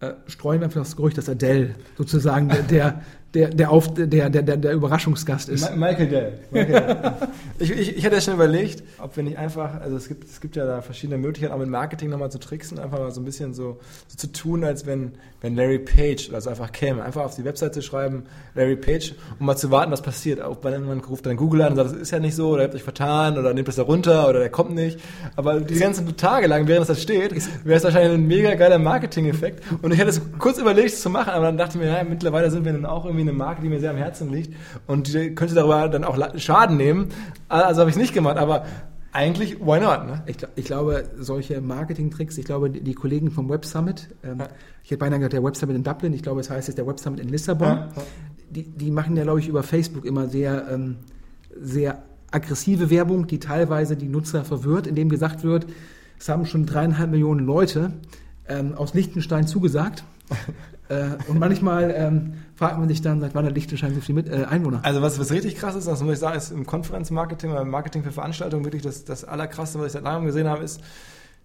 äh, 0.02 0.14
streuen 0.28 0.60
wir 0.60 0.66
einfach 0.66 0.82
das 0.82 0.96
Gerücht, 0.96 1.18
dass 1.18 1.30
Adele 1.30 1.76
sozusagen 1.98 2.50
der, 2.50 2.62
der, 2.64 3.02
der, 3.36 3.50
der, 3.50 3.70
auf, 3.70 3.94
der, 3.94 4.08
der, 4.08 4.30
der, 4.30 4.58
der 4.58 4.74
Überraschungsgast 4.74 5.50
ist. 5.50 5.70
Ma 5.76 5.88
Michael 5.88 6.08
Dell. 6.08 6.40
Ich, 7.58 7.72
ich, 7.72 7.98
ich 7.98 8.06
hatte 8.06 8.16
ja 8.16 8.22
schon 8.22 8.34
überlegt, 8.34 8.84
ob 9.00 9.16
wir 9.16 9.24
nicht 9.24 9.38
einfach, 9.38 9.80
also 9.80 9.96
es 9.96 10.10
gibt, 10.10 10.26
es 10.26 10.42
gibt 10.42 10.58
ja 10.58 10.66
da 10.66 10.82
verschiedene 10.82 11.18
Möglichkeiten, 11.18 11.54
auch 11.54 11.58
mit 11.58 11.70
Marketing 11.70 12.10
nochmal 12.10 12.30
zu 12.30 12.38
tricksen, 12.38 12.80
einfach 12.80 13.00
mal 13.00 13.12
so 13.12 13.22
ein 13.22 13.24
bisschen 13.24 13.54
so, 13.54 13.80
so 14.10 14.18
zu 14.18 14.28
tun, 14.34 14.66
als 14.66 14.86
wenn, 14.86 15.14
wenn 15.40 15.56
Larry 15.56 15.80
Page 15.80 16.28
oder 16.28 16.42
so 16.42 16.50
einfach 16.50 16.74
käme. 16.74 17.02
Einfach 17.04 17.24
auf 17.24 17.36
die 17.36 17.46
Webseite 17.46 17.82
schreiben, 17.82 18.24
Larry 18.56 18.76
Page, 18.76 19.16
um 19.40 19.46
mal 19.46 19.56
zu 19.56 19.72
warten, 19.72 19.90
was 19.92 20.02
passiert. 20.02 20.42
Auch 20.42 20.58
bei 20.58 20.72
irgendwann 20.72 21.00
ruft 21.00 21.26
dann 21.26 21.38
Google 21.38 21.62
an 21.62 21.72
und 21.72 21.76
sagt, 21.78 21.92
das 21.92 21.98
ist 21.98 22.12
ja 22.12 22.20
nicht 22.20 22.36
so, 22.36 22.50
oder 22.50 22.64
ihr 22.64 22.66
habt 22.66 22.76
euch 22.76 22.84
vertan, 22.84 23.38
oder 23.38 23.54
nehmt 23.54 23.70
das 23.70 23.76
da 23.78 23.84
runter, 23.84 24.28
oder 24.28 24.40
der 24.40 24.50
kommt 24.50 24.76
nicht. 24.76 25.00
Aber 25.38 25.62
die 25.62 25.76
ganzen 25.76 26.18
Tage 26.18 26.48
lang, 26.48 26.68
während 26.68 26.90
das 26.90 27.02
steht, 27.02 27.34
wäre 27.64 27.78
es 27.78 27.84
wahrscheinlich 27.86 28.14
ein 28.14 28.28
mega 28.28 28.54
geiler 28.56 28.80
Marketing-Effekt. 28.80 29.64
Und 29.82 29.94
ich 29.94 30.00
hätte 30.00 30.10
es 30.10 30.22
kurz 30.40 30.58
überlegt, 30.58 30.90
es 30.90 31.02
zu 31.02 31.10
machen, 31.10 31.30
aber 31.30 31.46
dann 31.46 31.58
dachte 31.58 31.78
ich 31.78 31.84
mir, 31.84 31.90
ja, 31.90 32.04
mittlerweile 32.04 32.52
sind 32.52 32.66
wir 32.66 32.74
dann 32.74 32.86
auch 32.86 33.06
irgendwie 33.06 33.25
eine 33.28 33.38
Marke, 33.38 33.62
die 33.62 33.70
mir 33.70 33.80
sehr 33.80 33.92
am 33.92 33.98
Herzen 33.98 34.32
liegt 34.32 34.54
und 34.88 35.12
könnte 35.36 35.56
darüber 35.56 35.88
dann 35.90 36.04
auch 36.04 36.18
Schaden 36.38 36.78
nehmen. 36.78 37.10
Also 37.50 37.82
habe 37.82 37.90
ich 37.90 37.96
es 37.96 38.02
nicht 38.02 38.14
gemacht, 38.14 38.38
aber 38.38 38.66
eigentlich, 39.16 39.62
why 39.62 39.80
not? 39.80 40.06
Ne? 40.06 40.24
Ich, 40.26 40.38
ich, 40.56 40.66
glaube, 40.66 41.06
solche 41.18 41.62
Marketing-Tricks, 41.62 42.38
ich 42.38 42.44
glaube, 42.44 42.70
die, 42.70 42.82
die, 42.82 42.94
Kollegen 42.94 43.32
vom 43.32 43.50
Web 43.50 43.64
Summit, 43.64 44.10
ähm, 44.24 44.40
ja. 44.40 44.48
ich 44.84 44.92
hätte 44.92 45.00
beinahe 45.00 45.20
gesagt, 45.20 45.34
der 45.34 45.44
Web 45.44 45.56
Summit 45.56 45.78
in 45.78 45.84
Dublin, 45.84 46.14
ich 46.14 46.22
glaube, 46.22 46.42
es 46.42 46.50
heißt 46.50 46.68
jetzt 46.68 46.78
der 46.78 46.86
Web 46.86 47.00
Summit 47.00 47.22
in 47.22 47.30
Lissabon, 47.30 47.68
ja. 47.68 47.90
die, 48.50 48.64
die 48.64 48.92
machen 48.92 49.16
ja, 49.16 49.24
glaube 49.24 49.40
ich, 49.40 49.48
über 49.48 49.64
Facebook 49.64 50.04
immer 50.06 50.28
sehr, 50.28 50.68
ähm, 50.70 50.98
sehr 51.58 52.04
aggressive 52.32 52.90
Werbung, 52.90 53.26
die 53.28 53.40
teilweise 53.40 53.96
die 53.96 54.10
Nutzer 54.10 54.44
verwirrt, 54.44 54.86
indem 54.86 55.08
gesagt 55.08 55.44
wird, 55.44 55.66
es 56.20 56.28
haben 56.28 56.46
schon 56.46 56.66
dreieinhalb 56.66 57.10
Millionen 57.10 57.46
Leute 57.46 57.94
ähm, 58.50 58.74
aus 58.76 58.94
Liechtenstein 58.94 59.48
zugesagt. 59.48 60.04
äh, 60.90 61.18
und 61.28 61.40
manchmal 61.40 61.94
ähm, 61.96 62.34
fragt 62.56 62.78
man 62.78 62.88
sich 62.88 63.02
dann, 63.02 63.20
seit 63.20 63.34
wann 63.36 63.46
hat 63.46 63.56
Liechtenstein 63.56 63.94
so 63.96 64.02
viele 64.02 64.22
äh, 64.22 64.46
Einwohner? 64.46 64.80
Also 64.84 65.02
was, 65.02 65.20
was 65.20 65.32
richtig 65.32 65.56
krass 65.56 65.76
ist, 65.76 65.88
das 65.88 66.02
muss 66.02 66.14
ich 66.14 66.20
sagen, 66.20 66.38
ist 66.38 66.52
im 66.52 66.66
Konferenzmarketing 66.66 67.52
oder 67.52 67.66
Marketing 67.66 68.04
für 68.04 68.12
Veranstaltungen 68.12 68.66
wirklich 68.66 68.84
das, 68.84 69.04
das 69.04 69.24
Allerkrasseste, 69.24 69.80
was 69.80 69.88
ich 69.88 69.94
seit 69.94 70.04
langem 70.04 70.26
gesehen 70.26 70.48
habe, 70.48 70.64
ist, 70.64 70.82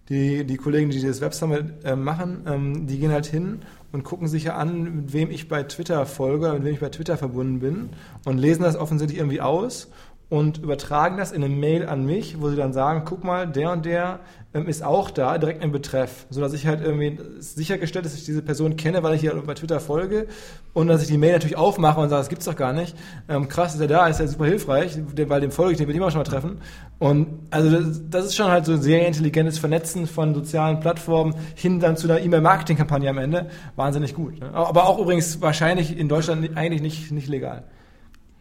die, 0.09 0.45
die 0.45 0.57
Kollegen, 0.57 0.89
die 0.89 1.01
das 1.01 1.21
Websummit 1.21 1.85
äh, 1.85 1.95
machen, 1.95 2.43
ähm, 2.45 2.87
die 2.87 2.99
gehen 2.99 3.11
halt 3.11 3.25
hin 3.25 3.61
und 3.91 4.03
gucken 4.03 4.27
sich 4.27 4.43
ja 4.43 4.55
an, 4.55 4.95
mit 4.95 5.13
wem 5.13 5.31
ich 5.31 5.47
bei 5.47 5.63
Twitter 5.63 6.05
folge, 6.05 6.51
mit 6.53 6.63
wem 6.65 6.73
ich 6.73 6.79
bei 6.79 6.89
Twitter 6.89 7.17
verbunden 7.17 7.59
bin 7.59 7.89
und 8.25 8.37
lesen 8.37 8.63
das 8.63 8.75
offensichtlich 8.75 9.19
irgendwie 9.19 9.41
aus 9.41 9.89
und 10.31 10.59
übertragen 10.59 11.17
das 11.17 11.33
in 11.33 11.43
eine 11.43 11.53
Mail 11.53 11.85
an 11.85 12.05
mich, 12.05 12.39
wo 12.39 12.49
sie 12.49 12.55
dann 12.55 12.71
sagen, 12.71 13.03
guck 13.03 13.25
mal, 13.25 13.45
der 13.45 13.73
und 13.73 13.85
der 13.85 14.21
ähm, 14.53 14.65
ist 14.69 14.81
auch 14.81 15.11
da, 15.11 15.37
direkt 15.37 15.61
im 15.61 15.73
Betreff, 15.73 16.25
sodass 16.29 16.53
ich 16.53 16.65
halt 16.65 16.79
irgendwie 16.79 17.19
sichergestellt, 17.39 18.05
dass 18.05 18.15
ich 18.15 18.23
diese 18.23 18.41
Person 18.41 18.77
kenne, 18.77 19.03
weil 19.03 19.15
ich 19.15 19.19
hier 19.19 19.35
bei 19.45 19.55
Twitter 19.55 19.81
folge 19.81 20.27
und 20.71 20.87
dass 20.87 21.01
ich 21.01 21.09
die 21.09 21.17
Mail 21.17 21.33
natürlich 21.33 21.57
aufmache 21.57 21.99
und 21.99 22.07
sage, 22.07 22.21
das 22.21 22.29
gibt's 22.29 22.45
doch 22.45 22.55
gar 22.55 22.71
nicht. 22.71 22.95
Ähm, 23.27 23.49
krass, 23.49 23.75
ist 23.75 23.81
er 23.81 23.87
da, 23.87 24.07
ist 24.07 24.21
ja 24.21 24.27
super 24.27 24.45
hilfreich, 24.45 24.97
weil 25.27 25.41
dem 25.41 25.51
folge 25.51 25.73
ich, 25.73 25.77
den 25.79 25.89
will 25.89 25.95
ich 25.95 26.01
immer 26.01 26.11
schon 26.11 26.19
mal 26.19 26.23
treffen. 26.23 26.61
Und 26.97 27.27
also 27.49 27.69
das, 27.69 28.01
das 28.09 28.25
ist 28.27 28.37
schon 28.37 28.49
halt 28.49 28.65
so 28.65 28.71
ein 28.71 28.81
sehr 28.81 29.05
intelligentes 29.05 29.57
Vernetzen 29.59 30.07
von 30.07 30.33
sozialen 30.33 30.79
Plattformen 30.79 31.35
hin 31.55 31.81
dann 31.81 31.97
zu 31.97 32.07
einer 32.07 32.21
E-Mail-Marketing-Kampagne 32.21 33.09
am 33.09 33.17
Ende. 33.17 33.49
Wahnsinnig 33.75 34.13
gut. 34.13 34.39
Ne? 34.39 34.49
Aber 34.53 34.87
auch 34.87 34.97
übrigens 34.97 35.41
wahrscheinlich 35.41 35.97
in 35.97 36.07
Deutschland 36.07 36.55
eigentlich 36.55 36.81
nicht, 36.81 37.11
nicht 37.11 37.27
legal. 37.27 37.65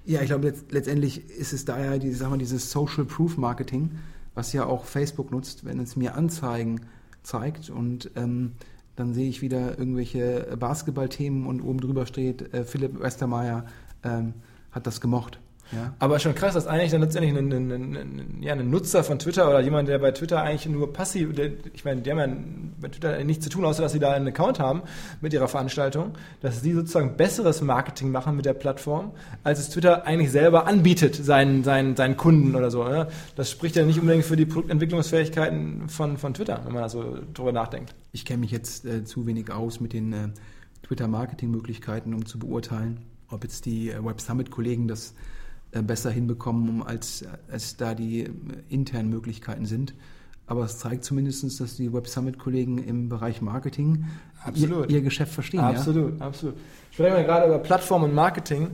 Ja, 0.05 0.23
ich 0.23 0.27
glaube, 0.27 0.53
letztendlich 0.71 1.29
ist 1.31 1.53
es 1.53 1.65
daher 1.65 1.99
die, 1.99 2.13
sag 2.13 2.31
mal, 2.31 2.39
dieses 2.39 2.71
Social 2.71 3.05
Proof 3.05 3.37
Marketing, 3.37 3.93
was 4.35 4.53
ja 4.53 4.65
auch 4.65 4.85
Facebook 4.85 5.31
nutzt, 5.31 5.65
wenn 5.65 5.79
es 5.79 5.97
mir 5.97 6.15
Anzeigen 6.15 6.81
zeigt 7.23 7.71
und 7.71 8.11
ähm, 8.17 8.53
dann 8.97 9.15
sehe 9.15 9.29
ich 9.29 9.43
wieder 9.43 9.79
irgendwelche 9.79 10.57
Basketballthemen 10.59 11.47
und 11.47 11.61
oben 11.61 11.81
drüber 11.81 12.07
steht, 12.07 12.53
äh, 12.53 12.65
Philipp 12.65 13.01
Westermeier 13.01 13.67
ähm, 14.05 14.35
hat 14.73 14.87
das 14.87 15.01
gemocht. 15.01 15.41
Ja. 15.73 15.95
Aber 15.99 16.19
schon 16.19 16.35
krass, 16.35 16.55
dass 16.55 16.67
eigentlich 16.67 16.91
dann 16.91 17.01
letztendlich 17.01 17.37
ein, 17.37 17.53
ein, 17.53 17.71
ein, 17.71 18.43
ja, 18.43 18.53
ein 18.53 18.71
Nutzer 18.71 19.05
von 19.05 19.19
Twitter 19.19 19.49
oder 19.49 19.61
jemand, 19.61 19.89
der 19.89 19.99
bei 19.99 20.11
Twitter 20.11 20.43
eigentlich 20.43 20.67
nur 20.67 20.93
passiv, 20.93 21.33
der, 21.35 21.51
ich 21.73 21.85
meine, 21.85 22.01
die 22.01 22.11
haben 22.11 22.19
ja 22.19 22.29
bei 22.81 22.89
Twitter 22.89 23.23
nichts 23.25 23.45
zu 23.45 23.51
tun, 23.51 23.65
außer 23.65 23.83
dass 23.83 23.93
sie 23.93 23.99
da 23.99 24.13
einen 24.13 24.29
Account 24.29 24.59
haben 24.59 24.83
mit 25.21 25.33
ihrer 25.33 25.49
Veranstaltung, 25.49 26.13
dass 26.41 26.61
sie 26.61 26.73
sozusagen 26.73 27.17
besseres 27.17 27.63
Marketing 27.63 28.11
machen 28.11 28.37
mit 28.37 28.47
der 28.47 28.55
Plattform, 28.55 29.13
als 29.45 29.61
es 29.61 29.71
Twitter 29.71 30.07
eigentlich 30.07 30.31
selber 30.31 30.67
anbietet 30.67 31.15
seinen, 31.15 31.63
seinen, 31.65 31.97
seinen 31.97 32.17
Kunden 32.17 32.57
oder 32.57 32.71
so. 32.71 32.85
Ne? 32.85 33.09
Das 33.37 33.51
spricht 33.51 33.77
ja 33.77 33.85
nicht 33.85 34.01
unbedingt 34.01 34.25
für 34.25 34.37
die 34.37 34.47
Produktentwicklungsfähigkeiten 34.47 35.89
von, 35.89 36.17
von 36.17 36.35
Twitter, 36.35 36.61
wenn 36.65 36.73
man 36.73 36.83
da 36.83 36.89
so 36.89 37.19
drüber 37.35 37.53
nachdenkt. 37.53 37.95
Ich 38.13 38.25
kenne 38.25 38.41
mich 38.41 38.51
jetzt 38.51 38.85
äh, 38.85 39.05
zu 39.05 39.27
wenig 39.27 39.53
aus 39.53 39.81
mit 39.81 39.93
den 39.93 40.13
äh, 40.13 40.29
Twitter-Marketing-Möglichkeiten, 40.83 42.15
um 42.15 42.27
zu 42.27 42.39
beurteilen, 42.39 42.99
ob 43.29 43.45
jetzt 43.45 43.67
die 43.67 43.91
äh, 43.91 44.05
Web 44.05 44.21
Summit-Kollegen 44.21 44.89
das 44.89 45.15
besser 45.73 46.11
hinbekommen, 46.11 46.83
als, 46.83 47.25
als 47.51 47.77
da 47.77 47.95
die 47.95 48.25
äh, 48.25 48.31
internen 48.69 49.11
Möglichkeiten 49.11 49.67
sind. 49.67 49.95
Aber 50.47 50.65
es 50.65 50.79
zeigt 50.79 51.05
zumindest, 51.05 51.61
dass 51.61 51.77
die 51.77 51.93
Web 51.93 52.09
Summit-Kollegen 52.09 52.79
im 52.79 53.09
Bereich 53.09 53.41
Marketing 53.41 54.07
ihr, 54.55 54.91
ihr, 54.91 55.01
Geschäft 55.01 55.33
verstehen. 55.33 55.61
Absolut, 55.61 56.19
ja? 56.19 56.27
absolut. 56.27 56.57
Sprechen 56.91 57.17
wir 57.17 57.23
gerade 57.23 57.47
über 57.47 57.59
Plattform 57.61 58.03
und 58.03 58.15
Marketing. 58.15 58.73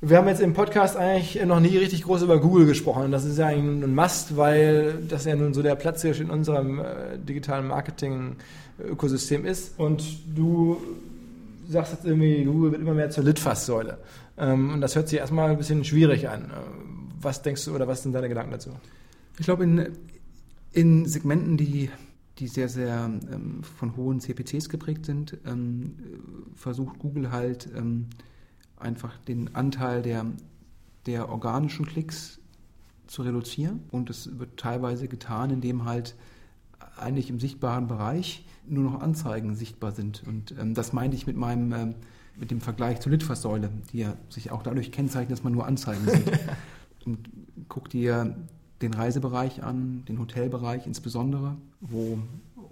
Wir 0.00 0.18
haben 0.18 0.28
jetzt 0.28 0.40
im 0.40 0.54
Podcast 0.54 0.96
eigentlich 0.96 1.44
noch 1.44 1.58
nie 1.58 1.76
richtig 1.76 2.04
groß 2.04 2.22
über 2.22 2.38
Google 2.38 2.66
gesprochen. 2.66 3.10
Das 3.10 3.24
ist 3.24 3.38
ja 3.38 3.46
ein 3.46 3.94
Must, 3.96 4.36
weil 4.36 5.02
das 5.08 5.24
ja 5.24 5.34
nun 5.34 5.54
so 5.54 5.62
der 5.62 5.74
Platz 5.74 6.02
hier 6.02 6.14
in 6.20 6.30
unserem 6.30 6.78
äh, 6.78 7.18
digitalen 7.18 7.66
Marketing-Ökosystem 7.66 9.44
ist. 9.44 9.80
Und 9.80 10.04
du 10.36 10.80
sagst 11.68 11.94
jetzt 11.94 12.04
irgendwie, 12.04 12.44
Google 12.44 12.72
wird 12.72 12.82
immer 12.82 12.94
mehr 12.94 13.10
zur 13.10 13.24
Litfaßsäule. 13.24 13.92
Ähm, 13.92 13.98
und 14.36 14.80
das 14.80 14.94
hört 14.96 15.08
sich 15.08 15.18
erstmal 15.18 15.50
ein 15.50 15.58
bisschen 15.58 15.84
schwierig 15.84 16.28
an. 16.28 16.44
Äh, 16.44 16.54
was 17.20 17.42
denkst 17.42 17.64
du 17.64 17.74
oder 17.74 17.88
was 17.88 18.02
sind 18.02 18.12
deine 18.12 18.28
Gedanken 18.28 18.52
dazu? 18.52 18.70
Ich 19.38 19.46
glaube, 19.46 19.64
in, 19.64 19.88
in 20.72 21.06
Segmenten, 21.06 21.56
die, 21.56 21.90
die 22.38 22.48
sehr, 22.48 22.68
sehr 22.68 23.04
ähm, 23.04 23.62
von 23.62 23.96
hohen 23.96 24.20
CPCs 24.20 24.68
geprägt 24.68 25.06
sind, 25.06 25.38
ähm, 25.46 25.96
versucht 26.54 26.98
Google 26.98 27.32
halt 27.32 27.68
ähm, 27.76 28.06
einfach 28.76 29.16
den 29.18 29.54
Anteil 29.54 30.02
der, 30.02 30.26
der 31.06 31.28
organischen 31.28 31.86
Klicks 31.86 32.38
zu 33.06 33.22
reduzieren. 33.22 33.80
Und 33.90 34.10
es 34.10 34.38
wird 34.38 34.58
teilweise 34.58 35.08
getan, 35.08 35.50
indem 35.50 35.84
halt 35.84 36.14
eigentlich 36.96 37.30
im 37.30 37.40
sichtbaren 37.40 37.86
Bereich 37.86 38.44
nur 38.66 38.84
noch 38.84 39.00
Anzeigen 39.00 39.54
sichtbar 39.54 39.92
sind. 39.92 40.22
Und 40.26 40.54
ähm, 40.58 40.74
das 40.74 40.92
meinte 40.92 41.16
ich 41.16 41.26
mit 41.26 41.36
meinem 41.36 41.72
ähm, 41.72 41.94
mit 42.38 42.50
dem 42.50 42.60
Vergleich 42.60 43.00
zur 43.00 43.12
Litfaßsäule, 43.12 43.70
die 43.92 43.98
ja 43.98 44.16
sich 44.28 44.50
auch 44.50 44.62
dadurch 44.62 44.92
kennzeichnet, 44.92 45.32
dass 45.32 45.44
man 45.44 45.52
nur 45.52 45.66
Anzeigen 45.66 46.06
sieht. 46.06 46.38
und 47.06 47.30
guck 47.68 47.88
dir 47.88 48.36
den 48.82 48.92
Reisebereich 48.94 49.62
an, 49.62 50.04
den 50.06 50.18
Hotelbereich 50.18 50.86
insbesondere, 50.86 51.56
wo 51.80 52.18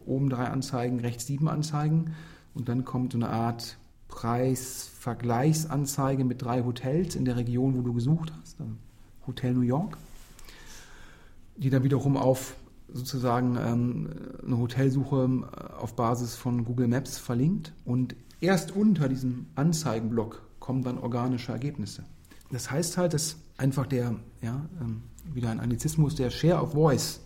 oben 0.06 0.28
drei 0.28 0.48
Anzeigen, 0.48 1.00
rechts 1.00 1.26
sieben 1.26 1.48
Anzeigen 1.48 2.14
und 2.52 2.68
dann 2.68 2.84
kommt 2.84 3.12
so 3.12 3.18
eine 3.18 3.30
Art 3.30 3.78
Preisvergleichsanzeige 4.08 6.24
mit 6.24 6.42
drei 6.42 6.62
Hotels 6.62 7.16
in 7.16 7.24
der 7.24 7.36
Region, 7.36 7.74
wo 7.76 7.80
du 7.82 7.94
gesucht 7.94 8.32
hast, 8.40 8.58
Hotel 9.26 9.54
New 9.54 9.62
York, 9.62 9.96
die 11.56 11.70
dann 11.70 11.84
wiederum 11.84 12.18
auf 12.18 12.56
sozusagen 12.92 13.56
ähm, 13.56 14.10
eine 14.44 14.58
Hotelsuche 14.58 15.48
auf 15.78 15.96
Basis 15.96 16.36
von 16.36 16.64
Google 16.64 16.86
Maps 16.86 17.18
verlinkt 17.18 17.72
und 17.84 18.14
erst 18.44 18.72
unter 18.72 19.08
diesem 19.08 19.46
Anzeigenblock 19.54 20.42
kommen 20.60 20.82
dann 20.82 20.98
organische 20.98 21.52
Ergebnisse. 21.52 22.04
Das 22.50 22.70
heißt 22.70 22.96
halt, 22.96 23.14
dass 23.14 23.36
einfach 23.56 23.86
der, 23.86 24.14
ja, 24.42 24.66
ähm, 24.80 25.02
wieder 25.32 25.50
ein 25.50 25.60
Anglizismus, 25.60 26.14
der 26.14 26.30
Share 26.30 26.60
of 26.60 26.72
Voice 26.72 27.20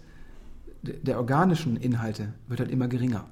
der 0.83 1.19
organischen 1.19 1.77
Inhalte 1.77 2.33
wird 2.47 2.61
halt 2.61 2.71
immer 2.71 2.89
geringer. 2.89 3.27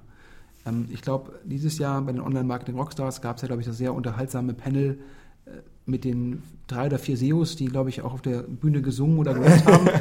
Ähm, 0.66 0.87
ich 0.90 1.03
glaube, 1.03 1.38
dieses 1.44 1.79
Jahr 1.79 2.03
bei 2.03 2.12
den 2.12 2.20
Online-Marketing-Rockstars 2.20 3.22
gab 3.22 3.37
es 3.37 3.42
ja, 3.42 3.46
glaube 3.46 3.62
ich, 3.62 3.68
das 3.68 3.79
sehr 3.79 3.94
unterhaltsame 3.94 4.53
Panel 4.55 4.99
äh, 5.46 5.51
mit 5.85 6.05
den 6.05 6.42
drei 6.66 6.87
oder 6.87 6.99
vier 6.99 7.16
SEOs, 7.16 7.57
die, 7.57 7.66
glaube 7.66 7.90
ich, 7.90 8.03
auch 8.03 8.12
auf 8.12 8.22
der 8.22 8.42
Bühne 8.42 8.83
gesungen 8.83 9.18
oder 9.18 9.35
gehört 9.35 9.64
haben. 9.66 9.88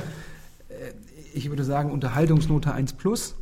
Äh, 0.68 0.94
ich 1.36 1.50
würde 1.50 1.64
sagen, 1.64 1.92
Unterhaltungsnote 1.92 2.74
1 2.74 2.94
plus. 2.94 3.36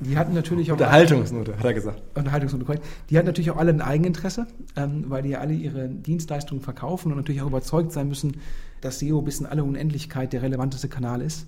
Die 0.00 0.18
hatten 0.18 0.34
natürlich 0.34 0.70
auch. 0.70 0.74
Unterhaltungsnote, 0.74 1.56
hat 1.56 1.64
er 1.64 1.74
gesagt. 1.74 2.02
Unterhaltungsnote, 2.16 2.64
korrekt. 2.64 2.84
Die 3.10 3.16
hatten 3.16 3.26
natürlich 3.26 3.50
auch 3.50 3.56
alle 3.56 3.72
ein 3.72 3.80
Eigeninteresse, 3.80 4.46
ähm, 4.76 5.04
weil 5.08 5.22
die 5.22 5.30
ja 5.30 5.38
alle 5.38 5.54
ihre 5.54 5.88
Dienstleistungen 5.88 6.62
verkaufen 6.62 7.12
und 7.12 7.18
natürlich 7.18 7.42
auch 7.42 7.46
überzeugt 7.46 7.92
sein 7.92 8.08
müssen, 8.08 8.38
dass 8.80 8.98
SEO 8.98 9.22
bis 9.22 9.40
in 9.40 9.46
alle 9.46 9.64
Unendlichkeit 9.64 10.32
der 10.32 10.42
relevanteste 10.42 10.88
Kanal 10.88 11.22
ist. 11.22 11.46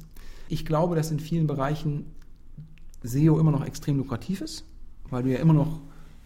Ich 0.48 0.64
glaube, 0.64 0.94
dass 0.94 1.10
in 1.10 1.18
vielen 1.18 1.46
Bereichen 1.46 2.06
SEO 3.02 3.38
immer 3.38 3.50
noch 3.50 3.64
extrem 3.64 3.98
lukrativ 3.98 4.40
ist, 4.40 4.64
weil 5.10 5.24
du 5.24 5.32
ja 5.32 5.38
immer 5.38 5.54
noch 5.54 5.80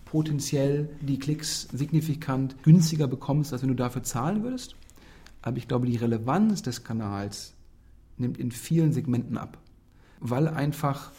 potenziell 0.04 0.90
die 1.00 1.18
Klicks 1.18 1.68
signifikant 1.72 2.62
günstiger 2.64 3.06
bekommst, 3.06 3.52
als 3.52 3.62
wenn 3.62 3.68
du 3.68 3.74
dafür 3.74 4.02
zahlen 4.02 4.42
würdest. 4.42 4.76
Aber 5.42 5.56
ich 5.56 5.68
glaube, 5.68 5.86
die 5.86 5.96
Relevanz 5.96 6.62
des 6.62 6.84
Kanals 6.84 7.54
nimmt 8.18 8.38
in 8.38 8.50
vielen 8.50 8.92
Segmenten 8.92 9.38
ab, 9.38 9.58
weil 10.20 10.48
einfach 10.48 11.12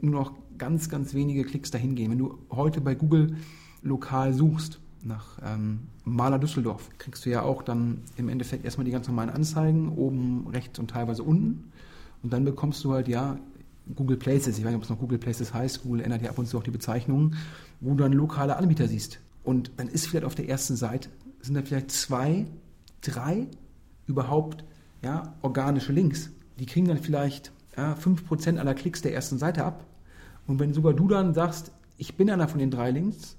nur 0.00 0.12
noch 0.12 0.32
ganz, 0.58 0.88
ganz 0.88 1.14
wenige 1.14 1.44
Klicks 1.44 1.70
dahin 1.70 1.94
gehen. 1.94 2.10
Wenn 2.10 2.18
du 2.18 2.38
heute 2.50 2.80
bei 2.80 2.94
Google 2.94 3.36
lokal 3.82 4.32
suchst, 4.32 4.80
nach 5.02 5.38
ähm, 5.44 5.80
Maler 6.04 6.38
Düsseldorf, 6.38 6.90
kriegst 6.98 7.24
du 7.24 7.30
ja 7.30 7.42
auch 7.42 7.62
dann 7.62 8.02
im 8.16 8.28
Endeffekt 8.28 8.64
erstmal 8.64 8.84
die 8.84 8.90
ganz 8.90 9.06
normalen 9.06 9.30
Anzeigen, 9.30 9.90
oben 9.90 10.48
rechts 10.48 10.78
und 10.78 10.90
teilweise 10.90 11.22
unten. 11.22 11.70
Und 12.22 12.32
dann 12.32 12.44
bekommst 12.44 12.82
du 12.84 12.92
halt, 12.92 13.08
ja, 13.08 13.38
Google 13.94 14.16
Places, 14.16 14.58
ich 14.58 14.64
weiß 14.64 14.70
nicht, 14.70 14.76
ob 14.76 14.82
es 14.82 14.90
noch 14.90 14.98
Google 14.98 15.18
Places 15.18 15.54
heißt, 15.54 15.84
Google 15.84 16.00
ändert 16.00 16.22
ja 16.22 16.30
ab 16.30 16.38
und 16.38 16.46
zu 16.46 16.58
auch 16.58 16.62
die 16.64 16.72
Bezeichnungen, 16.72 17.36
wo 17.80 17.90
du 17.90 18.02
dann 18.02 18.12
lokale 18.12 18.56
Anbieter 18.56 18.88
siehst. 18.88 19.20
Und 19.44 19.70
dann 19.76 19.86
ist 19.86 20.08
vielleicht 20.08 20.24
auf 20.24 20.34
der 20.34 20.48
ersten 20.48 20.74
Seite, 20.74 21.08
sind 21.40 21.54
da 21.54 21.62
vielleicht 21.62 21.92
zwei, 21.92 22.46
drei 23.00 23.46
überhaupt 24.06 24.64
ja, 25.02 25.34
organische 25.42 25.92
Links. 25.92 26.30
Die 26.58 26.66
kriegen 26.66 26.88
dann 26.88 26.98
vielleicht 26.98 27.52
ja, 27.76 27.94
5% 27.94 28.58
aller 28.58 28.74
Klicks 28.74 29.02
der 29.02 29.14
ersten 29.14 29.38
Seite 29.38 29.64
ab. 29.64 29.84
Und 30.46 30.58
wenn 30.58 30.74
sogar 30.74 30.94
du 30.94 31.08
dann 31.08 31.34
sagst, 31.34 31.72
ich 31.98 32.16
bin 32.16 32.30
einer 32.30 32.48
von 32.48 32.58
den 32.58 32.70
drei 32.70 32.90
Links 32.90 33.36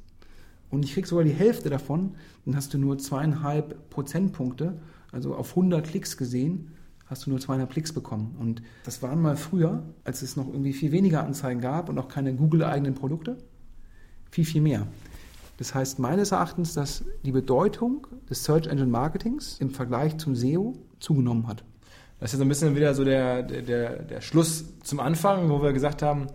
und 0.70 0.84
ich 0.84 0.94
krieg 0.94 1.08
sogar 1.08 1.24
die 1.24 1.32
Hälfte 1.32 1.70
davon, 1.70 2.16
dann 2.46 2.56
hast 2.56 2.74
du 2.74 2.78
nur 2.78 2.98
zweieinhalb 2.98 3.90
Prozentpunkte, 3.90 4.80
also 5.12 5.36
auf 5.36 5.52
100 5.52 5.86
Klicks 5.86 6.18
gesehen, 6.18 6.72
hast 7.06 7.26
du 7.26 7.30
nur 7.30 7.40
zweieinhalb 7.40 7.72
Klicks 7.72 7.94
bekommen. 7.94 8.36
Und 8.40 8.62
das 8.84 9.02
waren 9.02 9.22
mal 9.22 9.38
früher, 9.38 9.84
als 10.04 10.22
es 10.22 10.36
noch 10.36 10.48
irgendwie 10.48 10.74
viel 10.74 10.92
weniger 10.92 11.24
Anzeigen 11.24 11.62
gab 11.62 11.90
und 11.90 11.98
auch 11.98 12.10
keine 12.10 12.34
Google-eigenen 12.34 12.94
Produkte, 12.94 13.38
viel, 14.30 14.46
viel 14.46 14.62
mehr. 14.62 14.88
Das 15.58 15.74
heißt 15.74 16.00
meines 16.00 16.32
Erachtens, 16.32 16.74
dass 16.74 17.04
die 17.24 17.32
Bedeutung 17.32 18.06
des 18.30 18.44
Search 18.44 18.68
Engine 18.68 18.92
Marketings 18.92 19.58
im 19.60 19.72
Vergleich 19.72 20.18
zum 20.18 20.36
SEO 20.36 20.74
zugenommen 21.00 21.48
hat. 21.48 21.64
Das 22.20 22.30
ist 22.30 22.34
ja 22.34 22.39
so 22.39 22.45
ein 22.45 22.49
bisschen 22.49 22.76
wieder 22.76 22.93
so 22.93 23.03
der, 23.03 23.43
der, 23.43 24.01
der 24.01 24.22
Schluss 24.22 24.65
zum 24.84 24.99
Anfang, 24.99 25.49
wo 25.49 25.61
wir 25.61 25.72
gesagt 25.74 26.01
haben, 26.01 26.28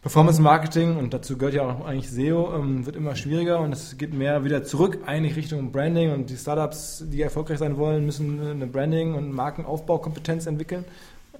Performance 0.00 0.40
Marketing 0.40 0.98
und 0.98 1.12
dazu 1.12 1.36
gehört 1.36 1.54
ja 1.54 1.62
auch 1.62 1.84
eigentlich 1.84 2.08
SEO, 2.08 2.54
ähm, 2.54 2.86
wird 2.86 2.94
immer 2.94 3.16
schwieriger 3.16 3.58
und 3.58 3.72
es 3.72 3.98
geht 3.98 4.14
mehr 4.14 4.44
wieder 4.44 4.62
zurück 4.62 5.00
eigentlich 5.04 5.34
Richtung 5.34 5.72
Branding 5.72 6.12
und 6.12 6.30
die 6.30 6.36
Startups, 6.36 7.04
die 7.08 7.22
erfolgreich 7.22 7.58
sein 7.58 7.76
wollen, 7.76 8.06
müssen 8.06 8.40
eine 8.40 8.68
Branding- 8.68 9.14
und 9.14 9.32
Markenaufbaukompetenz 9.32 10.46
entwickeln. 10.46 10.84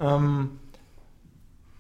Ähm, 0.01 0.59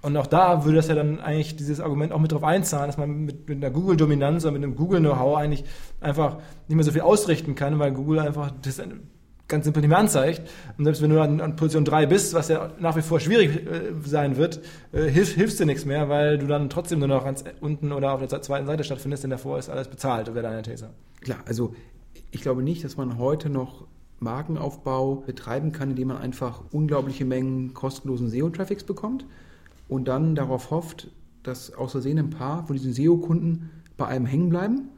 und 0.02 0.16
auch 0.16 0.28
da 0.28 0.64
würde 0.64 0.76
das 0.76 0.86
ja 0.86 0.94
dann 0.94 1.18
eigentlich 1.18 1.56
dieses 1.56 1.80
Argument 1.80 2.12
auch 2.12 2.20
mit 2.20 2.30
drauf 2.30 2.44
einzahlen, 2.44 2.86
dass 2.86 2.98
man 2.98 3.24
mit, 3.24 3.48
mit 3.48 3.56
einer 3.64 3.72
Google-Dominanz 3.72 4.44
oder 4.44 4.52
mit 4.52 4.62
einem 4.62 4.76
Google-Know-how 4.76 5.36
eigentlich 5.36 5.64
einfach 6.00 6.36
nicht 6.68 6.76
mehr 6.76 6.84
so 6.84 6.92
viel 6.92 7.00
ausrichten 7.00 7.56
kann, 7.56 7.80
weil 7.80 7.90
Google 7.90 8.20
einfach 8.20 8.52
das 8.62 8.80
ganz 9.48 9.64
simpel 9.64 9.80
nicht 9.80 9.90
mehr 9.90 9.98
anzeigt. 9.98 10.48
Und 10.76 10.84
selbst 10.84 11.02
wenn 11.02 11.10
du 11.10 11.20
an, 11.20 11.40
an 11.40 11.56
Position 11.56 11.84
3 11.84 12.06
bist, 12.06 12.34
was 12.34 12.48
ja 12.48 12.72
nach 12.78 12.96
wie 12.96 13.02
vor 13.02 13.20
schwierig 13.20 13.66
äh, 13.66 13.92
sein 14.04 14.36
wird, 14.36 14.60
äh, 14.92 15.04
hilf, 15.04 15.34
hilfst 15.34 15.60
dir 15.60 15.66
nichts 15.66 15.84
mehr, 15.84 16.08
weil 16.08 16.38
du 16.38 16.46
dann 16.46 16.68
trotzdem 16.68 16.98
nur 16.98 17.08
noch 17.08 17.24
ganz 17.24 17.44
unten 17.60 17.92
oder 17.92 18.12
auf 18.12 18.26
der 18.26 18.42
zweiten 18.42 18.66
Seite 18.66 18.84
stattfindest, 18.84 19.22
denn 19.22 19.30
davor 19.30 19.58
ist 19.58 19.68
alles 19.68 19.88
bezahlt, 19.88 20.28
wäre 20.34 20.42
deine 20.42 20.62
These. 20.62 20.90
Klar, 21.20 21.38
also 21.46 21.74
ich 22.30 22.40
glaube 22.40 22.62
nicht, 22.62 22.84
dass 22.84 22.96
man 22.96 23.18
heute 23.18 23.48
noch 23.48 23.86
Markenaufbau 24.18 25.16
betreiben 25.16 25.72
kann, 25.72 25.90
indem 25.90 26.08
man 26.08 26.18
einfach 26.18 26.62
unglaubliche 26.72 27.24
Mengen 27.24 27.74
kostenlosen 27.74 28.28
SEO-Traffics 28.28 28.84
bekommt 28.84 29.26
und 29.88 30.08
dann 30.08 30.34
darauf 30.34 30.70
hofft, 30.70 31.08
dass 31.42 31.72
aus 31.74 31.92
Versehen 31.92 32.18
ein 32.18 32.30
paar 32.30 32.66
von 32.66 32.74
diesen 32.76 32.92
SEO-Kunden 32.92 33.70
bei 33.96 34.06
einem 34.06 34.26
hängen 34.26 34.48
bleiben 34.48 34.88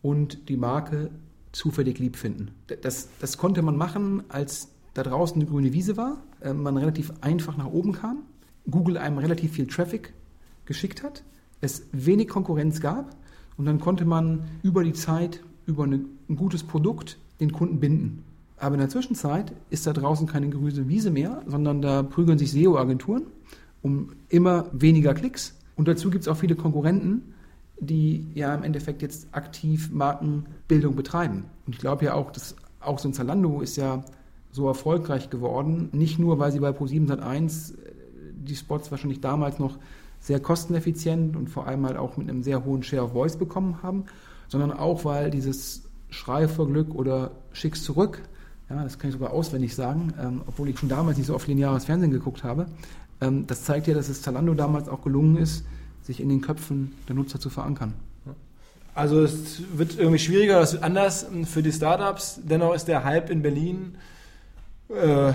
und 0.00 0.48
die 0.48 0.56
Marke 0.56 1.10
zufällig 1.52 1.98
lieb 1.98 2.16
finden. 2.16 2.50
Das, 2.82 3.08
das 3.20 3.38
konnte 3.38 3.62
man 3.62 3.76
machen, 3.76 4.24
als 4.28 4.68
da 4.94 5.02
draußen 5.02 5.40
eine 5.40 5.50
grüne 5.50 5.72
Wiese 5.72 5.96
war, 5.96 6.22
äh, 6.40 6.52
man 6.52 6.76
relativ 6.76 7.12
einfach 7.20 7.56
nach 7.56 7.66
oben 7.66 7.92
kam, 7.92 8.18
Google 8.70 8.98
einem 8.98 9.18
relativ 9.18 9.52
viel 9.52 9.66
Traffic 9.66 10.12
geschickt 10.64 11.02
hat, 11.02 11.24
es 11.60 11.86
wenig 11.92 12.28
Konkurrenz 12.28 12.80
gab 12.80 13.16
und 13.56 13.66
dann 13.66 13.80
konnte 13.80 14.04
man 14.04 14.44
über 14.62 14.84
die 14.84 14.92
Zeit, 14.92 15.42
über 15.66 15.84
eine, 15.84 16.04
ein 16.28 16.36
gutes 16.36 16.62
Produkt 16.64 17.18
den 17.40 17.52
Kunden 17.52 17.80
binden. 17.80 18.24
Aber 18.56 18.74
in 18.74 18.80
der 18.80 18.88
Zwischenzeit 18.88 19.52
ist 19.70 19.86
da 19.86 19.92
draußen 19.92 20.26
keine 20.26 20.48
grüne 20.48 20.88
Wiese 20.88 21.10
mehr, 21.10 21.42
sondern 21.46 21.82
da 21.82 22.02
prügeln 22.02 22.38
sich 22.38 22.52
SEO-Agenturen 22.52 23.26
um 23.82 24.12
immer 24.28 24.66
weniger 24.72 25.12
Klicks. 25.12 25.58
Und 25.76 25.88
dazu 25.88 26.10
gibt 26.10 26.22
es 26.22 26.28
auch 26.28 26.36
viele 26.36 26.54
Konkurrenten, 26.54 27.34
die 27.82 28.26
ja 28.34 28.54
im 28.54 28.62
Endeffekt 28.62 29.02
jetzt 29.02 29.26
aktiv 29.32 29.90
Markenbildung 29.90 30.94
betreiben. 30.94 31.44
Und 31.66 31.74
ich 31.74 31.80
glaube 31.80 32.04
ja 32.04 32.14
auch, 32.14 32.30
dass 32.30 32.54
auch 32.80 32.98
so 32.98 33.08
ein 33.08 33.12
Zalando 33.12 33.60
ist 33.60 33.76
ja 33.76 34.04
so 34.52 34.68
erfolgreich 34.68 35.30
geworden, 35.30 35.88
nicht 35.92 36.18
nur, 36.18 36.38
weil 36.38 36.52
sie 36.52 36.60
bei 36.60 36.70
Pro7 36.70 37.08
Sat1 37.08 37.72
äh, 37.72 37.76
die 38.34 38.54
Spots 38.54 38.90
wahrscheinlich 38.90 39.20
damals 39.20 39.58
noch 39.58 39.78
sehr 40.20 40.38
kosteneffizient 40.38 41.36
und 41.36 41.50
vor 41.50 41.66
allem 41.66 41.84
halt 41.84 41.96
auch 41.96 42.16
mit 42.16 42.28
einem 42.28 42.42
sehr 42.44 42.64
hohen 42.64 42.84
Share 42.84 43.04
of 43.04 43.12
Voice 43.12 43.36
bekommen 43.36 43.82
haben, 43.82 44.04
sondern 44.48 44.72
auch, 44.72 45.04
weil 45.04 45.30
dieses 45.30 45.82
Schrei 46.10 46.46
vor 46.46 46.68
Glück 46.68 46.94
oder 46.94 47.32
Schicks 47.52 47.82
zurück, 47.82 48.22
ja, 48.70 48.84
das 48.84 48.98
kann 48.98 49.08
ich 49.08 49.14
sogar 49.14 49.32
auswendig 49.32 49.74
sagen, 49.74 50.12
ähm, 50.20 50.42
obwohl 50.46 50.68
ich 50.68 50.78
schon 50.78 50.88
damals 50.88 51.18
nicht 51.18 51.26
so 51.26 51.34
oft 51.34 51.48
lineares 51.48 51.86
Fernsehen 51.86 52.12
geguckt 52.12 52.44
habe, 52.44 52.66
ähm, 53.20 53.46
das 53.48 53.64
zeigt 53.64 53.88
ja, 53.88 53.94
dass 53.94 54.08
es 54.08 54.22
Zalando 54.22 54.54
damals 54.54 54.88
auch 54.88 55.02
gelungen 55.02 55.36
ist, 55.36 55.64
sich 56.02 56.20
in 56.20 56.28
den 56.28 56.40
Köpfen 56.40 56.94
der 57.08 57.14
Nutzer 57.14 57.40
zu 57.40 57.50
verankern. 57.50 57.94
Also 58.94 59.22
es 59.22 59.62
wird 59.74 59.98
irgendwie 59.98 60.18
schwieriger, 60.18 60.60
es 60.60 60.74
wird 60.74 60.82
anders 60.82 61.26
für 61.46 61.62
die 61.62 61.72
Startups. 61.72 62.40
Dennoch 62.42 62.74
ist 62.74 62.88
der 62.88 63.04
Hype 63.04 63.30
in 63.30 63.40
Berlin 63.40 63.96
äh, 64.92 65.32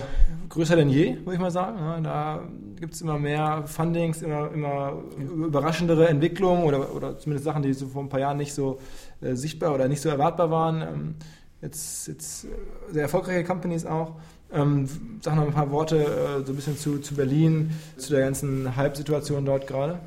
größer 0.50 0.76
denn 0.76 0.90
je, 0.90 1.18
würde 1.20 1.34
ich 1.34 1.40
mal 1.40 1.52
sagen. 1.52 1.80
Ja, 1.80 2.00
da 2.00 2.44
gibt 2.80 2.94
es 2.94 3.02
immer 3.02 3.18
mehr 3.18 3.64
Fundings, 3.66 4.22
immer, 4.22 4.52
immer 4.52 5.02
überraschendere 5.18 6.08
Entwicklungen 6.08 6.64
oder, 6.64 6.94
oder 6.94 7.18
zumindest 7.18 7.46
Sachen, 7.46 7.64
die 7.64 7.74
so 7.74 7.88
vor 7.88 8.04
ein 8.04 8.10
paar 8.10 8.20
Jahren 8.20 8.38
nicht 8.38 8.54
so 8.54 8.80
äh, 9.22 9.34
sichtbar 9.34 9.74
oder 9.74 9.88
nicht 9.88 10.02
so 10.02 10.10
erwartbar 10.10 10.52
waren. 10.52 10.82
Ähm, 10.82 11.16
jetzt, 11.62 12.08
jetzt 12.08 12.48
sehr 12.92 13.02
erfolgreiche 13.02 13.44
Companies 13.44 13.86
auch. 13.86 14.16
Ähm, 14.54 14.88
sag 15.22 15.36
noch 15.36 15.48
ein 15.48 15.54
paar 15.54 15.72
Worte 15.72 15.98
äh, 15.98 16.46
so 16.46 16.54
ein 16.54 16.56
bisschen 16.56 16.78
zu, 16.78 17.00
zu 17.00 17.16
Berlin, 17.16 17.72
zu 17.98 18.14
der 18.14 18.22
ganzen 18.22 18.76
Hype-Situation 18.76 19.44
dort 19.44 19.66
gerade 19.66 20.00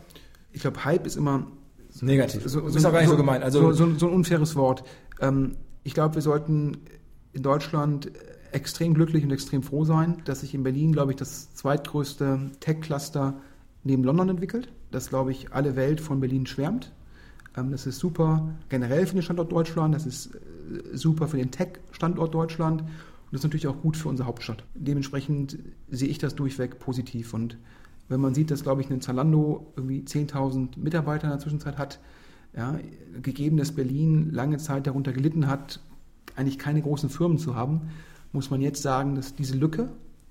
ich 0.52 0.62
glaube, 0.62 0.84
Hype 0.84 1.06
ist 1.06 1.16
immer 1.16 1.46
negativ. 2.00 2.42
So, 2.46 2.68
so, 2.68 2.76
ist 2.76 2.84
auch 2.84 2.92
gar 2.92 3.00
nicht 3.00 3.08
so, 3.08 3.14
so 3.14 3.16
gemeint. 3.16 3.44
Also 3.44 3.72
so, 3.72 3.94
so, 3.94 4.06
ein 4.06 4.12
unfaires 4.14 4.56
Wort. 4.56 4.84
Ähm, 5.20 5.56
ich 5.82 5.94
glaube, 5.94 6.16
wir 6.16 6.22
sollten 6.22 6.78
in 7.32 7.42
Deutschland 7.42 8.10
extrem 8.52 8.94
glücklich 8.94 9.24
und 9.24 9.30
extrem 9.30 9.62
froh 9.62 9.84
sein, 9.84 10.22
dass 10.24 10.40
sich 10.40 10.54
in 10.54 10.62
Berlin, 10.62 10.92
glaube 10.92 11.12
ich, 11.12 11.16
das 11.16 11.54
zweitgrößte 11.54 12.50
Tech-Cluster 12.60 13.34
neben 13.84 14.04
London 14.04 14.28
entwickelt. 14.28 14.72
Das, 14.90 15.08
glaube 15.08 15.30
ich, 15.30 15.52
alle 15.52 15.76
Welt 15.76 16.00
von 16.00 16.20
Berlin 16.20 16.46
schwärmt. 16.46 16.92
Ähm, 17.56 17.70
das 17.70 17.86
ist 17.86 17.98
super 17.98 18.54
generell 18.68 19.06
für 19.06 19.14
den 19.14 19.22
Standort 19.22 19.52
Deutschland, 19.52 19.94
das 19.94 20.06
ist 20.06 20.34
äh, 20.34 20.38
super 20.96 21.28
für 21.28 21.36
den 21.36 21.50
Tech-Standort 21.50 22.34
Deutschland 22.34 22.82
und 22.82 22.88
das 23.32 23.40
ist 23.40 23.44
natürlich 23.44 23.68
auch 23.68 23.80
gut 23.80 23.96
für 23.96 24.08
unsere 24.08 24.26
Hauptstadt. 24.26 24.64
Dementsprechend 24.74 25.58
sehe 25.88 26.08
ich 26.08 26.18
das 26.18 26.34
durchweg 26.34 26.78
positiv 26.78 27.34
und 27.34 27.58
wenn 28.10 28.20
man 28.20 28.34
sieht, 28.34 28.50
dass, 28.50 28.64
glaube 28.64 28.82
ich, 28.82 28.90
ein 28.90 29.00
Zalando 29.00 29.72
irgendwie 29.76 30.00
10.000 30.00 30.78
Mitarbeiter 30.78 31.24
in 31.24 31.30
der 31.30 31.38
Zwischenzeit 31.38 31.78
hat, 31.78 32.00
ja, 32.54 32.78
gegeben, 33.22 33.56
dass 33.56 33.72
Berlin 33.72 34.30
lange 34.32 34.58
Zeit 34.58 34.88
darunter 34.88 35.12
gelitten 35.12 35.46
hat, 35.46 35.80
eigentlich 36.34 36.58
keine 36.58 36.82
großen 36.82 37.08
Firmen 37.08 37.38
zu 37.38 37.54
haben, 37.54 37.90
muss 38.32 38.50
man 38.50 38.60
jetzt 38.60 38.82
sagen, 38.82 39.14
dass 39.14 39.36
diese 39.36 39.56
Lücke 39.56 39.90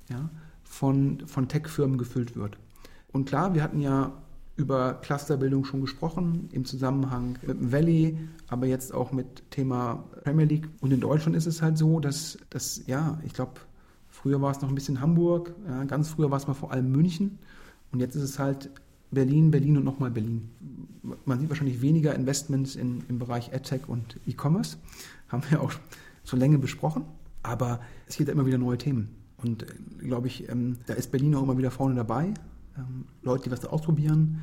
ja, 0.09 0.30
von, 0.63 1.23
von 1.25 1.47
Tech-Firmen 1.47 1.97
gefüllt 1.97 2.36
wird. 2.36 2.57
Und 3.13 3.25
klar, 3.27 3.53
wir 3.53 3.63
hatten 3.63 3.80
ja 3.80 4.11
über 4.57 4.95
Clusterbildung 4.95 5.63
schon 5.63 5.80
gesprochen, 5.80 6.49
im 6.51 6.65
Zusammenhang 6.65 7.38
mit 7.41 7.61
dem 7.61 7.71
Valley, 7.71 8.17
aber 8.49 8.65
jetzt 8.67 8.93
auch 8.93 9.13
mit 9.13 9.49
Thema 9.51 10.03
Premier 10.25 10.45
League. 10.45 10.67
Und 10.82 10.91
in 10.91 10.99
Deutschland 10.99 11.38
ist 11.38 11.45
es 11.45 11.61
halt 11.61 11.77
so, 11.77 12.01
dass, 12.01 12.38
dass 12.49 12.86
ja, 12.88 13.19
ich 13.25 13.34
glaube, 13.34 13.53
früher 14.09 14.41
war 14.41 14.51
es 14.51 14.59
noch 14.59 14.67
ein 14.67 14.75
bisschen 14.75 14.99
Hamburg, 14.99 15.55
ja, 15.65 15.86
ganz 15.86 16.09
früher 16.09 16.30
war 16.30 16.38
es 16.38 16.47
mal 16.47 16.53
vor 16.55 16.73
allem 16.73 16.91
München. 16.91 17.39
Und 17.91 17.99
jetzt 17.99 18.15
ist 18.15 18.23
es 18.23 18.39
halt 18.39 18.69
Berlin, 19.11 19.51
Berlin 19.51 19.77
und 19.77 19.83
nochmal 19.83 20.11
Berlin. 20.11 20.49
Man 21.25 21.39
sieht 21.39 21.49
wahrscheinlich 21.49 21.81
weniger 21.81 22.13
Investments 22.13 22.75
in, 22.75 23.03
im 23.09 23.17
Bereich 23.19 23.53
AdTech 23.53 23.87
und 23.87 24.17
E-Commerce. 24.27 24.77
Haben 25.29 25.43
wir 25.49 25.61
auch 25.61 25.71
schon 26.25 26.39
länger 26.39 26.57
besprochen. 26.57 27.03
Aber 27.41 27.79
es 28.07 28.17
gibt 28.17 28.29
immer 28.29 28.45
wieder 28.45 28.57
neue 28.57 28.77
Themen. 28.77 29.09
Und 29.37 29.63
äh, 29.63 29.67
glaube 29.99 30.27
ich, 30.27 30.49
ähm, 30.49 30.77
da 30.85 30.93
ist 30.93 31.11
Berlin 31.11 31.35
auch 31.35 31.43
immer 31.43 31.57
wieder 31.57 31.71
vorne 31.71 31.95
dabei. 31.95 32.33
Ähm, 32.77 33.05
Leute, 33.23 33.45
die 33.45 33.51
was 33.51 33.61
da 33.61 33.69
ausprobieren. 33.69 34.41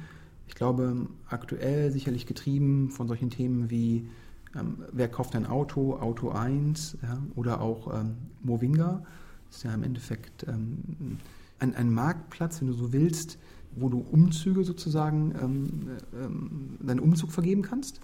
Ich 0.48 0.54
glaube, 0.54 1.06
aktuell 1.28 1.90
sicherlich 1.90 2.26
getrieben 2.26 2.90
von 2.90 3.08
solchen 3.08 3.30
Themen 3.30 3.70
wie 3.70 4.08
ähm, 4.54 4.78
wer 4.92 5.08
kauft 5.08 5.34
ein 5.36 5.46
Auto, 5.46 5.96
Auto 5.96 6.30
1 6.30 6.98
ja, 7.02 7.18
oder 7.34 7.60
auch 7.60 7.92
ähm, 7.94 8.16
Movinga. 8.42 9.02
Das 9.48 9.58
ist 9.58 9.62
ja 9.64 9.74
im 9.74 9.82
Endeffekt 9.82 10.46
ähm, 10.48 11.18
ein, 11.58 11.74
ein 11.74 11.90
Marktplatz, 11.90 12.60
wenn 12.60 12.68
du 12.68 12.74
so 12.74 12.92
willst, 12.92 13.38
wo 13.74 13.88
du 13.88 13.98
Umzüge 13.98 14.64
sozusagen, 14.64 15.34
ähm, 15.40 15.90
ähm, 16.14 16.78
deinen 16.80 17.00
Umzug 17.00 17.30
vergeben 17.30 17.62
kannst. 17.62 18.00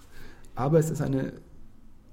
Aber 0.55 0.79
es 0.79 0.89
ist 0.89 1.01
eine 1.01 1.33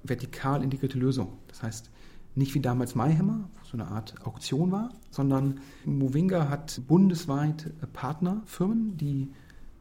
vertikal 0.03 0.63
integrierte 0.63 0.99
Lösung. 0.99 1.35
Das 1.49 1.63
heißt, 1.63 1.91
nicht 2.35 2.55
wie 2.55 2.61
damals 2.61 2.95
MyHammer, 2.95 3.49
wo 3.59 3.67
so 3.67 3.75
eine 3.75 3.89
Art 3.89 4.15
Auktion 4.25 4.73
war, 4.73 4.91
sondern 5.11 5.61
Movinga 5.85 6.49
hat 6.49 6.81
bundesweit 6.87 7.73
Partnerfirmen, 7.93 8.97
die 8.97 9.29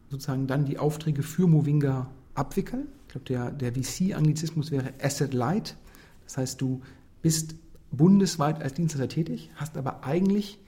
sozusagen 0.10 0.48
dann 0.48 0.66
die 0.66 0.78
Aufträge 0.78 1.24
für 1.24 1.48
Movinga 1.48 2.10
abwickeln. 2.34 2.88
Ich 3.08 3.14
glaube, 3.14 3.26
der, 3.26 3.52
der 3.52 3.74
VC-Anglizismus 3.74 4.72
wäre 4.72 4.94
Asset 5.02 5.34
Light. 5.34 5.78
Das 6.26 6.38
heißt, 6.38 6.62
du 6.62 6.82
bist 7.22 7.56
bundesweit 7.92 8.62
als 8.62 8.74
Dienstleister 8.74 9.10
tätig, 9.10 9.52
hast 9.56 9.78
aber 9.78 10.04
eigentlich 10.04 10.60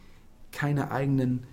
keine 0.52 0.92
eigenen 0.92 1.44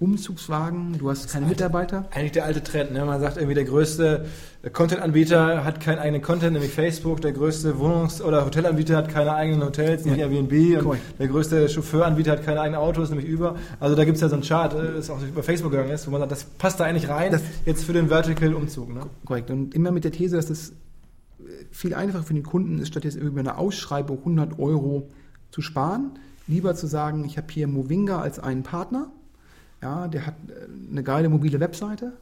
Umzugswagen, 0.00 0.98
du 0.98 1.08
hast 1.08 1.30
keine 1.30 1.46
Mitarbeiter. 1.46 2.06
Eigentlich 2.10 2.32
der 2.32 2.44
alte 2.44 2.62
Trend, 2.62 2.92
ne? 2.92 3.04
Man 3.04 3.20
sagt 3.20 3.36
irgendwie, 3.36 3.54
der 3.54 3.64
größte 3.64 4.26
Content-Anbieter 4.72 5.64
hat 5.64 5.80
keinen 5.80 5.98
eigenen 5.98 6.20
Content, 6.20 6.52
nämlich 6.52 6.72
Facebook. 6.72 7.20
Der 7.20 7.32
größte 7.32 7.78
Wohnungs- 7.78 8.20
oder 8.20 8.44
Hotelanbieter 8.44 8.96
hat 8.96 9.08
keine 9.08 9.34
eigenen 9.34 9.62
Hotels, 9.62 10.04
nämlich 10.04 10.20
Ja. 10.20 10.26
Airbnb. 10.28 10.84
Und 10.84 10.98
der 11.18 11.28
größte 11.28 11.68
Chauffeuranbieter 11.68 12.32
hat 12.32 12.44
keine 12.44 12.60
eigenen 12.60 12.80
Autos, 12.80 13.08
nämlich 13.10 13.32
Uber. 13.32 13.56
Also 13.78 13.94
da 13.94 14.04
gibt 14.04 14.16
es 14.16 14.20
ja 14.20 14.28
so 14.28 14.34
einen 14.34 14.42
Chart, 14.42 14.74
äh, 14.74 14.94
das 14.94 15.08
auch 15.10 15.22
über 15.22 15.42
Facebook 15.44 15.70
gegangen 15.70 15.90
ist, 15.90 16.06
wo 16.06 16.10
man 16.10 16.20
sagt, 16.20 16.32
das 16.32 16.44
passt 16.44 16.80
da 16.80 16.84
eigentlich 16.84 17.08
rein, 17.08 17.30
Das- 17.32 17.42
jetzt 17.64 17.84
für 17.84 17.92
den 17.92 18.08
Vertical-Umzug. 18.08 18.92
Ne? 18.92 19.02
Korrekt. 19.24 19.50
Und 19.50 19.74
immer 19.74 19.92
mit 19.92 20.04
der 20.04 20.12
These, 20.12 20.36
dass 20.36 20.50
es 20.50 20.72
viel 21.70 21.94
einfacher 21.94 22.24
für 22.24 22.34
den 22.34 22.42
Kunden 22.42 22.78
ist, 22.80 22.88
statt 22.88 23.04
jetzt 23.04 23.16
über 23.16 23.40
eine 23.40 23.58
Ausschreibung 23.58 24.18
100 24.24 24.58
Euro 24.58 25.08
zu 25.50 25.62
sparen, 25.62 26.10
lieber 26.46 26.74
zu 26.74 26.86
sagen, 26.86 27.24
ich 27.24 27.36
habe 27.36 27.46
hier 27.50 27.66
Movinga 27.66 28.20
als 28.20 28.38
einen 28.38 28.62
Partner. 28.62 29.10
Ja, 29.82 30.08
der 30.08 30.26
hat 30.26 30.34
äh, 30.48 30.90
eine 30.90 31.02
geile 31.02 31.28
mobile 31.28 31.60
Webseite. 31.60 32.12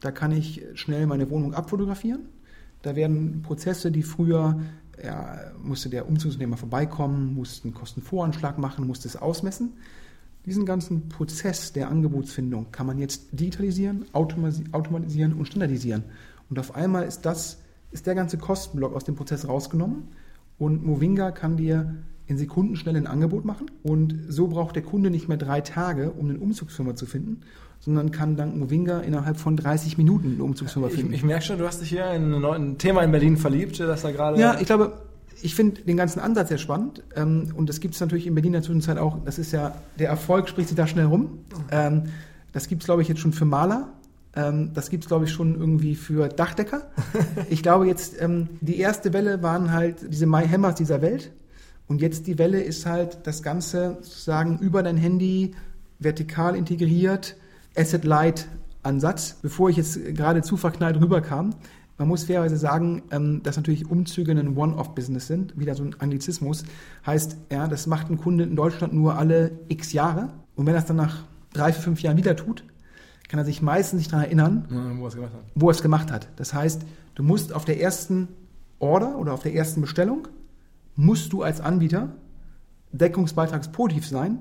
Da 0.00 0.10
kann 0.10 0.32
ich 0.32 0.62
schnell 0.74 1.06
meine 1.06 1.30
Wohnung 1.30 1.54
abfotografieren. 1.54 2.28
Da 2.82 2.94
werden 2.94 3.42
Prozesse, 3.42 3.90
die 3.90 4.02
früher, 4.02 4.60
ja, 5.02 5.38
musste 5.62 5.88
der 5.88 6.06
Umzugsunternehmer 6.08 6.56
vorbeikommen, 6.56 7.34
musste 7.34 7.64
einen 7.64 7.74
Kostenvoranschlag 7.74 8.58
machen, 8.58 8.86
musste 8.86 9.08
es 9.08 9.16
ausmessen. 9.16 9.72
Diesen 10.44 10.64
ganzen 10.64 11.08
Prozess 11.08 11.72
der 11.72 11.88
Angebotsfindung 11.88 12.70
kann 12.70 12.86
man 12.86 12.98
jetzt 12.98 13.28
digitalisieren, 13.32 14.04
automatisieren 14.12 15.32
und 15.32 15.46
standardisieren. 15.46 16.04
Und 16.48 16.58
auf 16.60 16.76
einmal 16.76 17.04
ist 17.04 17.22
das, 17.22 17.58
ist 17.90 18.06
der 18.06 18.14
ganze 18.14 18.38
Kostenblock 18.38 18.94
aus 18.94 19.02
dem 19.02 19.16
Prozess 19.16 19.48
rausgenommen 19.48 20.08
und 20.58 20.84
Movinga 20.84 21.32
kann 21.32 21.56
dir 21.56 21.96
in 22.26 22.38
Sekunden 22.38 22.76
schnell 22.76 22.96
ein 22.96 23.06
Angebot 23.06 23.44
machen 23.44 23.70
und 23.82 24.18
so 24.28 24.48
braucht 24.48 24.74
der 24.74 24.82
Kunde 24.82 25.10
nicht 25.10 25.28
mehr 25.28 25.36
drei 25.36 25.60
Tage, 25.60 26.10
um 26.10 26.28
eine 26.28 26.38
Umzugsfirma 26.38 26.96
zu 26.96 27.06
finden, 27.06 27.42
sondern 27.80 28.10
kann 28.10 28.36
dank 28.36 28.56
Movinga 28.56 29.00
innerhalb 29.00 29.36
von 29.36 29.56
30 29.56 29.96
Minuten 29.96 30.34
eine 30.34 30.44
Umzugsfirma 30.44 30.88
Ich, 30.88 30.94
finden. 30.94 31.12
ich 31.12 31.22
merke 31.22 31.44
schon, 31.44 31.58
du 31.58 31.66
hast 31.66 31.80
dich 31.80 31.90
hier 31.90 32.10
in 32.12 32.34
ein 32.44 32.78
Thema 32.78 33.02
in 33.02 33.12
Berlin 33.12 33.36
verliebt, 33.36 33.78
dass 33.78 34.02
da 34.02 34.10
gerade... 34.10 34.40
Ja, 34.40 34.58
ich 34.58 34.66
glaube, 34.66 34.94
ich 35.42 35.54
finde 35.54 35.82
den 35.82 35.96
ganzen 35.96 36.20
Ansatz 36.20 36.48
sehr 36.48 36.58
spannend. 36.58 37.02
Ähm, 37.14 37.52
und 37.54 37.68
das 37.68 37.80
gibt 37.80 37.94
es 37.94 38.00
natürlich 38.00 38.26
in 38.26 38.34
Berlin 38.34 38.48
in 38.48 38.52
der 38.54 38.62
Zwischenzeit 38.62 38.98
auch. 38.98 39.18
Das 39.24 39.38
ist 39.38 39.52
ja, 39.52 39.74
der 39.98 40.08
Erfolg 40.08 40.48
spricht 40.48 40.68
sich 40.68 40.76
da 40.76 40.86
schnell 40.86 41.06
rum. 41.06 41.38
Ähm, 41.70 42.04
das 42.52 42.68
gibt 42.68 42.82
es, 42.82 42.86
glaube 42.86 43.02
ich, 43.02 43.08
jetzt 43.08 43.20
schon 43.20 43.32
für 43.32 43.44
Maler. 43.44 43.92
Ähm, 44.34 44.70
das 44.74 44.90
gibt 44.90 45.04
es, 45.04 45.08
glaube 45.08 45.26
ich, 45.26 45.30
schon 45.30 45.54
irgendwie 45.54 45.94
für 45.94 46.28
Dachdecker. 46.28 46.90
ich 47.50 47.62
glaube 47.62 47.86
jetzt, 47.86 48.16
die 48.60 48.78
erste 48.78 49.12
Welle 49.12 49.42
waren 49.42 49.72
halt 49.72 50.12
diese 50.12 50.26
My 50.26 50.46
Hammers 50.48 50.76
dieser 50.76 51.02
Welt. 51.02 51.32
Und 51.88 52.00
jetzt 52.00 52.26
die 52.26 52.38
Welle 52.38 52.60
ist 52.60 52.86
halt 52.86 53.18
das 53.24 53.42
Ganze 53.42 53.98
sozusagen 54.00 54.58
über 54.58 54.82
dein 54.82 54.96
Handy 54.96 55.54
vertikal 55.98 56.56
integriert, 56.56 57.36
Asset-Light-Ansatz. 57.76 59.36
Bevor 59.42 59.70
ich 59.70 59.76
jetzt 59.76 60.02
gerade 60.14 60.42
zu 60.42 60.56
verknallt 60.56 61.00
rüberkam, 61.00 61.54
man 61.98 62.08
muss 62.08 62.24
fairerweise 62.24 62.56
sagen, 62.56 63.02
ähm, 63.10 63.42
dass 63.42 63.56
natürlich 63.56 63.90
Umzüge 63.90 64.32
ein 64.32 64.56
One-Off-Business 64.56 65.26
sind, 65.26 65.58
wieder 65.58 65.74
so 65.74 65.82
ein 65.82 65.94
Anglizismus. 65.98 66.64
Heißt, 67.06 67.36
ja, 67.50 67.68
das 67.68 67.86
macht 67.86 68.10
ein 68.10 68.18
Kunde 68.18 68.44
in 68.44 68.56
Deutschland 68.56 68.92
nur 68.92 69.16
alle 69.16 69.52
x 69.68 69.92
Jahre. 69.92 70.30
Und 70.56 70.66
wenn 70.66 70.74
er 70.74 70.80
es 70.80 70.86
dann 70.86 70.96
nach 70.96 71.24
drei, 71.54 71.72
vier, 71.72 71.82
fünf 71.82 72.02
Jahren 72.02 72.18
wieder 72.18 72.36
tut, 72.36 72.64
kann 73.28 73.38
er 73.38 73.44
sich 73.44 73.62
meistens 73.62 73.98
nicht 73.98 74.12
daran 74.12 74.26
erinnern, 74.26 74.66
Ja, 74.70 74.98
wo 74.98 75.04
er 75.04 75.08
es 75.08 75.16
wo 75.54 75.68
er 75.68 75.70
es 75.70 75.82
gemacht 75.82 76.12
hat. 76.12 76.28
Das 76.36 76.52
heißt, 76.52 76.82
du 77.14 77.22
musst 77.22 77.52
auf 77.52 77.64
der 77.64 77.80
ersten 77.80 78.28
Order 78.78 79.18
oder 79.18 79.32
auf 79.32 79.42
der 79.42 79.54
ersten 79.54 79.80
Bestellung, 79.80 80.28
musst 80.96 81.32
du 81.32 81.42
als 81.42 81.60
Anbieter 81.60 82.16
deckungsbeitragspositiv 82.92 84.06
sein, 84.06 84.38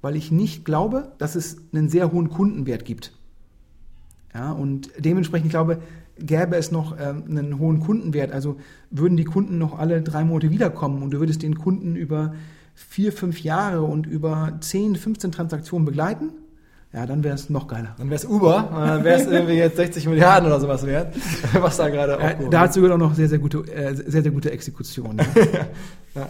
weil 0.00 0.16
ich 0.16 0.30
nicht 0.30 0.64
glaube, 0.64 1.12
dass 1.18 1.34
es 1.34 1.58
einen 1.72 1.88
sehr 1.88 2.12
hohen 2.12 2.30
Kundenwert 2.30 2.84
gibt. 2.84 3.12
Ja, 4.34 4.52
und 4.52 4.90
dementsprechend, 4.98 5.46
ich 5.46 5.52
glaube, 5.52 5.82
gäbe 6.18 6.56
es 6.56 6.70
noch 6.70 6.96
ähm, 6.98 7.24
einen 7.28 7.58
hohen 7.58 7.80
Kundenwert, 7.80 8.32
also 8.32 8.56
würden 8.90 9.16
die 9.16 9.24
Kunden 9.24 9.58
noch 9.58 9.78
alle 9.78 10.02
drei 10.02 10.24
Monate 10.24 10.50
wiederkommen 10.50 11.02
und 11.02 11.10
du 11.10 11.20
würdest 11.20 11.42
den 11.42 11.56
Kunden 11.56 11.96
über 11.96 12.34
vier, 12.74 13.12
fünf 13.12 13.40
Jahre 13.42 13.82
und 13.82 14.06
über 14.06 14.56
10, 14.60 14.96
15 14.96 15.32
Transaktionen 15.32 15.84
begleiten, 15.84 16.30
ja, 16.92 17.06
dann 17.06 17.22
wäre 17.22 17.34
es 17.36 17.48
noch 17.50 17.68
geiler. 17.68 17.94
Dann 17.98 18.08
wäre 18.10 18.16
es 18.16 18.24
Uber, 18.24 18.68
dann 18.72 19.04
wäre 19.04 19.20
es 19.20 19.26
irgendwie 19.26 19.54
jetzt 19.54 19.76
60 19.76 20.06
Milliarden 20.08 20.46
oder 20.48 20.58
sowas 20.60 20.84
wert, 20.86 21.14
was 21.52 21.76
da 21.76 21.88
gerade 21.88 22.12
Ja, 22.12 22.18
aufgehoben 22.18 22.50
da 22.50 22.58
wird. 22.58 22.62
hat 22.62 22.72
sogar 22.74 22.92
auch 22.94 22.98
noch 22.98 23.14
sehr, 23.14 23.28
sehr 23.28 23.38
gute, 23.38 23.58
äh, 23.72 23.94
sehr, 23.94 24.22
sehr 24.22 24.32
gute 24.32 24.50
Exekution. 24.50 25.18
Ja. 25.18 25.24
Ja. 26.16 26.28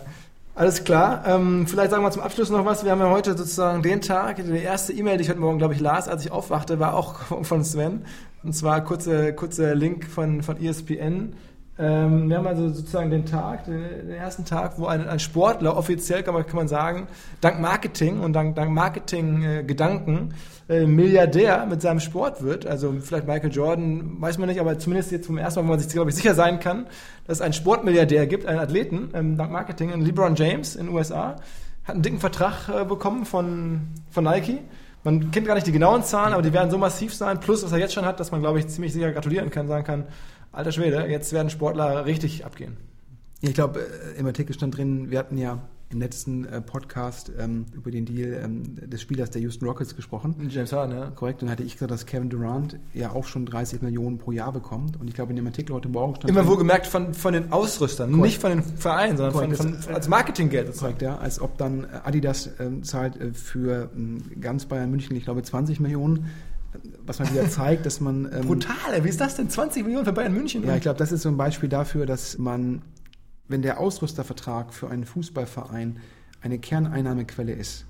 Alles 0.55 0.85
klar. 0.85 1.23
Ähm, 1.27 1.67
vielleicht 1.67 1.91
sagen 1.91 2.03
wir 2.03 2.11
zum 2.11 2.21
Abschluss 2.21 2.51
noch 2.51 2.67
was. 2.67 2.85
Wir 2.85 2.91
haben 2.91 3.01
ja 3.01 3.09
heute 3.09 3.31
sozusagen 3.35 3.83
den 3.83 4.03
Tag, 4.03 4.37
die 4.45 4.59
erste 4.59 4.93
E-Mail, 4.93 5.17
die 5.17 5.23
ich 5.23 5.31
heute 5.31 5.41
Morgen, 5.41 5.57
glaube 5.57 5.73
ich, 5.73 5.81
las, 5.81 6.07
als 6.07 6.23
ich 6.27 6.31
aufwachte, 6.31 6.79
war 6.79 6.93
auch 6.95 7.15
von 7.45 7.65
Sven. 7.65 8.03
Und 8.43 8.55
zwar 8.55 8.85
kurze, 8.85 9.33
kurzer 9.33 9.75
Link 9.75 10.05
von, 10.07 10.43
von 10.43 10.63
ESPN. 10.63 11.33
Ähm, 11.79 12.29
wir 12.29 12.37
haben 12.37 12.47
also 12.47 12.68
sozusagen 12.68 13.11
den 13.11 13.25
Tag, 13.25 13.64
den, 13.64 13.81
den 13.81 14.11
ersten 14.11 14.45
Tag, 14.45 14.79
wo 14.79 14.87
ein, 14.87 15.09
ein 15.09 15.18
Sportler 15.18 15.77
offiziell, 15.77 16.23
kann 16.23 16.35
man, 16.35 16.47
kann 16.47 16.57
man 16.57 16.68
sagen, 16.68 17.07
dank 17.41 17.61
Marketing 17.61 18.21
und 18.21 18.35
dank, 18.35 18.55
dank 18.55 18.71
Marketing-Gedanken 18.71 20.35
äh, 20.68 20.87
Milliardär 20.87 21.66
mit 21.66 21.81
seinem 21.81 22.01
Sport 22.01 22.43
wird. 22.43 22.66
Also 22.66 22.95
vielleicht 23.01 23.27
Michael 23.27 23.51
Jordan, 23.51 24.21
weiß 24.21 24.39
man 24.39 24.49
nicht, 24.49 24.61
aber 24.61 24.79
zumindest 24.79 25.11
jetzt 25.11 25.27
zum 25.27 25.39
ersten 25.39 25.61
Mal, 25.61 25.66
wo 25.66 25.71
man 25.71 25.81
sich, 25.81 25.91
glaube 25.91 26.11
ich, 26.11 26.16
sicher 26.16 26.35
sein 26.35 26.61
kann, 26.61 26.87
dass 27.27 27.39
es 27.39 27.43
einen 27.43 27.55
Sportmilliardär 27.55 28.27
gibt, 28.27 28.47
einen 28.47 28.59
Athleten, 28.59 29.11
ähm, 29.14 29.39
dank 29.39 29.51
Marketing, 29.51 29.93
einen 29.93 30.03
LeBron 30.03 30.35
James 30.35 30.77
in 30.77 30.87
den 30.87 30.95
USA, 30.95 31.37
hat 31.85 31.95
einen 31.95 32.03
dicken 32.03 32.21
Vertrag 32.21 32.68
äh, 32.68 32.85
bekommen 32.85 33.25
von, 33.25 33.89
von 34.11 34.25
Nike. 34.25 34.59
Man 35.03 35.31
kennt 35.31 35.47
gar 35.47 35.55
nicht 35.55 35.66
die 35.66 35.73
genauen 35.73 36.03
Zahlen, 36.03 36.35
aber 36.35 36.43
die 36.43 36.53
werden 36.53 36.71
so 36.71 36.77
massiv 36.77 37.14
sein, 37.14 37.41
plus 37.41 37.64
was 37.64 37.73
er 37.73 37.79
jetzt 37.79 37.95
schon 37.95 38.05
hat, 38.05 38.21
dass 38.21 38.33
man, 38.33 38.43
glaube 38.43 38.59
ich, 38.59 38.68
ziemlich 38.68 38.93
sicher 38.93 39.12
gratulieren 39.12 39.49
kann, 39.49 39.66
sagen 39.66 39.85
kann, 39.85 40.05
alter 40.53 40.72
Schwede, 40.72 41.07
jetzt 41.07 41.32
werden 41.32 41.51
Sportler 41.51 42.05
richtig 42.07 42.44
abgehen. 42.44 42.76
Ich 43.40 43.55
glaube, 43.55 43.80
äh, 43.80 44.18
im 44.18 44.26
Artikel 44.26 44.55
stand 44.55 44.76
drin, 44.76 45.11
wir 45.11 45.18
hatten 45.18 45.38
ja 45.38 45.61
im 45.92 45.98
letzten 45.98 46.44
äh, 46.44 46.61
Podcast 46.61 47.32
ähm, 47.36 47.66
über 47.72 47.90
den 47.90 48.05
Deal 48.05 48.40
ähm, 48.44 48.76
des 48.76 49.03
Spielers 49.03 49.30
der 49.30 49.42
Houston 49.42 49.66
Rockets 49.66 49.96
gesprochen. 49.96 50.36
James 50.48 50.72
Harden, 50.72 50.96
ja. 50.96 51.11
Korrekt, 51.11 51.42
dann 51.42 51.51
hatte 51.51 51.64
ich 51.64 51.72
gesagt, 51.72 51.90
dass 51.90 52.07
Kevin 52.07 52.30
Durant 52.30 52.78
ja 52.94 53.11
auch 53.11 53.24
schon 53.24 53.44
30 53.44 53.82
Millionen 53.82 54.18
pro 54.18 54.30
Jahr 54.30 54.53
bekommt. 54.53 55.01
Und 55.01 55.09
ich 55.09 55.14
glaube, 55.14 55.30
in 55.30 55.36
dem 55.36 55.46
Artikel 55.46 55.74
heute 55.74 55.88
Morgen 55.88 56.14
stand 56.14 56.30
Immer 56.30 56.46
wohlgemerkt 56.46 56.86
von, 56.86 57.12
von 57.12 57.32
den 57.32 57.51
Ausrüstern, 57.51 58.11
Korrekt. 58.11 58.24
nicht 58.24 58.40
von 58.40 58.51
den 58.51 58.62
Vereinen, 58.62 59.16
sondern 59.16 59.32
von, 59.32 59.53
Korrekt. 59.53 59.84
von, 59.84 59.94
als 59.94 60.07
Marketinggeld. 60.07 60.68
sozusagen. 60.68 60.98
Korrekt, 60.98 61.03
ja, 61.03 61.18
als 61.18 61.40
ob 61.40 61.59
dann 61.59 61.86
Adidas 62.05 62.51
ähm, 62.61 62.84
zahlt 62.84 63.20
äh, 63.20 63.32
für 63.32 63.90
ähm, 63.96 64.22
ganz 64.40 64.66
Bayern 64.66 64.90
München, 64.90 65.16
ich 65.16 65.24
glaube, 65.24 65.42
20 65.42 65.80
Millionen. 65.80 66.26
Was 67.07 67.18
man 67.18 67.30
wieder 67.30 67.48
zeigt, 67.48 67.86
dass 67.86 68.01
man. 68.01 68.30
Ähm, 68.32 68.46
Brutal, 68.46 69.03
wie 69.03 69.09
ist 69.09 69.20
das 69.20 69.36
denn? 69.36 69.48
20 69.48 69.84
Millionen 69.84 70.05
für 70.05 70.12
Bayern 70.12 70.32
München? 70.32 70.64
Ja, 70.64 70.76
ich 70.76 70.82
glaube, 70.82 70.98
das 70.98 71.12
ist 71.12 71.22
so 71.22 71.28
ein 71.28 71.36
Beispiel 71.36 71.68
dafür, 71.68 72.07
dass 72.07 72.38
man, 72.38 72.82
wenn 73.48 73.62
der 73.62 73.80
Ausrüstervertrag 73.80 74.72
für 74.72 74.90
einen 74.90 75.05
Fußballverein 75.05 75.98
eine 76.40 76.59
Kerneinnahmequelle 76.59 77.53
ist, 77.53 77.86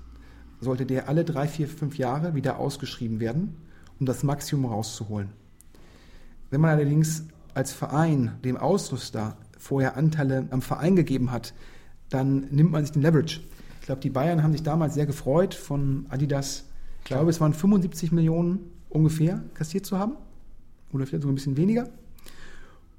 sollte 0.59 0.85
der 0.85 1.09
alle 1.09 1.25
drei, 1.25 1.47
vier, 1.47 1.67
fünf 1.67 1.97
Jahre 1.97 2.35
wieder 2.35 2.57
ausgeschrieben 2.57 3.19
werden, 3.19 3.57
um 3.99 4.05
das 4.05 4.23
Maximum 4.23 4.71
rauszuholen. 4.71 5.29
Wenn 6.49 6.61
man 6.61 6.71
allerdings 6.71 7.25
als 7.53 7.73
Verein 7.73 8.37
dem 8.43 8.57
Ausrüster 8.57 9.37
vorher 9.57 9.97
Anteile 9.97 10.47
am 10.51 10.61
Verein 10.61 10.95
gegeben 10.95 11.31
hat, 11.31 11.53
dann 12.09 12.47
nimmt 12.51 12.71
man 12.71 12.83
sich 12.83 12.91
den 12.91 13.01
Leverage. 13.01 13.41
Ich 13.79 13.85
glaube, 13.85 14.01
die 14.01 14.09
Bayern 14.09 14.43
haben 14.43 14.51
sich 14.51 14.63
damals 14.63 14.93
sehr 14.93 15.05
gefreut, 15.05 15.53
von 15.53 16.05
Adidas, 16.09 16.65
ich 16.99 17.05
glaube, 17.05 17.31
es 17.31 17.41
waren 17.41 17.53
75 17.53 18.11
Millionen 18.11 18.59
ungefähr 18.91 19.43
kassiert 19.53 19.85
zu 19.85 19.97
haben. 19.97 20.17
Oder 20.93 21.05
vielleicht 21.05 21.23
sogar 21.23 21.31
ein 21.31 21.35
bisschen 21.35 21.57
weniger. 21.57 21.89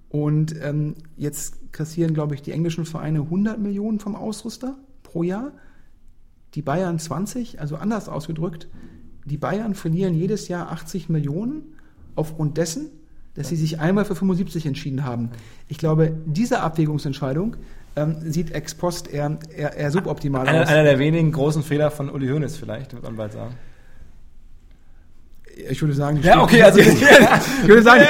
Und 0.09 0.55
ähm, 0.63 0.95
jetzt 1.17 1.73
kassieren, 1.73 2.15
glaube 2.15 2.35
ich, 2.35 2.43
die 2.43 2.53
englischen 2.53 2.85
Vereine 2.85 3.21
100 3.21 3.59
Millionen 3.59 3.99
vom 3.99 4.15
Ausrüster 4.15 4.77
pro 5.03 5.23
Jahr. 5.23 5.53
Die 6.55 6.63
Bayern 6.63 6.99
20, 6.99 7.61
also 7.61 7.77
anders 7.77 8.09
ausgedrückt, 8.09 8.69
die 9.25 9.39
Bayern 9.39 9.75
verlieren 9.75 10.15
jedes 10.15 10.49
Jahr 10.49 10.71
80 10.71 11.09
Millionen 11.09 11.63
aufgrund 12.15 12.59
dessen, 12.59 12.91
dass 13.35 13.49
sie 13.49 13.57
sich 13.57 13.81
einmal 13.81 14.05
für 14.05 14.15
75 14.15 14.67
entschieden 14.67 15.05
haben. 15.05 15.31
Ich 15.69 15.79
glaube, 15.79 16.15
diese 16.27 16.61
Abwägungsentscheidung 16.61 17.57
ähm, 17.97 18.17
sieht 18.21 18.53
ex 18.53 18.75
post 18.75 19.09
eher, 19.09 19.39
eher, 19.55 19.75
eher 19.77 19.91
suboptimal 19.91 20.47
Einer, 20.47 20.63
aus. 20.63 20.69
einer 20.69 20.83
der 20.83 20.99
wenigen 20.99 21.33
großen 21.33 21.63
Fehler 21.63 21.91
von 21.91 22.11
Uli 22.11 22.29
Hoeneß 22.29 22.57
vielleicht, 22.57 22.93
wird 22.93 23.03
man 23.03 23.17
bald 23.17 23.33
sagen. 23.33 23.55
Ich 25.71 25.81
würde 25.83 25.95
sagen, 25.95 26.19
die 26.21 26.27
Ja, 26.27 26.43
okay, 26.43 26.63
also- 26.63 26.81
ich 26.81 27.69
würde 27.69 27.83
sagen, 27.83 28.05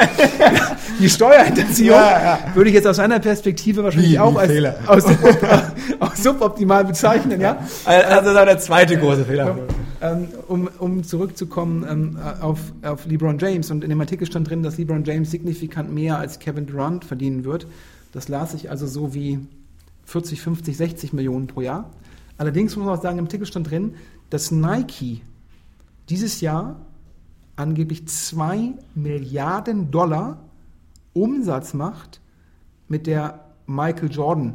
die 1.01 1.09
Steuerhinterziehung 1.11 1.97
Ja, 1.97 2.38
würde 2.55 2.70
ich 2.70 2.74
jetzt 2.74 2.86
aus 2.86 2.97
seiner 2.97 3.18
Perspektive 3.18 3.82
wahrscheinlich 3.82 4.12
Wie, 4.12 4.18
auch 4.18 4.36
als, 4.36 4.51
Fehler? 4.51 4.76
als, 4.86 5.05
als 6.01 6.22
suboptimal 6.22 6.84
bezeichnen, 6.84 7.40
ja. 7.40 7.59
Also 7.84 8.32
das 8.32 8.45
der 8.45 8.59
zweite 8.59 8.97
große 8.97 9.24
Fehler. 9.24 9.57
Ähm, 10.01 10.28
um, 10.49 10.68
um 10.78 11.05
zurückzukommen 11.05 11.86
ähm, 11.88 12.18
auf, 12.40 12.59
auf 12.82 13.07
LeBron 13.07 13.38
James 13.38 13.70
und 13.70 13.84
in 13.84 13.90
dem 13.90 14.01
Artikel 14.01 14.26
stand 14.26 14.49
drin, 14.51 14.62
dass 14.62 14.78
LeBron 14.78 15.05
James 15.05 15.30
signifikant 15.30 15.93
mehr 15.93 16.18
als 16.18 16.38
Kevin 16.38 16.66
Durant 16.66 17.05
verdienen 17.05 17.45
wird. 17.45 17.66
Das 18.12 18.28
las 18.28 18.55
ich 18.55 18.70
also 18.70 18.86
so 18.86 19.14
wie 19.14 19.38
40, 20.05 20.40
50, 20.40 20.76
60 20.76 21.12
Millionen 21.12 21.47
pro 21.47 21.61
Jahr. 21.61 21.90
Allerdings 22.36 22.76
muss 22.76 22.86
man 22.86 22.99
auch 22.99 23.03
sagen, 23.03 23.18
im 23.18 23.28
Titel 23.28 23.47
stand 23.47 23.70
drin, 23.70 23.95
dass 24.30 24.51
Nike 24.51 25.22
dieses 26.09 26.40
Jahr 26.40 26.80
angeblich 27.57 28.07
2 28.09 28.72
Milliarden 28.94 29.90
Dollar 29.90 30.38
Umsatz 31.12 31.74
macht 31.74 32.20
mit 32.88 33.07
der 33.07 33.40
Michael 33.66 34.11
Jordan 34.11 34.55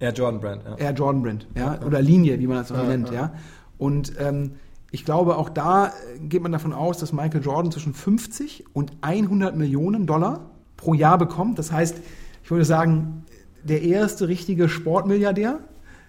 Air 0.00 0.12
Jordan 0.12 0.40
Brand, 0.40 0.62
ja. 0.64 0.76
Air 0.76 0.92
Jordan 0.92 1.22
Brand, 1.22 1.46
ja, 1.56 1.80
oder 1.84 2.00
Linie, 2.00 2.38
wie 2.38 2.46
man 2.46 2.58
das 2.58 2.70
auch 2.70 2.86
nennt, 2.86 3.10
ja. 3.10 3.32
Und 3.78 4.12
ähm, 4.20 4.52
ich 4.90 5.04
glaube, 5.04 5.36
auch 5.36 5.48
da 5.48 5.88
äh, 5.88 5.90
geht 6.20 6.42
man 6.42 6.52
davon 6.52 6.72
aus, 6.72 6.98
dass 6.98 7.12
Michael 7.12 7.42
Jordan 7.42 7.72
zwischen 7.72 7.94
50 7.94 8.64
und 8.72 8.92
100 9.00 9.56
Millionen 9.56 10.06
Dollar 10.06 10.50
pro 10.76 10.94
Jahr 10.94 11.18
bekommt. 11.18 11.58
Das 11.58 11.72
heißt, 11.72 11.96
ich 12.42 12.50
würde 12.50 12.64
sagen, 12.64 13.24
der 13.64 13.82
erste 13.82 14.28
richtige 14.28 14.68
Sportmilliardär, 14.68 15.60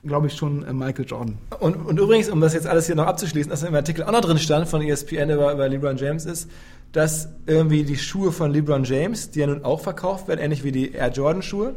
glaube 0.04 0.28
ich 0.28 0.34
schon 0.34 0.66
äh, 0.66 0.74
Michael 0.74 1.06
Jordan. 1.06 1.38
Und, 1.60 1.76
und 1.76 2.00
übrigens, 2.00 2.30
um 2.30 2.41
das 2.41 2.54
jetzt 2.54 2.68
alles 2.68 2.86
hier 2.86 2.95
noch 2.95 3.08
abzuschließen, 3.08 3.52
was 3.52 3.64
im 3.64 3.76
Artikel 3.76 4.04
auch 4.04 4.12
noch 4.12 4.22
drin 4.22 4.38
stand 4.38 4.68
von 4.68 4.82
ESPN 4.82 5.30
über, 5.30 5.54
über 5.54 5.68
LeBron 5.68 5.97
James 5.97 6.26
ist, 6.26 6.50
dass 6.91 7.30
irgendwie 7.45 7.84
die 7.84 7.97
Schuhe 7.97 8.32
von 8.32 8.52
LeBron 8.52 8.84
James, 8.84 9.32
die 9.32 9.39
ja 9.39 9.47
nun 9.47 9.64
auch 9.64 9.82
verkauft 9.82 10.28
werden, 10.28 10.39
ähnlich 10.39 10.64
wie 10.64 10.72
die 10.72 10.93
Air 10.93 11.12
Jordan 11.12 11.41
Schuhe, 11.41 11.76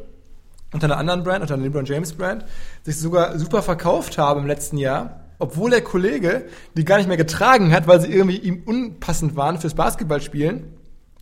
unter 0.72 0.86
einer 0.86 0.96
anderen 0.96 1.22
Brand, 1.22 1.42
unter 1.42 1.54
einer 1.54 1.64
LeBron 1.64 1.84
James 1.84 2.14
Brand, 2.14 2.44
sich 2.82 2.96
sogar 2.96 3.38
super 3.38 3.62
verkauft 3.62 4.16
haben 4.16 4.40
im 4.40 4.46
letzten 4.46 4.78
Jahr, 4.78 5.20
obwohl 5.38 5.70
der 5.70 5.82
Kollege 5.82 6.46
die 6.76 6.84
gar 6.84 6.96
nicht 6.96 7.08
mehr 7.08 7.16
getragen 7.16 7.72
hat, 7.72 7.86
weil 7.86 8.00
sie 8.00 8.12
irgendwie 8.12 8.38
ihm 8.38 8.62
unpassend 8.64 9.36
waren 9.36 9.58
fürs 9.58 9.74
Basketballspielen. 9.74 10.72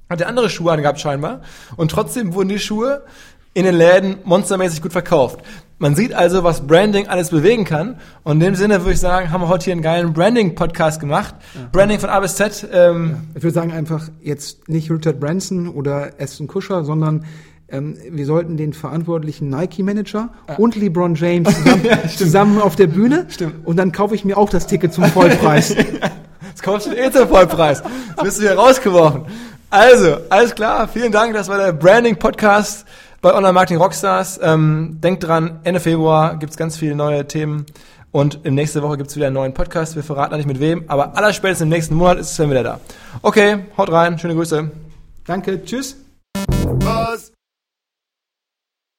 Hat 0.08 0.20
er 0.20 0.28
andere 0.28 0.50
Schuhe 0.50 0.72
angehabt 0.72 1.00
scheinbar. 1.00 1.42
Und 1.76 1.90
trotzdem 1.90 2.34
wurden 2.34 2.48
die 2.48 2.58
Schuhe 2.58 3.02
in 3.54 3.64
den 3.64 3.74
Läden 3.74 4.18
monstermäßig 4.24 4.82
gut 4.82 4.92
verkauft. 4.92 5.40
Man 5.82 5.94
sieht 5.94 6.12
also, 6.12 6.44
was 6.44 6.66
Branding 6.66 7.08
alles 7.08 7.30
bewegen 7.30 7.64
kann. 7.64 7.96
Und 8.22 8.34
in 8.34 8.40
dem 8.40 8.54
Sinne 8.54 8.80
würde 8.80 8.92
ich 8.92 9.00
sagen, 9.00 9.32
haben 9.32 9.40
wir 9.40 9.48
heute 9.48 9.64
hier 9.64 9.72
einen 9.72 9.80
geilen 9.80 10.12
Branding-Podcast 10.12 11.00
gemacht. 11.00 11.34
Ja. 11.54 11.70
Branding 11.72 11.98
von 11.98 12.10
A 12.10 12.20
bis 12.20 12.34
Z. 12.34 12.68
Ähm 12.70 13.16
ich 13.34 13.42
würde 13.42 13.54
sagen 13.54 13.72
einfach 13.72 14.10
jetzt 14.20 14.68
nicht 14.68 14.90
Richard 14.90 15.18
Branson 15.18 15.68
oder 15.68 16.10
Aston 16.20 16.48
Kuscher, 16.48 16.84
sondern 16.84 17.24
ähm, 17.70 17.96
wir 18.10 18.26
sollten 18.26 18.58
den 18.58 18.74
verantwortlichen 18.74 19.48
Nike-Manager 19.48 20.28
ah. 20.48 20.54
und 20.56 20.76
LeBron 20.76 21.14
James 21.14 21.48
zusammen, 21.64 21.84
ja, 21.86 22.08
zusammen, 22.08 22.60
auf 22.60 22.76
der 22.76 22.88
Bühne. 22.88 23.24
Stimmt. 23.30 23.66
Und 23.66 23.78
dann 23.78 23.90
kaufe 23.90 24.14
ich 24.14 24.22
mir 24.22 24.36
auch 24.36 24.50
das 24.50 24.66
Ticket 24.66 24.92
zum 24.92 25.04
Vollpreis. 25.04 25.74
das 26.62 26.84
du 26.84 26.94
eh 26.94 27.10
zum 27.10 27.26
Vollpreis. 27.26 27.82
Das 28.16 28.24
wirst 28.26 28.38
du 28.38 28.42
hier 28.42 28.52
rausgeworfen. 28.52 29.22
Also, 29.70 30.18
alles 30.28 30.54
klar. 30.54 30.88
Vielen 30.88 31.10
Dank. 31.10 31.32
Das 31.32 31.48
war 31.48 31.56
der 31.56 31.72
Branding-Podcast 31.72 32.84
bei 33.20 33.34
Online 33.34 33.52
Marketing 33.52 33.78
Rockstars. 33.78 34.40
Ähm, 34.42 34.98
denkt 35.00 35.24
dran, 35.24 35.60
Ende 35.64 35.80
Februar 35.80 36.36
gibt's 36.36 36.56
ganz 36.56 36.76
viele 36.76 36.94
neue 36.94 37.26
Themen. 37.26 37.66
Und 38.12 38.40
in 38.44 38.54
nächste 38.54 38.82
Woche 38.82 38.96
gibt's 38.96 39.14
wieder 39.14 39.26
einen 39.26 39.34
neuen 39.34 39.54
Podcast. 39.54 39.94
Wir 39.94 40.02
verraten 40.02 40.32
noch 40.32 40.38
nicht 40.38 40.48
mit 40.48 40.58
wem, 40.58 40.84
aber 40.88 41.16
allerspätestens 41.16 41.64
im 41.64 41.68
nächsten 41.68 41.94
Monat 41.94 42.18
ist 42.18 42.34
Sven 42.34 42.50
wieder 42.50 42.64
da. 42.64 42.80
Okay, 43.22 43.66
haut 43.76 43.92
rein, 43.92 44.18
schöne 44.18 44.34
Grüße. 44.34 44.70
Danke, 45.26 45.64
tschüss. 45.64 45.96
Was? 46.80 47.32